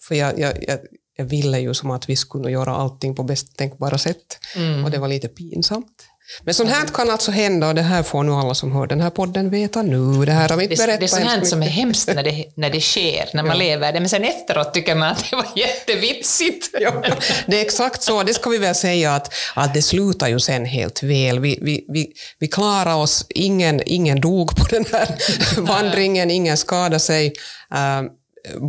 för 0.08 0.14
jag, 0.14 0.38
jag, 0.38 0.52
jag, 0.68 0.78
jag 1.16 1.24
ville 1.24 1.58
ju 1.58 1.74
som 1.74 1.90
att 1.90 2.08
vi 2.08 2.16
skulle 2.16 2.50
göra 2.50 2.76
allting 2.76 3.14
på 3.14 3.22
bästa 3.22 3.52
tänkbara 3.56 3.98
sätt 3.98 4.38
mm. 4.56 4.84
och 4.84 4.90
det 4.90 4.98
var 4.98 5.08
lite 5.08 5.28
pinsamt. 5.28 6.05
Men 6.44 6.54
sånt 6.54 6.70
här 6.70 6.86
kan 6.86 7.10
alltså 7.10 7.30
hända 7.30 7.68
och 7.68 7.74
det 7.74 7.82
här 7.82 8.02
får 8.02 8.22
nu 8.22 8.32
alla 8.32 8.54
som 8.54 8.72
hör 8.72 8.86
den 8.86 9.00
här 9.00 9.10
podden 9.10 9.50
veta 9.50 9.82
nu. 9.82 10.24
Det 10.24 10.32
här 10.32 10.48
har 10.48 10.56
vi 10.56 10.62
inte 10.62 10.76
berättat 10.76 11.00
Det, 11.00 11.06
är 11.06 11.08
sånt 11.08 11.24
här 11.24 11.44
som 11.44 11.62
är 11.62 11.66
hemskt 11.66 12.08
när 12.14 12.22
det, 12.22 12.44
när 12.54 12.70
det 12.70 12.80
sker, 12.80 13.28
när 13.34 13.42
man 13.42 13.52
ja. 13.52 13.58
lever 13.58 13.92
det, 13.92 14.00
men 14.00 14.08
sen 14.08 14.24
efteråt 14.24 14.74
tycker 14.74 14.94
man 14.94 15.08
att 15.08 15.30
det 15.30 15.36
var 15.36 15.46
jättevitsigt. 15.56 16.70
Ja, 16.80 17.02
det 17.46 17.58
är 17.58 17.62
exakt 17.62 18.02
så, 18.02 18.22
det 18.22 18.34
ska 18.34 18.50
vi 18.50 18.58
väl 18.58 18.74
säga 18.74 19.14
att, 19.14 19.34
att 19.54 19.74
det 19.74 19.82
slutar 19.82 20.28
ju 20.28 20.40
sen 20.40 20.64
helt 20.64 21.02
väl. 21.02 21.40
Vi, 21.40 21.58
vi, 21.62 21.84
vi, 21.88 22.12
vi 22.38 22.48
klarade 22.48 22.94
oss, 22.94 23.26
ingen, 23.28 23.82
ingen 23.86 24.20
dog 24.20 24.56
på 24.56 24.64
den 24.64 24.84
här 24.92 25.16
vandringen, 25.60 26.30
ingen 26.30 26.56
skadade 26.56 27.00
sig. 27.00 27.32
Uh, 27.74 28.10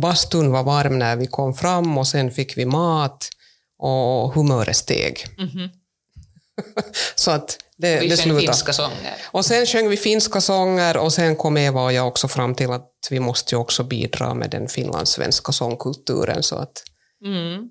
bastun 0.00 0.50
var 0.50 0.62
varm 0.62 0.98
när 0.98 1.16
vi 1.16 1.26
kom 1.26 1.54
fram 1.54 1.98
och 1.98 2.06
sen 2.06 2.30
fick 2.30 2.58
vi 2.58 2.66
mat 2.66 3.28
och 3.78 4.34
humöret 4.34 4.76
steg. 4.76 5.26
Mm 5.38 5.50
-hmm. 5.50 5.68
så 7.14 7.30
att 7.30 7.58
det, 7.76 8.00
vi 8.00 8.08
det 8.08 8.16
sjöng 8.16 8.40
finska 8.40 8.72
sånger. 8.72 9.14
Och 9.24 9.44
sen 9.44 9.66
sjöng 9.66 9.88
vi 9.88 9.96
finska 9.96 10.40
sånger 10.40 10.96
och 10.96 11.12
sen 11.12 11.36
kom 11.36 11.56
Eva 11.56 11.82
och 11.82 11.92
jag 11.92 12.08
också 12.08 12.28
fram 12.28 12.54
till 12.54 12.70
att 12.70 12.90
vi 13.10 13.20
måste 13.20 13.54
ju 13.54 13.58
också 13.58 13.84
bidra 13.84 14.34
med 14.34 14.50
den 14.50 14.68
finlandssvenska 14.68 15.52
sångkulturen. 15.52 16.42
Så 16.42 16.56
att 16.56 16.82
mm. 17.24 17.68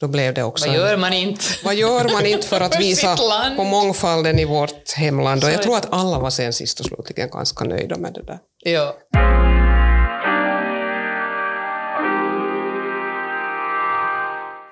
Då 0.00 0.08
blev 0.08 0.34
det 0.34 0.42
också... 0.42 0.66
Vad 0.66 0.76
gör 0.76 0.96
man 0.96 1.12
inte? 1.12 1.44
Vad 1.64 1.74
gör 1.74 2.12
man 2.12 2.26
inte 2.26 2.46
för 2.46 2.60
att 2.60 2.80
visa 2.80 3.16
på 3.56 3.64
mångfalden 3.64 4.38
i 4.38 4.44
vårt 4.44 4.92
hemland? 4.92 5.44
Och 5.44 5.50
jag 5.50 5.62
tror 5.62 5.76
att 5.76 5.92
alla 5.92 6.18
var 6.18 6.30
sen 6.30 6.52
sist 6.52 6.80
och 6.80 6.86
slutligen 6.86 7.30
ganska 7.30 7.64
nöjda 7.64 7.96
med 7.96 8.14
det 8.14 8.22
där. 8.22 8.38
Ja. 8.64 8.96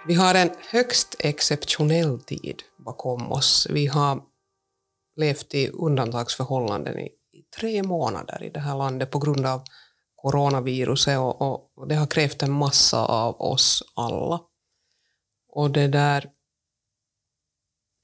Vi 0.06 0.14
har 0.14 0.34
en 0.34 0.50
högst 0.70 1.16
exceptionell 1.18 2.20
tid 2.20 2.62
bakom 2.88 3.32
oss. 3.32 3.66
Vi 3.70 3.86
har 3.86 4.22
levt 5.16 5.54
i 5.54 5.68
undantagsförhållanden 5.68 6.98
i, 6.98 7.06
i 7.32 7.42
tre 7.60 7.82
månader 7.82 8.42
i 8.42 8.50
det 8.50 8.60
här 8.60 8.76
landet 8.76 9.10
på 9.10 9.18
grund 9.18 9.46
av 9.46 9.62
coronaviruset 10.16 11.18
och, 11.18 11.42
och, 11.42 11.72
och, 11.76 11.88
det 11.88 11.94
har 11.94 12.06
krävt 12.06 12.42
en 12.42 12.52
massa 12.52 13.06
av 13.06 13.40
oss 13.40 13.82
alla. 13.94 14.40
Och 15.48 15.70
det 15.70 15.88
där... 15.88 16.30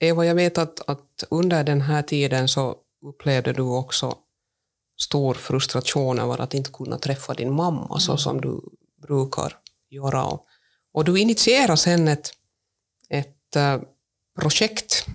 Eva, 0.01 0.27
jag 0.27 0.35
vet 0.35 0.59
att, 0.59 0.88
att 0.88 1.25
under 1.31 1.64
den 1.64 1.81
här 1.81 2.03
tiden 2.03 2.49
så 2.49 2.77
upplevde 3.07 3.53
du 3.53 3.62
också 3.62 4.18
stor 5.01 5.35
frustration 5.35 6.18
över 6.18 6.40
att 6.40 6.55
inte 6.55 6.70
kunna 6.70 6.99
träffa 6.99 7.35
din 7.35 7.53
mamma 7.53 7.87
mm. 7.87 8.01
så 8.01 8.16
som 8.16 8.40
du 8.40 8.61
brukar 9.03 9.59
göra. 9.90 10.25
Och, 10.25 10.47
och 10.92 11.05
du 11.05 11.20
initierade 11.20 11.77
sen 11.77 12.09
ett, 12.09 12.31
ett 13.09 13.57
uh, 13.57 13.93
projekt 14.40 15.07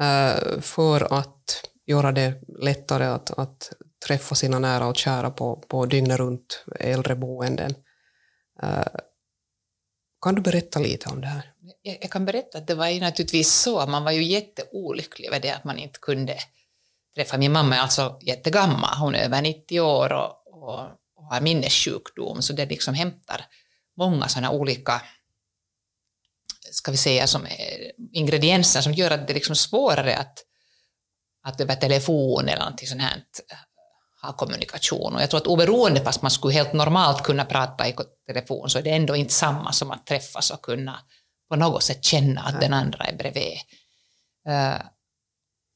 eh, 0.00 0.60
för 0.60 1.18
att 1.18 1.70
göra 1.86 2.12
det 2.12 2.34
lättare 2.58 3.04
att, 3.04 3.38
att 3.38 3.72
träffa 4.06 4.34
sina 4.34 4.58
nära 4.58 4.86
och 4.86 4.96
kära 4.96 5.30
på, 5.30 5.56
på 5.56 5.86
dygnet 5.86 6.18
runt 6.18 6.64
äldreboenden. 6.80 7.74
Eh, 8.62 8.86
kan 10.20 10.34
du 10.34 10.42
berätta 10.42 10.78
lite 10.80 11.08
om 11.08 11.20
det 11.20 11.26
här? 11.26 11.52
Jag, 11.82 11.98
jag 12.00 12.10
kan 12.10 12.24
berätta 12.24 12.58
att 12.58 12.66
det 12.66 12.74
var 12.74 12.88
ju 12.88 13.00
naturligtvis 13.00 13.52
så, 13.52 13.86
man 13.86 14.04
var 14.04 14.12
ju 14.12 14.22
jätteolycklig 14.22 15.26
över 15.26 15.40
det 15.40 15.50
att 15.50 15.64
man 15.64 15.78
inte 15.78 15.98
kunde 15.98 16.38
träffa 17.14 17.38
min 17.38 17.52
mamma 17.52 17.76
är 17.76 17.80
alltså 17.80 18.18
jättegammal, 18.22 18.98
hon 18.98 19.14
är 19.14 19.24
över 19.24 19.42
90 19.42 19.80
år 19.80 20.12
och, 20.12 20.46
och, 20.46 20.80
och 21.16 21.24
har 21.24 21.40
minnessjukdom, 21.40 22.42
så 22.42 22.52
det 22.52 22.66
liksom 22.66 22.94
hämtar 22.94 23.46
många 23.96 24.28
sådana 24.28 24.50
olika 24.50 25.02
ska 26.70 26.90
vi 26.90 26.96
säga, 26.96 27.26
som 27.26 27.46
ingredienser 28.12 28.80
som 28.80 28.92
gör 28.92 29.10
att 29.10 29.26
det 29.26 29.32
är 29.32 29.34
liksom 29.34 29.56
svårare 29.56 30.16
att, 30.16 30.38
att 31.46 31.60
över 31.60 31.74
telefon 31.74 32.48
eller 32.48 32.58
någonting 32.58 32.88
sånt 32.88 33.02
här 33.02 33.24
ha 34.22 34.32
kommunikation. 34.32 35.14
Och 35.14 35.22
jag 35.22 35.30
tror 35.30 35.40
att 35.40 35.46
oberoende 35.46 36.00
fast 36.00 36.22
man 36.22 36.30
skulle 36.30 36.54
helt 36.54 36.72
normalt 36.72 37.22
kunna 37.22 37.44
prata 37.44 37.88
i 37.88 37.94
telefon 38.26 38.70
så 38.70 38.78
är 38.78 38.82
det 38.82 38.90
ändå 38.90 39.16
inte 39.16 39.34
samma 39.34 39.72
som 39.72 39.90
att 39.90 40.06
träffas 40.06 40.50
och 40.50 40.62
kunna 40.62 41.00
på 41.50 41.56
något 41.56 41.82
sätt 41.82 42.04
känna 42.04 42.40
att 42.40 42.60
den 42.60 42.72
andra 42.72 43.04
är 43.04 43.16
bredvid. 43.16 43.58
Uh, 44.48 44.80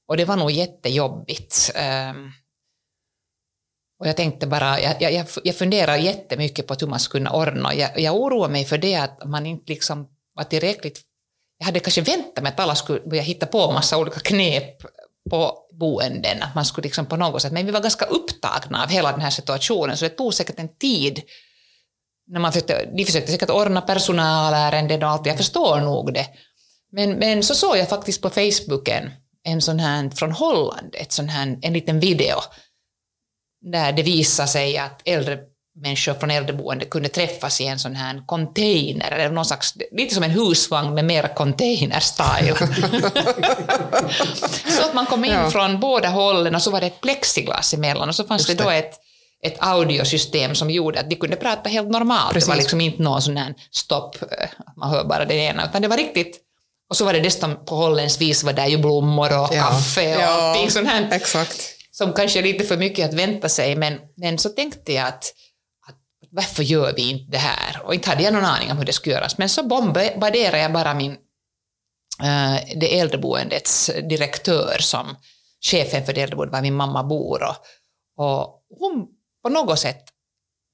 och 0.08 0.16
det 0.16 0.24
var 0.24 0.36
nog 0.36 0.50
jättejobbigt. 0.50 1.70
Uh, 1.76 2.30
Och 3.98 4.08
jag 4.08 4.16
tänkte 4.16 4.46
bara, 4.46 4.80
jag, 4.80 5.02
jag, 5.02 5.26
jag 5.44 5.56
funderar 5.56 5.96
jättemycket 5.96 6.66
på 6.66 6.74
hur 6.74 6.86
man 6.86 7.00
skulle 7.00 7.24
kunna 7.24 7.36
ordna. 7.36 7.74
Jag, 7.74 8.00
jag 8.00 8.16
oroar 8.16 8.48
mig 8.48 8.64
för 8.64 8.78
det 8.78 8.96
att 8.96 9.24
man 9.24 9.46
inte 9.46 9.72
liksom 9.72 10.08
var 10.34 10.44
tillräckligt... 10.44 11.00
Jag 11.58 11.66
hade 11.66 11.80
kanske 11.80 12.00
väntat 12.00 12.44
mig 12.44 12.52
att 12.52 12.60
alla 12.60 12.74
skulle 12.74 13.00
börja 13.00 13.22
hitta 13.22 13.46
på 13.46 13.72
massa 13.72 13.98
olika 13.98 14.20
knep 14.20 14.82
på 15.30 15.58
boenden, 15.72 16.42
att 16.42 16.54
man 16.54 16.64
skulle 16.64 16.84
liksom 16.84 17.06
på 17.06 17.16
något 17.16 17.42
sätt, 17.42 17.52
men 17.52 17.66
vi 17.66 17.72
var 17.72 17.80
ganska 17.80 18.04
upptagna 18.04 18.82
av 18.82 18.88
hela 18.88 19.12
den 19.12 19.20
här 19.20 19.30
situationen, 19.30 19.96
så 19.96 20.04
det 20.04 20.10
tog 20.10 20.34
säkert 20.34 20.58
en 20.58 20.76
tid 20.76 21.22
när 22.26 22.40
man 22.40 22.52
försökte, 22.52 22.90
de 22.96 23.04
försökte 23.04 23.32
säkert 23.32 23.50
ordna 23.50 23.80
personalärenden 23.80 25.02
och 25.02 25.08
allt, 25.08 25.26
jag 25.26 25.36
förstår 25.36 25.80
nog 25.80 26.14
det. 26.14 26.26
Men, 26.92 27.12
men 27.12 27.42
så 27.42 27.54
såg 27.54 27.76
jag 27.76 27.88
faktiskt 27.88 28.22
på 28.22 28.30
Facebook 28.30 28.88
en, 28.88 29.10
en 29.44 29.62
sån 29.62 29.78
här 29.78 30.10
från 30.10 30.32
Holland, 30.32 30.94
ett 30.94 31.12
sån 31.12 31.28
här, 31.28 31.58
en 31.62 31.72
liten 31.72 32.00
video 32.00 32.36
där 33.72 33.92
det 33.92 34.02
visade 34.02 34.48
sig 34.48 34.78
att 34.78 35.02
äldre 35.04 35.38
människor 35.74 36.14
från 36.14 36.30
äldreboende 36.30 36.84
kunde 36.84 37.08
träffas 37.08 37.60
i 37.60 37.66
en 37.66 37.78
sån 37.78 37.96
här 37.96 38.22
container, 38.26 39.10
eller 39.10 39.30
någon 39.30 39.44
slags, 39.44 39.74
lite 39.92 40.14
som 40.14 40.24
en 40.24 40.30
husvagn 40.30 40.94
med 40.94 41.04
mer 41.04 41.22
container-style. 41.22 42.56
så 44.76 44.82
att 44.82 44.94
man 44.94 45.06
kom 45.06 45.24
in 45.24 45.32
ja. 45.32 45.50
från 45.50 45.80
båda 45.80 46.08
hållen 46.08 46.54
och 46.54 46.62
så 46.62 46.70
var 46.70 46.80
det 46.80 46.86
ett 46.86 47.00
plexiglas 47.00 47.74
emellan 47.74 48.08
och 48.08 48.14
så 48.14 48.24
fanns 48.24 48.46
det. 48.46 48.54
det 48.54 48.64
då 48.64 48.70
ett, 48.70 48.94
ett 49.42 49.56
audiosystem 49.58 50.54
som 50.54 50.70
gjorde 50.70 51.00
att 51.00 51.10
de 51.10 51.16
kunde 51.16 51.36
prata 51.36 51.68
helt 51.68 51.90
normalt. 51.90 52.32
Precis. 52.32 52.46
Det 52.46 52.50
var 52.50 52.56
liksom 52.56 52.80
inte 52.80 53.02
någon 53.02 53.22
sån 53.22 53.36
här 53.36 53.54
stopp, 53.70 54.22
eh, 54.22 54.48
man 54.76 54.90
hör 54.90 55.04
bara 55.04 55.24
det 55.24 55.34
ena, 55.34 55.64
utan 55.64 55.82
det 55.82 55.88
var 55.88 55.96
riktigt 55.96 56.40
och 56.92 56.96
så 56.96 57.04
var 57.04 57.12
det 57.12 57.20
dessutom 57.20 57.64
på 57.64 57.74
holländsk 57.76 58.20
vis 58.20 58.44
var 58.44 58.52
det 58.52 58.66
ju 58.66 58.78
blommor 58.78 59.26
och 59.26 59.48
ja. 59.54 59.62
kaffe 59.62 60.16
och 60.16 60.22
ja, 60.22 60.26
allting 60.26 60.70
sånt 60.70 60.88
här. 60.88 61.08
Exakt. 61.12 61.74
Som 61.90 62.12
kanske 62.12 62.38
är 62.38 62.42
lite 62.42 62.64
för 62.64 62.76
mycket 62.76 63.08
att 63.08 63.14
vänta 63.14 63.48
sig, 63.48 63.76
men, 63.76 63.98
men 64.16 64.38
så 64.38 64.48
tänkte 64.48 64.92
jag 64.92 65.08
att 65.08 65.32
varför 66.32 66.62
gör 66.62 66.92
vi 66.96 67.10
inte 67.10 67.32
det 67.32 67.38
här? 67.38 67.82
Och 67.84 67.94
inte 67.94 68.08
hade 68.08 68.22
jag 68.22 68.32
någon 68.32 68.44
aning 68.44 68.70
om 68.70 68.78
hur 68.78 68.84
det 68.84 68.92
skulle 68.92 69.14
göras, 69.14 69.38
men 69.38 69.48
så 69.48 69.62
bombarderade 69.62 70.58
jag 70.58 70.72
bara 70.72 70.94
min, 70.94 71.12
äh, 72.22 72.78
det 72.80 73.00
äldreboendets 73.00 73.90
direktör 74.08 74.76
som 74.80 75.16
chefen 75.60 76.06
för 76.06 76.12
det 76.12 76.22
äldreboendet 76.22 76.52
var 76.52 76.62
min 76.62 76.74
mamma 76.74 77.04
bor 77.04 77.42
och, 77.42 77.56
och 78.16 78.64
hon 78.78 79.08
på 79.42 79.48
något 79.48 79.78
sätt 79.78 80.04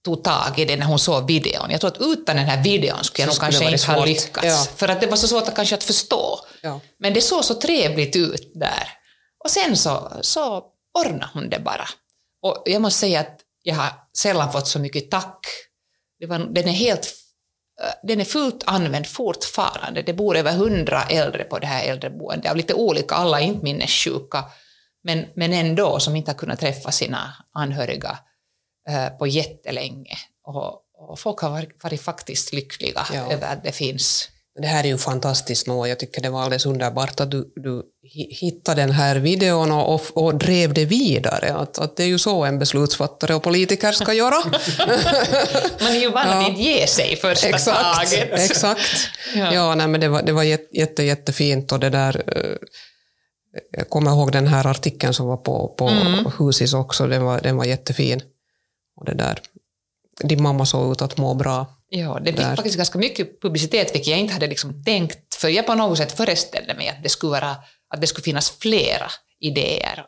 tog 0.05 0.25
tag 0.25 0.59
i 0.59 0.65
det 0.65 0.77
när 0.77 0.87
hon 0.87 0.99
såg 0.99 1.27
videon. 1.27 1.71
Jag 1.71 1.81
tror 1.81 1.91
att 1.91 2.01
utan 2.01 2.37
den 2.37 2.47
här 2.47 2.63
videon 2.63 3.05
skulle 3.05 3.23
jag 3.23 3.35
nog 3.35 3.41
kanske 3.41 3.73
inte 3.73 3.93
ha 3.93 4.05
lyckats. 4.05 4.47
Ja. 4.47 4.67
För 4.77 4.89
att 4.89 5.01
det 5.01 5.07
var 5.07 5.17
så 5.17 5.29
svårt 5.29 5.49
att 5.49 5.55
kanske 5.55 5.75
att 5.75 5.85
förstå. 5.85 6.39
Ja. 6.63 6.81
Men 6.99 7.15
det 7.15 7.21
såg 7.21 7.45
så 7.45 7.55
trevligt 7.55 8.17
ut 8.17 8.53
där. 8.55 8.89
Och 9.45 9.51
sen 9.51 9.77
så, 9.77 10.13
så 10.21 10.63
ordnade 10.99 11.31
hon 11.33 11.51
det 11.51 11.59
bara. 11.59 11.89
Och 12.43 12.63
jag 12.67 12.83
måste 12.83 13.01
säga 13.01 13.21
att 13.21 13.41
jag 13.63 13.75
har 13.75 13.91
sällan 14.17 14.53
fått 14.53 14.67
så 14.67 14.79
mycket 14.79 15.11
tack. 15.11 15.47
Det 16.21 16.27
var, 16.27 16.39
den 16.39 16.69
är 16.69 16.73
helt 16.73 17.15
den 18.03 18.21
är 18.21 18.25
fullt 18.25 18.63
använd 18.67 19.07
fortfarande. 19.07 20.03
Det 20.03 20.13
bor 20.13 20.37
över 20.37 20.53
hundra 20.53 21.03
äldre 21.03 21.45
på 21.45 21.59
det 21.59 21.67
här 21.67 21.85
äldreboendet, 21.85 22.51
av 22.51 22.57
lite 22.57 22.75
olika, 22.75 23.15
alla 23.15 23.41
är 23.41 23.45
inte 23.45 23.65
minnessjuka, 23.65 24.45
men, 25.05 25.27
men 25.35 25.53
ändå 25.53 26.01
som 26.01 26.17
inte 26.17 26.31
har 26.31 26.39
kunnat 26.39 26.61
träffa 26.61 26.93
sina 26.93 27.35
anhöriga 27.53 28.19
Eh, 28.89 29.09
på 29.09 29.27
jättelänge. 29.27 30.17
Och, 30.43 30.83
och 30.95 31.19
folk 31.19 31.39
har 31.39 31.51
varit, 31.51 31.85
varit 31.85 32.01
faktiskt 32.01 32.53
lyckliga 32.53 33.07
ja. 33.13 33.33
över 33.33 33.53
att 33.53 33.65
det 33.65 33.73
finns. 33.73 34.29
Det 34.59 34.67
här 34.67 34.85
är 34.85 34.89
ju 34.89 34.99
fantastiskt 34.99 35.67
nå. 35.67 35.87
Jag 35.87 35.99
tycker 35.99 36.23
det 36.23 36.31
var 36.31 36.43
alldeles 36.43 36.67
underbart 36.67 37.21
att 37.21 37.31
du, 37.31 37.53
du 37.57 37.83
hittade 38.41 38.83
den 38.83 38.91
här 38.91 39.17
videon 39.17 39.73
och, 39.73 39.95
och, 39.95 40.25
och, 40.25 40.35
drev 40.35 40.75
det 40.75 40.85
vidare. 40.85 41.55
Att, 41.55 41.79
att 41.79 41.97
det 41.97 42.03
är 42.03 42.07
ju 42.07 42.19
så 42.19 42.45
en 42.45 42.59
beslutsfattare 42.59 43.35
och 43.35 43.43
politiker 43.43 43.93
ska 43.93 44.13
göra. 44.13 44.37
Man 45.81 45.93
är 45.93 46.01
ju 46.01 46.11
van 46.11 46.29
att 46.29 46.49
inte 46.49 46.63
ge 46.63 46.87
sig 46.87 47.17
första 47.17 47.49
exakt, 47.49 47.97
taget. 47.97 48.51
Exakt. 48.51 49.09
ja, 49.35 49.55
ja 49.55 49.75
nej, 49.75 49.89
men 49.89 50.01
det 50.01 50.09
var, 50.09 50.23
det 50.23 50.33
var 50.33 50.43
jätte, 50.73 51.03
jättefint 51.03 51.73
och 51.73 51.81
det 51.81 51.91
där 51.91 52.23
eh, 52.27 52.57
jag 53.71 53.91
kommer 53.91 54.11
ihåg 54.11 54.33
den 54.33 54.47
här 54.47 54.67
artikeln 54.67 55.15
som 55.15 55.27
var 55.27 55.37
på, 55.37 55.75
på 55.79 55.89
mm. 55.89 56.27
Husis 56.39 56.75
också, 56.75 57.07
den 57.07 57.25
var, 57.25 57.41
den 57.41 57.57
var 57.57 57.65
jättefin. 57.65 58.23
Och 58.97 59.05
det 59.05 59.15
där. 59.15 59.41
Din 60.23 60.43
mamma 60.43 60.67
såg 60.67 60.93
ut 60.93 61.03
att 61.03 61.17
må 61.17 61.35
bra. 61.35 61.67
Ja, 61.91 62.19
det 62.23 62.31
där. 62.31 62.57
faktiskt 62.57 62.77
ganska 62.77 62.99
mycket 62.99 63.41
publicitet, 63.41 63.95
vilket 63.95 64.09
jag 64.09 64.19
inte 64.19 64.33
hade 64.33 64.47
liksom 64.47 64.85
tänkt, 64.85 65.35
för 65.35 65.49
jag 65.49 65.67
på 65.67 65.75
något 65.75 65.99
sätt 65.99 66.13
föreställde 66.13 66.75
mig 66.75 66.89
att 66.89 67.03
det 67.03 67.09
skulle, 67.09 67.31
vara, 67.31 67.57
att 67.89 68.01
det 68.01 68.07
skulle 68.07 68.25
finnas 68.25 68.51
flera 68.51 69.11
idéer. 69.41 70.05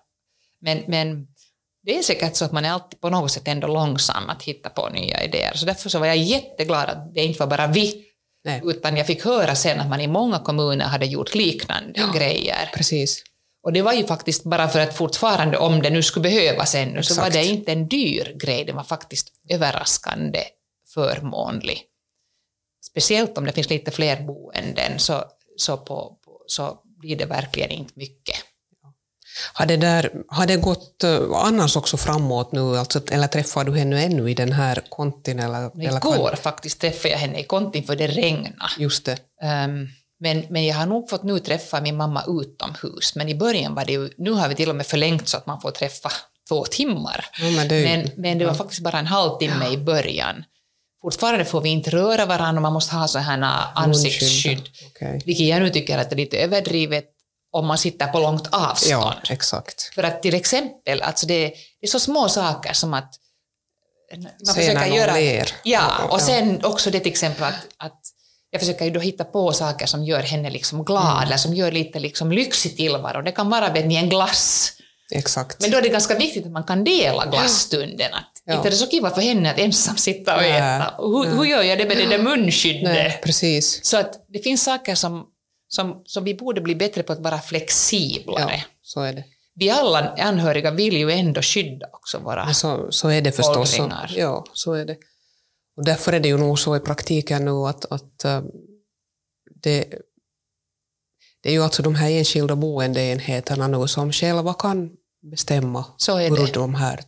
Men, 0.61 0.83
men 0.89 1.27
det 1.83 1.99
är 1.99 2.03
säkert 2.03 2.37
så 2.37 2.45
att 2.45 2.53
man 2.53 2.65
är 2.65 2.71
alltid 2.71 3.01
på 3.01 3.11
något 3.11 3.33
sätt 3.33 3.49
ändå 3.49 3.67
långsam 3.67 4.31
att 4.31 4.43
hitta 4.43 4.69
på 4.69 4.89
nya 4.89 5.25
idéer. 5.25 5.53
Så 5.55 5.67
därför 5.67 5.89
så 5.89 5.99
var 5.99 6.07
jag 6.07 6.17
jätteglad 6.17 6.89
att 6.89 7.15
det 7.15 7.25
inte 7.25 7.39
var 7.41 7.47
bara 7.47 7.67
vi, 7.67 8.05
Nej. 8.45 8.61
utan 8.65 8.97
jag 8.97 9.07
fick 9.07 9.25
höra 9.25 9.55
sen 9.55 9.81
att 9.81 9.89
man 9.89 10.01
i 10.01 10.07
många 10.07 10.39
kommuner 10.39 10.85
hade 10.85 11.07
gjort 11.07 11.35
liknande 11.35 11.93
ja, 11.95 12.13
grejer. 12.19 12.71
Precis. 12.75 13.23
Och 13.63 13.73
det 13.73 13.83
var 13.83 13.93
ju 13.93 14.07
faktiskt 14.07 14.45
bara 14.45 14.69
för 14.69 14.81
att 14.81 14.97
fortfarande, 14.97 15.59
om 15.59 15.83
det 15.83 15.91
nu 15.91 16.03
skulle 16.03 16.23
behövas 16.23 16.75
ännu, 16.75 16.99
Exakt. 16.99 17.15
så 17.15 17.21
var 17.21 17.31
det 17.31 17.45
inte 17.45 17.73
en 17.73 17.89
dyr 17.89 18.37
grej, 18.41 18.65
det 18.65 18.73
var 18.73 18.85
faktiskt 18.85 19.29
överraskande 19.49 20.41
förmånlig. 20.95 21.83
Speciellt 22.91 23.39
om 23.39 23.45
det 23.45 23.53
finns 23.53 23.71
lite 23.71 23.91
fler 23.91 24.23
boenden 24.23 24.99
så, 24.99 25.25
så, 25.57 25.77
på, 25.77 26.19
på, 26.25 26.43
så 26.47 26.79
blir 27.01 27.17
det 27.17 27.27
verkligen 27.27 27.71
inte 27.71 27.93
mycket. 27.97 28.37
Har 29.53 29.67
det, 29.67 29.77
där, 29.77 30.11
har 30.29 30.47
det 30.47 30.57
gått 30.57 31.05
uh, 31.05 31.33
annars 31.35 31.77
också 31.77 31.97
framåt 31.97 32.53
nu, 32.53 32.77
alltså, 32.79 33.01
eller 33.11 33.27
träffar 33.27 33.65
du 33.65 33.79
henne 33.79 34.05
ännu 34.05 34.31
i 34.31 34.35
den 34.35 34.53
här 34.53 34.83
kontin? 34.89 35.39
Eller, 35.39 35.83
Igår 35.83 36.29
eller 36.29 36.37
faktiskt 36.37 36.81
träffade 36.81 37.09
jag 37.09 37.19
henne 37.19 37.41
i 37.41 37.45
kontin 37.45 37.85
för 37.85 37.97
det 37.97 38.07
regnade. 38.07 38.73
Just 38.79 39.05
det. 39.05 39.19
Um, 39.43 39.89
men, 40.21 40.45
men 40.49 40.67
jag 40.67 40.75
har 40.75 40.87
nog 40.87 41.11
fått 41.11 41.23
nu 41.23 41.39
träffa 41.39 41.81
min 41.81 41.97
mamma 41.97 42.25
utomhus, 42.29 43.15
men 43.15 43.29
i 43.29 43.35
början 43.35 43.75
var 43.75 43.85
det 43.85 43.93
ju, 43.93 44.11
nu 44.17 44.31
har 44.31 44.49
vi 44.49 44.55
till 44.55 44.71
och 44.71 44.77
med 44.77 44.87
förlängt 44.87 45.29
så 45.29 45.37
att 45.37 45.47
man 45.47 45.61
får 45.61 45.71
träffa 45.71 46.13
två 46.49 46.65
timmar. 46.65 47.27
Ja, 47.41 47.51
men, 47.51 47.69
det, 47.69 47.85
men, 47.85 48.11
men, 48.17 48.39
det 48.39 48.45
var 48.45 48.53
ja. 48.53 48.59
faktiskt 48.59 48.83
bara 48.83 48.99
en 48.99 49.07
halvtimme 49.07 49.65
ja. 49.65 49.73
i 49.73 49.77
början. 49.79 50.45
Fortfarande 51.03 51.45
får 51.45 51.61
vi 51.61 51.69
inte 51.69 51.91
röra 51.91 52.27
varandra 52.27 52.59
och 52.59 52.63
man 52.63 52.73
måste 52.73 52.95
ha 52.95 53.09
så 53.09 53.19
här 53.19 53.67
ansiktsskydd, 53.75 54.69
okay. 54.91 55.21
vilket 55.25 55.47
jag 55.47 55.63
nu 55.63 55.71
tycker 55.71 55.99
att 55.99 56.13
är 56.13 56.17
lite 56.17 56.39
överdrivet 56.39 57.05
om 57.53 57.67
man 57.67 57.79
sitter 57.79 58.07
på 58.07 58.19
långt 58.19 58.49
avstånd. 58.53 58.93
Ja, 58.93 59.15
exakt. 59.31 59.95
För 59.95 60.03
att 60.03 60.23
till 60.23 60.35
exempel, 60.35 61.03
alltså 61.03 61.27
det, 61.27 61.49
det 61.81 61.87
är 61.87 61.89
så 61.89 62.01
små 62.01 62.29
saker 62.29 62.73
som 62.73 62.95
att 62.95 63.15
man 64.47 64.55
försöker 64.55 64.87
göra... 64.87 65.15
Ler. 65.15 65.53
Ja, 65.65 66.09
och 66.11 66.21
sen 66.21 66.65
också 66.65 66.91
det 66.91 67.01
till 67.01 67.13
exempel 67.13 67.45
att, 67.45 67.67
att 67.77 68.01
jag 68.51 68.61
försöker 68.61 68.85
ju 68.85 68.91
då 68.91 69.01
hitta 69.01 69.25
på 69.25 69.53
saker 69.53 69.87
som 69.87 70.05
gör 70.05 70.23
henne 70.23 70.51
liksom 70.51 70.85
glad, 70.85 71.13
mm. 71.13 71.23
eller 71.23 71.37
som 71.37 71.55
gör 71.55 71.73
lite 71.73 71.99
liksom 71.99 72.33
lyxig 72.33 72.77
tillvaro. 72.77 73.23
Det 73.23 73.33
kan 73.33 73.51
vara 73.51 73.73
med 73.73 73.93
en 73.93 74.09
glass. 74.09 74.73
Exakt. 75.11 75.61
Men 75.61 75.71
då 75.71 75.79
är 75.79 75.83
det 75.83 75.89
ganska 75.89 76.15
viktigt 76.15 76.47
att 76.47 76.53
man 76.53 76.65
kan 76.65 76.85
dela 76.85 77.27
glasstunden. 77.27 78.15
Att 78.15 78.40
ja. 78.51 78.57
Inte 78.57 78.69
är 78.69 78.71
det 78.71 78.77
så 78.77 78.87
kiva 78.87 79.11
för 79.11 79.21
henne 79.21 79.51
att 79.51 79.59
ensam 79.59 79.97
sitta 79.97 80.37
och 80.37 80.43
äta. 80.43 80.95
Hur, 80.99 81.37
hur 81.37 81.45
gör 81.45 81.63
jag 81.63 81.79
det 81.79 81.87
med 81.87 81.97
det 81.97 82.07
där 82.07 82.23
munskyddet? 82.23 82.83
Nej, 82.83 83.21
precis. 83.25 83.85
Så 83.85 83.97
att 83.97 84.25
det 84.29 84.39
finns 84.39 84.63
saker 84.63 84.95
som, 84.95 85.27
som, 85.69 86.03
som 86.05 86.25
vi 86.25 86.35
borde 86.35 86.61
bli 86.61 86.75
bättre 86.75 87.03
på 87.03 87.13
att 87.13 87.21
vara 87.21 87.41
flexiblare. 87.41 88.55
Ja, 88.55 88.61
så 88.83 89.01
är 89.01 89.13
det. 89.13 89.25
Vi 89.55 89.71
alla 89.71 90.15
anhöriga 90.19 90.71
vill 90.71 90.97
ju 90.97 91.11
ändå 91.11 91.43
skydda 91.43 91.87
också 91.93 92.19
våra 92.19 92.55
så, 92.55 92.93
så 92.93 93.09
är 93.09 93.23
det 93.23 93.33
förstås. 93.33 93.79
Åldringar. 93.79 94.15
Ja, 94.17 94.45
så 94.53 94.73
är 94.73 94.85
det. 94.85 94.97
Och 95.77 95.85
därför 95.85 96.13
är 96.13 96.21
det 96.21 96.29
ju 96.29 96.39
nog 96.39 96.59
så 96.59 96.77
i 96.77 96.81
praktiken 96.81 97.45
nu 97.45 97.51
att, 97.51 97.93
att 97.93 98.25
äh, 98.25 98.43
det, 99.63 99.85
det 101.43 101.49
är 101.49 101.53
ju 101.53 101.63
alltså 101.63 101.83
de 101.83 101.95
här 101.95 102.11
enskilda 102.11 102.57
boendeenheterna 102.57 103.69
nu 103.69 103.89
som 103.89 104.13
själva 104.13 104.55
kan 104.55 104.91
bestämma 105.23 105.85
hur 106.09 106.53
de 106.53 106.75
här 106.75 107.01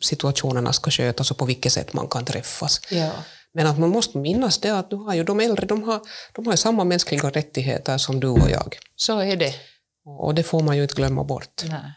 situationerna 0.00 0.72
ska 0.72 0.90
skötas 0.90 1.30
och 1.30 1.38
på 1.38 1.44
vilket 1.44 1.72
sätt 1.72 1.92
man 1.92 2.08
kan 2.08 2.24
träffas. 2.24 2.80
Ja. 2.90 3.10
Men 3.52 3.66
att 3.66 3.78
man 3.78 3.90
måste 3.90 4.18
minnas 4.18 4.58
det 4.58 4.78
att 4.78 4.90
nu 4.90 4.96
har 4.96 5.14
ju 5.14 5.24
de 5.24 5.40
äldre 5.40 5.66
de 5.66 5.82
har, 5.82 6.00
de 6.32 6.46
har 6.46 6.56
samma 6.56 6.84
mänskliga 6.84 7.30
rättigheter 7.30 7.98
som 7.98 8.20
du 8.20 8.28
och 8.28 8.50
jag. 8.50 8.76
Så 8.96 9.18
är 9.18 9.36
det. 9.36 9.54
Och 10.04 10.34
det 10.34 10.42
får 10.42 10.62
man 10.62 10.76
ju 10.76 10.82
inte 10.82 10.94
glömma 10.94 11.24
bort. 11.24 11.62
Nej. 11.64 11.92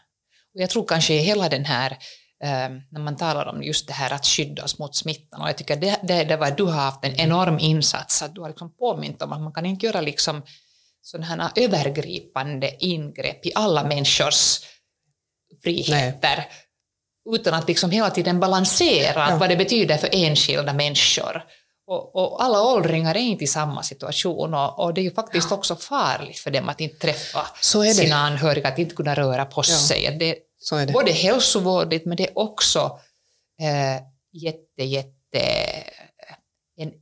Och 0.54 0.60
jag 0.60 0.70
tror 0.70 0.84
kanske 0.86 1.14
hela 1.14 1.48
den 1.48 1.64
här 1.64 1.98
Ehm, 2.44 2.80
när 2.90 3.00
man 3.00 3.16
talar 3.16 3.46
om 3.46 3.62
just 3.62 3.86
det 3.86 3.92
här 3.92 4.12
att 4.12 4.26
skydda 4.26 4.64
oss 4.64 4.78
mot 4.78 4.96
smittan. 4.96 5.42
Och 5.42 5.48
jag 5.48 5.58
tycker 5.58 5.76
det, 5.76 6.00
det, 6.02 6.24
det 6.24 6.36
var, 6.36 6.50
du 6.50 6.64
har 6.64 6.72
haft 6.72 7.04
en 7.04 7.14
enorm 7.14 7.58
insats, 7.58 8.22
att 8.22 8.34
du 8.34 8.40
har 8.40 8.48
liksom 8.48 8.76
påmint 8.76 9.22
om 9.22 9.32
att 9.32 9.40
man 9.40 9.52
kan 9.52 9.66
inte 9.66 9.86
göra 9.86 10.00
liksom 10.00 10.42
sådana 11.02 11.26
här 11.26 11.50
övergripande 11.56 12.76
ingrepp 12.78 13.46
i 13.46 13.52
alla 13.54 13.84
människors 13.84 14.60
friheter 15.62 16.36
Nej. 16.36 16.50
Utan 17.34 17.54
att 17.54 17.68
liksom 17.68 17.90
hela 17.90 18.10
tiden 18.10 18.40
balansera 18.40 19.30
ja. 19.30 19.36
vad 19.36 19.48
det 19.48 19.56
betyder 19.56 19.96
för 19.96 20.08
enskilda 20.12 20.72
människor. 20.72 21.44
Och, 21.86 22.16
och, 22.16 22.44
alla 22.44 22.62
åldringar 22.62 23.14
är 23.14 23.20
inte 23.20 23.44
i 23.44 23.46
samma 23.46 23.82
situation 23.82 24.54
och, 24.54 24.78
och 24.78 24.94
det 24.94 25.00
är 25.00 25.02
ju 25.02 25.10
faktiskt 25.10 25.50
ja. 25.50 25.56
också 25.56 25.76
farligt 25.76 26.38
för 26.38 26.50
dem 26.50 26.68
att 26.68 26.80
inte 26.80 26.98
träffa 26.98 27.46
sina 27.94 28.16
anhöriga, 28.16 28.68
att 28.68 28.78
inte 28.78 28.94
kunna 28.94 29.14
röra 29.14 29.44
på 29.44 29.60
ja. 29.60 29.62
sig. 29.62 30.16
Det, 30.20 30.36
Så 30.60 30.76
är 30.76 30.86
det. 30.86 30.92
både 30.92 31.12
hälsovådligt 31.12 32.06
men 32.06 32.16
det 32.16 32.26
är 32.28 32.38
också 32.38 33.00
eh, 33.60 34.02
jätte, 34.32 34.84
jätte, 34.84 35.42
en 36.76 36.92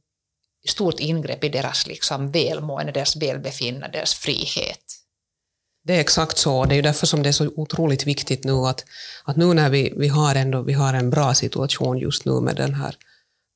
stort 0.69 1.01
ingrepp 1.01 1.45
i 1.45 1.49
deras 1.49 1.87
liksom 1.87 2.31
välmående, 2.31 2.93
deras 2.93 3.17
välbefinnande, 3.17 3.99
deras 3.99 4.15
frihet. 4.15 4.96
Det 5.87 5.97
är 5.97 6.01
exakt 6.01 6.39
så. 6.39 6.65
Det 6.65 6.75
är 6.75 6.77
ju 6.77 6.83
därför 6.83 7.07
som 7.07 7.23
det 7.23 7.29
är 7.29 7.33
så 7.33 7.51
otroligt 7.57 8.07
viktigt 8.07 8.45
nu 8.45 8.53
att, 8.53 8.85
att 9.25 9.37
nu 9.37 9.55
när 9.55 9.71
vi, 9.71 9.93
vi, 9.97 10.09
har 10.09 10.35
ändå, 10.35 10.63
vi 10.63 10.73
har 10.73 10.95
en 10.95 11.11
bra 11.11 11.35
situation 11.35 11.99
just 11.99 12.25
nu 12.25 12.41
med 12.41 12.57
den 12.57 12.75
här 12.75 12.95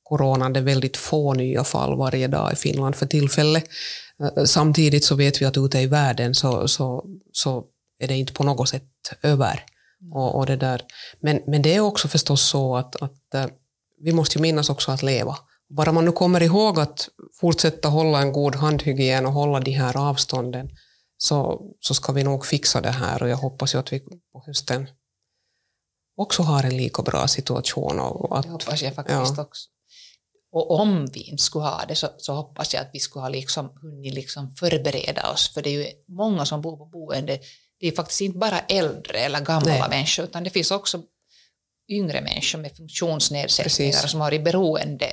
coronan, 0.03 0.53
det 0.53 0.59
är 0.59 0.63
väldigt 0.63 0.97
få 0.97 1.33
nya 1.33 1.63
fall 1.63 1.97
varje 1.97 2.27
dag 2.27 2.53
i 2.53 2.55
Finland 2.55 2.95
för 2.95 3.05
tillfället. 3.05 3.63
Eh, 4.23 4.43
samtidigt 4.43 5.05
så 5.05 5.15
vet 5.15 5.41
vi 5.41 5.45
att 5.45 5.57
ute 5.57 5.79
i 5.79 5.85
världen 5.85 6.35
så, 6.35 6.67
så, 6.67 7.05
så 7.31 7.63
är 7.99 8.07
det 8.07 8.15
inte 8.17 8.33
på 8.33 8.43
något 8.43 8.69
sätt 8.69 8.83
över. 9.21 9.65
Och, 10.13 10.35
och 10.35 10.45
det 10.45 10.55
där. 10.55 10.81
Men, 11.19 11.41
men 11.47 11.61
det 11.61 11.75
är 11.75 11.79
också 11.79 12.07
förstås 12.07 12.41
så 12.41 12.75
att, 12.75 13.01
att 13.01 13.33
eh, 13.33 13.45
vi 14.01 14.11
måste 14.11 14.37
ju 14.37 14.41
minnas 14.41 14.69
också 14.69 14.91
att 14.91 15.03
leva. 15.03 15.37
Bara 15.69 15.91
man 15.91 16.05
nu 16.05 16.11
kommer 16.11 16.43
ihåg 16.43 16.79
att 16.79 17.09
fortsätta 17.39 17.87
hålla 17.87 18.21
en 18.21 18.31
god 18.31 18.55
handhygien 18.55 19.25
och 19.25 19.33
hålla 19.33 19.59
de 19.59 19.71
här 19.71 19.97
avstånden 19.97 20.69
så, 21.23 21.61
så 21.79 21.93
ska 21.93 22.11
vi 22.11 22.23
nog 22.23 22.45
fixa 22.45 22.81
det 22.81 22.91
här 22.91 23.23
och 23.23 23.29
jag 23.29 23.37
hoppas 23.37 23.75
ju 23.75 23.79
att 23.79 23.93
vi 23.93 23.99
på 23.99 24.43
hösten 24.45 24.89
också 26.17 26.43
har 26.43 26.63
en 26.63 26.77
lika 26.77 27.01
bra 27.01 27.27
situation. 27.27 27.99
Och 27.99 28.39
att, 28.39 28.43
Det 28.43 28.51
hoppas 28.51 28.81
jag 28.81 28.95
faktiskt 28.95 29.39
också. 29.39 29.69
Och 30.51 30.71
om 30.71 31.05
vi 31.13 31.19
inte 31.19 31.43
skulle 31.43 31.65
ha 31.65 31.85
det 31.87 31.95
så, 31.95 32.09
så 32.17 32.33
hoppas 32.33 32.73
jag 32.73 32.81
att 32.81 32.89
vi 32.93 32.99
skulle 32.99 33.23
ha 33.23 33.29
liksom 33.29 33.69
hunnit 33.81 34.13
liksom 34.13 34.51
förbereda 34.55 35.31
oss, 35.31 35.53
för 35.53 35.61
det 35.61 35.69
är 35.69 35.73
ju 35.73 35.87
många 36.07 36.45
som 36.45 36.61
bor 36.61 36.77
på 36.77 36.85
boende, 36.85 37.39
det 37.79 37.87
är 37.87 37.91
faktiskt 37.91 38.21
inte 38.21 38.37
bara 38.37 38.59
äldre 38.59 39.17
eller 39.19 39.39
gamla 39.39 39.71
Nej. 39.71 39.89
människor, 39.89 40.25
utan 40.25 40.43
det 40.43 40.49
finns 40.49 40.71
också 40.71 41.03
yngre 41.89 42.21
människor 42.21 42.59
med 42.59 42.77
funktionsnedsättningar 42.77 43.91
Precis. 43.91 44.11
som 44.11 44.21
har 44.21 44.33
i 44.33 44.39
beroende 44.39 45.11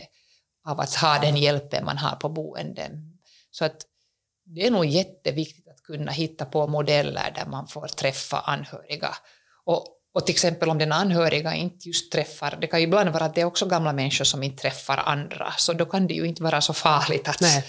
av 0.69 0.81
att 0.81 0.95
ha 0.95 1.19
den 1.19 1.37
hjälpen 1.37 1.85
man 1.85 1.99
har 1.99 2.17
på 2.17 2.29
boenden. 2.29 3.19
Så 3.51 3.65
att 3.65 3.87
det 4.45 4.67
är 4.67 4.71
nog 4.71 4.87
jätteviktigt 4.87 5.68
kunna 5.93 6.13
hitta 6.13 6.45
på 6.45 6.67
modeller 6.67 7.33
där 7.35 7.47
man 7.47 7.67
får 7.69 7.87
träffa 7.89 8.41
anhöriga. 8.41 9.15
Och, 9.65 9.87
och 10.15 10.27
till 10.27 10.33
exempel 10.35 10.71
om 10.71 10.79
den 10.79 10.93
anhöriga 10.93 11.55
inte 11.55 11.89
just 11.89 12.13
träffar, 12.13 12.59
det 12.61 12.67
kan 12.67 12.81
ju 12.81 12.85
ibland 12.87 13.11
vara 13.11 13.25
att 13.25 13.35
det 13.35 13.41
är 13.41 13.45
också 13.45 13.67
gamla 13.67 13.93
människor 13.93 14.25
som 14.25 14.43
inte 14.43 14.63
träffar 14.63 15.03
andra, 15.07 15.53
så 15.59 15.73
då 15.73 15.85
kan 15.87 16.07
det 16.07 16.15
ju 16.15 16.25
inte 16.27 16.43
vara 16.43 16.61
så 16.61 16.73
farligt 16.73 17.29
att, 17.29 17.41
Nej, 17.41 17.65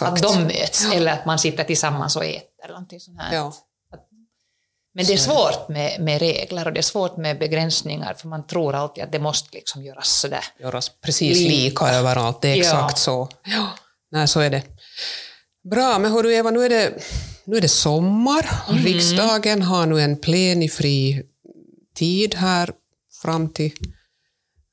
att 0.00 0.22
de 0.22 0.42
möts 0.42 0.92
eller 0.92 1.12
att 1.12 1.26
man 1.26 1.38
sitter 1.38 1.64
tillsammans 1.64 2.16
och 2.16 2.24
äter. 2.24 2.48
Eller 2.64 2.74
någonting 2.74 3.00
sånt 3.00 3.20
här. 3.20 3.34
Ja. 3.34 3.52
Men 4.94 5.04
det 5.04 5.12
är 5.12 5.16
svårt 5.16 5.68
med, 5.68 6.00
med 6.00 6.18
regler 6.18 6.66
och 6.66 6.72
det 6.72 6.80
är 6.80 6.82
svårt 6.82 7.16
med 7.16 7.38
begränsningar 7.38 8.14
för 8.14 8.28
man 8.28 8.46
tror 8.46 8.74
alltid 8.74 9.04
att 9.04 9.12
det 9.12 9.18
måste 9.18 9.56
liksom 9.56 9.82
göras 9.82 10.08
sådär. 10.08 10.44
göras 10.60 10.88
precis 11.00 11.38
Lika. 11.38 11.88
överallt. 11.88 12.42
Det 12.42 12.48
är 12.48 12.56
Ja. 12.56 12.60
exakt 12.62 12.98
så. 12.98 13.28
Ja, 13.44 13.68
nej, 14.10 14.28
så 14.28 14.40
är 14.40 14.50
det. 14.50 14.62
Bra, 15.70 15.98
men 15.98 16.12
hörru 16.12 16.32
Eva, 16.34 16.50
nu 16.50 16.64
är 16.64 16.68
det, 16.68 16.92
nu 17.46 17.56
är 17.56 17.60
det 17.60 17.68
sommar. 17.68 18.50
Mm. 18.68 18.84
Riksdagen 18.84 19.62
har 19.62 19.86
nu 19.86 20.00
en 20.00 20.16
plenifri 20.16 21.22
tid 21.94 22.34
här 22.34 22.72
fram 23.22 23.48
till 23.48 23.72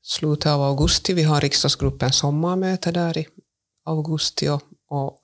slutet 0.02 0.46
av 0.52 0.62
augusti. 0.62 1.14
Vi 1.14 1.22
har 1.22 1.40
riksdagsgruppens 1.40 2.16
sommarmöte 2.16 2.92
där 2.92 3.18
i 3.18 3.26
augusti 3.84 4.48
och, 4.48 4.62
och 4.88 5.20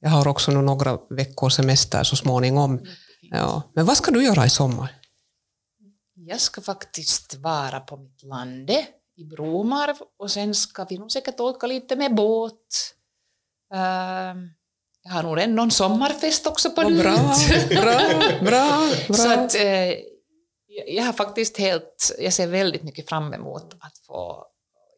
jag 0.00 0.10
har 0.10 0.28
också 0.28 0.50
nu 0.50 0.62
några 0.62 0.98
veckors 1.10 1.54
semester 1.54 2.02
så 2.02 2.16
småningom. 2.16 2.80
Ja. 3.20 3.62
Men 3.74 3.86
vad 3.86 3.96
ska 3.96 4.10
du 4.10 4.24
göra 4.24 4.46
i 4.46 4.50
sommar? 4.50 4.94
Jag 6.14 6.40
ska 6.40 6.60
faktiskt 6.60 7.34
vara 7.34 7.80
på 7.80 7.96
mitt 7.96 8.22
lande 8.22 8.86
i 9.16 9.24
Bromarv 9.24 9.96
och 10.18 10.30
sen 10.30 10.54
ska 10.54 10.84
vi 10.84 10.98
nog 10.98 11.12
säkert 11.12 11.40
åka 11.40 11.66
lite 11.66 11.96
med 11.96 12.14
båt. 12.14 12.94
Ehm, 13.74 14.48
jag 15.02 15.10
har 15.12 15.22
nog 15.22 15.38
redan 15.38 15.54
någon 15.54 15.70
sommarfest 15.70 16.46
också 16.46 16.70
på 16.70 16.82
lut. 16.82 17.02
bra, 17.02 17.34
bra, 17.68 17.82
bra, 17.82 18.30
bra. 18.40 18.90
Så 19.16 19.32
att, 19.32 19.54
eh, 19.54 19.64
jag- 19.64 19.96
jag 20.86 21.04
har 21.04 21.12
faktiskt 21.12 21.56
helt, 21.58 22.16
jag 22.18 22.32
ser 22.32 22.46
väldigt 22.46 22.82
mycket 22.82 23.08
fram 23.08 23.34
emot 23.34 23.72
att 23.80 23.92
få 24.06 24.44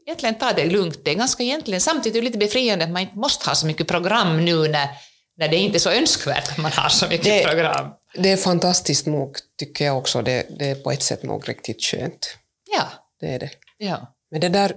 egentligen 0.07 0.35
ta 0.39 0.53
det 0.53 0.65
lugnt. 0.67 1.05
Det 1.05 1.11
är 1.11 1.15
ganska 1.15 1.43
egentligen, 1.43 1.81
samtidigt 1.81 2.17
är 2.17 2.21
det 2.21 2.25
lite 2.25 2.39
befriande 2.39 2.85
att 2.85 2.91
man 2.91 3.03
inte 3.03 3.19
måste 3.19 3.49
ha 3.49 3.55
så 3.55 3.67
mycket 3.67 3.89
program 3.89 4.45
nu 4.45 4.69
när, 4.69 4.89
när 5.37 5.49
det 5.49 5.57
inte 5.57 5.77
är 5.77 5.81
så 5.81 5.91
önskvärt 5.91 6.49
att 6.51 6.59
man 6.59 6.73
har 6.73 6.89
så 6.89 7.07
mycket 7.09 7.25
Det- 7.25 7.45
program. 7.45 7.89
Det 8.15 8.33
är 8.33 8.37
fantastiskt 8.37 9.07
nog, 9.07 9.37
tycker 9.59 9.85
jag 9.85 9.99
också. 9.99 10.23
Det, 10.23 10.47
det 10.59 10.71
är 10.71 10.75
på 10.75 10.91
ett 10.93 11.03
sätt 11.03 11.23
nog 11.23 11.49
riktigt 11.49 11.83
skönt. 11.85 12.37
Ja, 12.79 12.85
Det 13.21 13.27
är 13.35 13.39
det. 13.39 13.51
ja. 13.79 14.15
Men 14.31 14.41
det 14.41 14.49
där, 14.49 14.75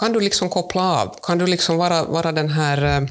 kan 0.00 0.12
du 0.12 0.20
liksom 0.20 0.48
koppla 0.50 1.00
av? 1.02 1.16
Kan 1.22 1.38
du 1.38 1.46
liksom 1.46 1.76
vara, 1.76 2.04
vara 2.04 2.32
den 2.32 2.48
här, 2.48 2.82
eh, 3.02 3.08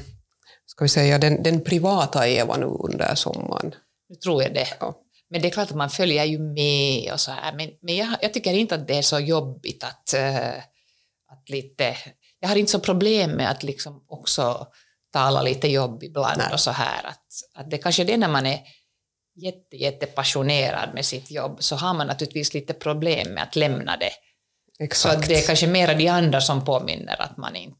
ska 0.72 0.84
vi 0.84 0.88
säga, 0.88 1.18
den, 1.18 1.42
den 1.42 1.64
privata 1.64 2.28
Eva 2.28 2.56
nu 2.56 2.66
under 2.66 3.14
sommaren? 3.14 3.74
Nu 4.08 4.16
tror 4.16 4.42
jag 4.42 4.54
det. 4.54 4.68
Ja. 4.80 4.98
Men 5.30 5.42
det 5.42 5.48
är 5.48 5.52
klart 5.52 5.70
att 5.70 5.76
man 5.76 5.90
följer 5.90 6.24
ju 6.24 6.38
med 6.38 7.12
och 7.12 7.20
så 7.20 7.30
här. 7.30 7.52
Men, 7.52 7.70
men 7.82 7.96
jag, 7.96 8.08
jag 8.20 8.34
tycker 8.34 8.52
inte 8.52 8.74
att 8.74 8.88
det 8.88 8.98
är 8.98 9.02
så 9.02 9.18
jobbigt 9.18 9.84
att, 9.84 10.14
eh, 10.14 10.56
att 11.32 11.48
lite... 11.48 11.96
Jag 12.40 12.48
har 12.48 12.56
inte 12.56 12.72
så 12.72 12.80
problem 12.80 13.30
med 13.30 13.50
att 13.50 13.62
liksom 13.62 14.04
också 14.08 14.66
tala 15.12 15.42
lite 15.42 15.68
jobb 15.68 16.02
ibland 16.02 16.38
Nej. 16.38 16.52
och 16.52 16.60
så 16.60 16.70
här. 16.70 17.06
Att, 17.06 17.26
att 17.54 17.70
det 17.70 17.78
kanske 17.78 18.02
är 18.02 18.06
det 18.06 18.16
när 18.16 18.28
man 18.28 18.46
är 18.46 18.60
jätte, 19.34 19.76
jätte 19.76 20.06
passionerad 20.06 20.94
med 20.94 21.04
sitt 21.04 21.30
jobb 21.30 21.62
så 21.62 21.76
har 21.76 21.94
man 21.94 22.06
naturligtvis 22.06 22.54
lite 22.54 22.74
problem 22.74 23.34
med 23.34 23.42
att 23.42 23.56
lämna 23.56 23.96
det. 23.96 24.12
Så 24.78 24.84
Exakt. 24.84 25.16
att 25.16 25.28
det 25.28 25.42
är 25.42 25.46
kanske 25.46 25.66
mera 25.66 25.94
de 25.94 26.08
andra 26.08 26.40
som 26.40 26.64
påminner 26.64 27.22
att 27.22 27.36
man 27.36 27.56
inte, 27.56 27.78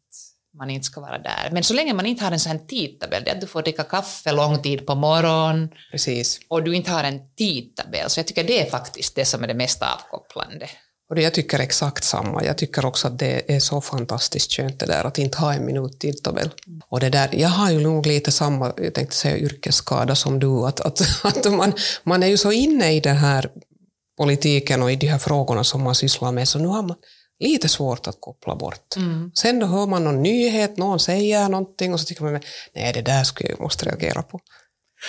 man 0.58 0.70
inte 0.70 0.84
ska 0.84 1.00
vara 1.00 1.18
där. 1.18 1.50
Men 1.52 1.64
så 1.64 1.74
länge 1.74 1.94
man 1.94 2.06
inte 2.06 2.24
har 2.24 2.32
en 2.32 2.40
sån 2.40 2.66
tidtabell, 2.66 3.24
det 3.24 3.30
är 3.30 3.34
att 3.34 3.40
du 3.40 3.46
får 3.46 3.62
dricka 3.62 3.84
kaffe 3.84 4.32
lång 4.32 4.62
tid 4.62 4.86
på 4.86 4.94
morgonen, 4.94 5.70
Precis. 5.90 6.40
och 6.48 6.62
du 6.62 6.76
inte 6.76 6.90
har 6.90 7.04
en 7.04 7.20
tidtabell. 7.38 8.10
Så 8.10 8.20
jag 8.20 8.26
tycker 8.26 8.44
det 8.44 8.66
är 8.66 8.70
faktiskt 8.70 9.14
det 9.14 9.24
som 9.24 9.44
är 9.44 9.48
det 9.48 9.54
mest 9.54 9.82
avkopplande. 9.82 10.68
Och 11.10 11.20
jag 11.20 11.34
tycker 11.34 11.58
exakt 11.58 12.04
samma. 12.04 12.44
Jag 12.44 12.58
tycker 12.58 12.84
också 12.84 13.08
att 13.08 13.18
det 13.18 13.54
är 13.54 13.60
så 13.60 13.80
fantastiskt 13.80 14.52
skönt 14.52 14.80
det 14.80 14.86
där 14.86 15.04
att 15.04 15.18
inte 15.18 15.38
ha 15.38 15.54
en 15.54 15.66
minut 15.66 16.00
tidtabell. 16.00 16.50
Och 16.88 17.00
det 17.00 17.10
där, 17.10 17.28
jag 17.32 17.48
har 17.48 17.70
ju 17.70 17.80
nog 17.80 18.06
lite 18.06 18.32
samma, 18.32 18.72
jag 18.76 18.94
tänkte 18.94 19.16
säga 19.16 19.38
yrkesskada 19.38 20.14
som 20.14 20.38
du, 20.38 20.66
att, 20.66 20.80
att, 20.80 21.00
att 21.24 21.52
man, 21.52 21.72
man 22.02 22.22
är 22.22 22.26
ju 22.26 22.36
så 22.36 22.52
inne 22.52 22.92
i 22.92 23.00
den 23.00 23.16
här 23.16 23.50
politiken 24.16 24.82
och 24.82 24.92
i 24.92 24.96
de 24.96 25.06
här 25.06 25.18
frågorna 25.18 25.64
som 25.64 25.82
man 25.82 25.94
sysslar 25.94 26.32
med, 26.32 26.48
så 26.48 26.58
nu 26.58 26.68
har 26.68 26.82
man 26.82 26.96
lite 27.42 27.68
svårt 27.68 28.06
att 28.06 28.16
koppla 28.20 28.56
bort. 28.56 28.94
Sen 29.34 29.58
då 29.58 29.66
hör 29.66 29.86
man 29.86 30.04
någon 30.04 30.22
nyhet, 30.22 30.76
någon 30.76 31.00
säger 31.00 31.48
någonting 31.48 31.94
och 31.94 32.00
så 32.00 32.06
tycker 32.06 32.24
man, 32.24 32.40
nej 32.74 32.92
det 32.92 33.02
där 33.02 33.24
skulle 33.24 33.50
jag 33.50 33.60
måste 33.60 33.86
reagera 33.86 34.22
på. 34.22 34.40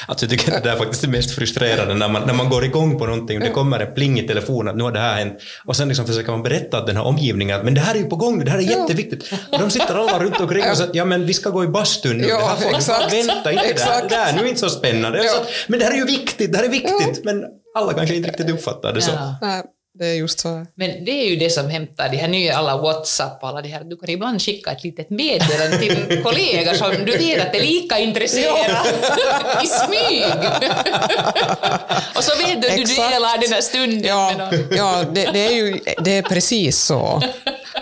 Alltså 0.07 0.25
jag 0.25 0.29
tycker 0.31 0.51
att 0.55 0.63
det 0.63 0.69
där 0.69 0.75
är 0.75 0.79
faktiskt 0.79 1.01
det 1.01 1.07
mest 1.07 1.31
frustrerande 1.35 1.93
när 1.93 2.09
man, 2.09 2.27
när 2.27 2.33
man 2.33 2.49
går 2.49 2.65
igång 2.65 2.99
på 2.99 3.05
någonting 3.05 3.37
och 3.37 3.43
det 3.43 3.49
kommer 3.49 3.79
en 3.79 3.93
pling 3.93 4.19
i 4.19 4.27
telefonen 4.27 4.67
att 4.67 4.77
nu 4.77 4.83
har 4.83 4.91
det 4.91 4.99
här 4.99 5.15
hänt 5.15 5.33
och 5.65 5.75
sen 5.75 5.87
liksom 5.87 6.05
försöker 6.05 6.31
man 6.31 6.43
berätta 6.43 6.77
att 6.77 6.87
den 6.87 6.97
här 6.97 7.03
omgivningen 7.03 7.57
att 7.59 7.65
men 7.65 7.73
det 7.73 7.81
här 7.81 7.95
är 7.95 7.99
ju 7.99 8.05
på 8.05 8.15
gång 8.15 8.37
nu, 8.39 8.45
det 8.45 8.51
här 8.51 8.57
är 8.57 8.61
jätteviktigt. 8.61 9.31
Och 9.51 9.59
de 9.59 9.69
sitter 9.71 9.95
alla 9.95 10.23
runt 10.23 10.39
omkring 10.39 10.63
och 10.71 10.77
säger 10.77 10.91
ja 10.95 11.05
men 11.05 11.25
vi 11.25 11.33
ska 11.33 11.49
gå 11.49 11.63
i 11.63 11.67
bastun 11.67 12.17
nu, 12.17 12.27
Ja, 12.27 12.39
det 12.39 12.45
här 12.45 12.55
får 12.55 12.77
exakt. 12.77 13.13
vänta 13.13 13.33
inte 13.33 13.51
det 13.51 13.57
här, 13.59 13.71
Exakt. 13.71 14.09
det 14.09 14.15
här, 14.15 14.33
nu 14.33 14.43
är 14.43 14.47
inte 14.47 14.59
så 14.59 14.69
spännande. 14.69 15.23
Ja. 15.23 15.29
Så, 15.31 15.39
men 15.67 15.79
det 15.79 15.85
här 15.85 15.91
är 15.91 15.97
ju 15.97 16.05
viktigt, 16.05 16.51
det 16.51 16.57
här 16.57 16.65
är 16.65 16.69
viktigt, 16.69 17.25
men 17.25 17.43
alla 17.75 17.93
kanske 17.93 18.15
inte 18.15 18.29
riktigt 18.29 18.49
uppfattar 18.49 18.93
det 18.93 19.01
så. 19.01 19.11
Ja. 19.11 19.63
Det 19.99 20.05
är 20.05 20.13
just 20.13 20.39
så. 20.39 20.65
Men 20.75 21.05
det 21.05 21.11
är 21.11 21.29
ju 21.29 21.35
det 21.35 21.49
som 21.49 21.69
hämtar 21.69 22.09
de 22.09 22.17
här 22.17 22.27
nya 22.27 22.55
alla 22.57 22.77
WhatsApp 22.77 23.43
och 23.43 23.49
alla 23.49 23.61
de 23.61 23.69
här. 23.69 23.83
Du 23.83 23.97
kan 23.97 24.09
ibland 24.09 24.41
skicka 24.41 24.71
ett 24.71 24.83
litet 24.83 25.09
meddelande 25.09 25.77
till 25.79 25.97
en 26.09 26.23
kollega 26.23 26.73
som 26.73 26.91
du 27.05 27.17
vet 27.17 27.47
att 27.47 27.55
är 27.55 27.59
lika 27.59 27.99
intresserad 27.99 28.55
i 29.63 29.67
smyg. 29.67 30.23
och 32.15 32.23
så 32.23 32.35
vet 32.37 32.61
du 32.61 32.67
att 32.69 32.77
du 32.77 32.83
delar 32.83 33.41
den 33.41 33.53
här 33.53 33.61
stunden 33.61 34.01
med 34.01 34.09
Ja, 34.09 34.31
någon. 34.37 34.67
ja 34.77 35.03
det, 35.13 35.29
det, 35.33 35.45
är 35.45 35.51
ju, 35.51 35.79
det 36.03 36.17
är 36.17 36.21
precis 36.21 36.79
så. 36.79 37.21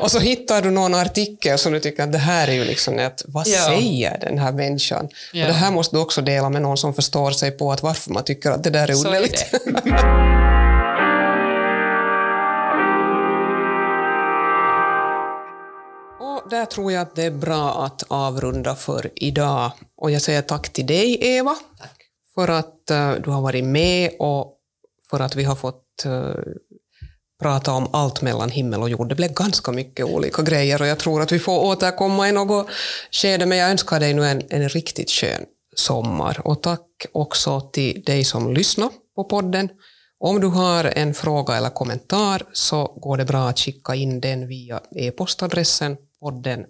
Och 0.01 0.12
så 0.12 0.20
hittar 0.20 0.62
du 0.62 0.72
någon 0.72 0.95
artikel 0.95 1.57
som 1.57 1.74
du 1.74 1.80
tycker 1.80 2.03
att 2.03 2.12
det 2.12 2.18
här 2.18 2.47
är 2.47 2.53
ju 2.53 2.66
liksom 2.66 2.99
ett, 2.99 3.24
vad 3.28 3.47
Ja. 3.47 3.66
säger 3.66 4.18
den 4.22 4.38
här 4.38 4.51
människan? 4.51 5.09
Ja. 5.34 5.41
Och 5.43 5.47
det 5.47 5.53
här 5.57 5.72
måste 5.72 5.95
du 5.95 5.99
också 5.99 6.22
dela 6.22 6.49
med 6.49 6.62
någon 6.62 6.78
som 6.78 6.93
förstår 6.93 7.32
sig 7.32 7.51
på 7.51 7.72
att 7.72 7.84
varför 7.84 8.12
man 8.12 8.24
tycker 8.24 8.51
att 8.51 8.64
det 8.64 8.70
där 8.70 8.88
är 8.91 9.05
underligt. 9.05 9.45
där 16.52 16.66
tror 16.66 16.91
jag 16.91 17.02
att 17.02 17.16
det 17.16 17.24
är 17.24 17.32
bra 17.32 17.86
att 17.86 18.04
avrunda 18.08 18.76
för 18.76 19.10
idag. 19.16 19.72
Och 19.97 20.12
jag 20.12 20.22
säger 20.22 20.41
tack 20.41 20.70
till 20.70 20.86
dig, 20.86 21.18
Eva, 21.22 21.56
Tack. 21.80 21.97
för 22.36 22.47
att 22.47 22.89
eh, 22.89 23.14
du 23.14 23.30
har 23.30 23.41
varit 23.41 23.64
med 23.64 24.12
och 24.20 24.58
för 25.10 25.20
att 25.20 25.36
vi 25.36 25.43
har 25.43 25.56
fått 25.56 26.06
eh, 26.06 26.30
prata 27.41 27.72
om 27.72 27.88
allt 27.93 28.22
mellan 28.22 28.49
himmel 28.49 28.82
och 28.82 28.89
jord. 28.89 29.10
Det 29.10 29.16
blev 29.16 29.34
ganska 29.34 29.72
mycket 29.72 30.06
olika 30.06 30.41
grejer 30.41 30.82
och 30.82 30.88
jag 30.88 30.99
tror 30.99 31.22
att 31.22 31.32
vi 31.32 31.39
får 31.39 31.60
återkomma 31.60 32.30
i 32.30 32.32
något 32.32 32.68
skede, 33.12 33.45
men 33.45 33.58
jag 33.58 33.72
önskar 33.72 33.99
dig 33.99 34.14
nu 34.14 34.26
en, 34.26 34.41
en 34.49 34.70
riktigt 34.70 35.12
skön 35.12 35.45
sommar. 35.76 36.41
Och 36.47 36.64
tack 36.64 37.06
också 37.12 37.62
till 37.62 38.04
dig 38.06 38.24
som 38.24 38.54
lyssnar 38.54 38.89
på 39.16 39.24
podden. 39.24 39.70
Om 40.20 40.41
du 40.41 40.47
har 40.47 40.84
en 40.84 41.14
fråga 41.14 41.56
eller 41.56 41.70
kommentar 41.70 42.43
så 42.54 42.84
går 43.02 43.18
det 43.18 43.26
bra 43.26 43.49
att 43.49 43.60
skicka 43.60 43.95
in 43.95 44.22
den 44.22 44.47
via 44.47 44.82
e-postadressen 44.95 45.97
podden 46.22 46.65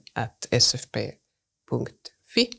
sfp.fi. 0.60 2.50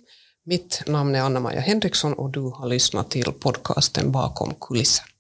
Mitt 0.44 0.82
namn 0.86 1.14
är 1.14 1.20
Anna-Maja 1.20 1.60
Henriksson 1.60 2.12
och 2.12 2.30
du 2.30 2.40
har 2.40 2.68
lyssnat 2.68 3.10
till 3.10 3.32
podcasten 3.32 4.12
Bakom 4.12 4.54
kulisserna. 4.60 5.11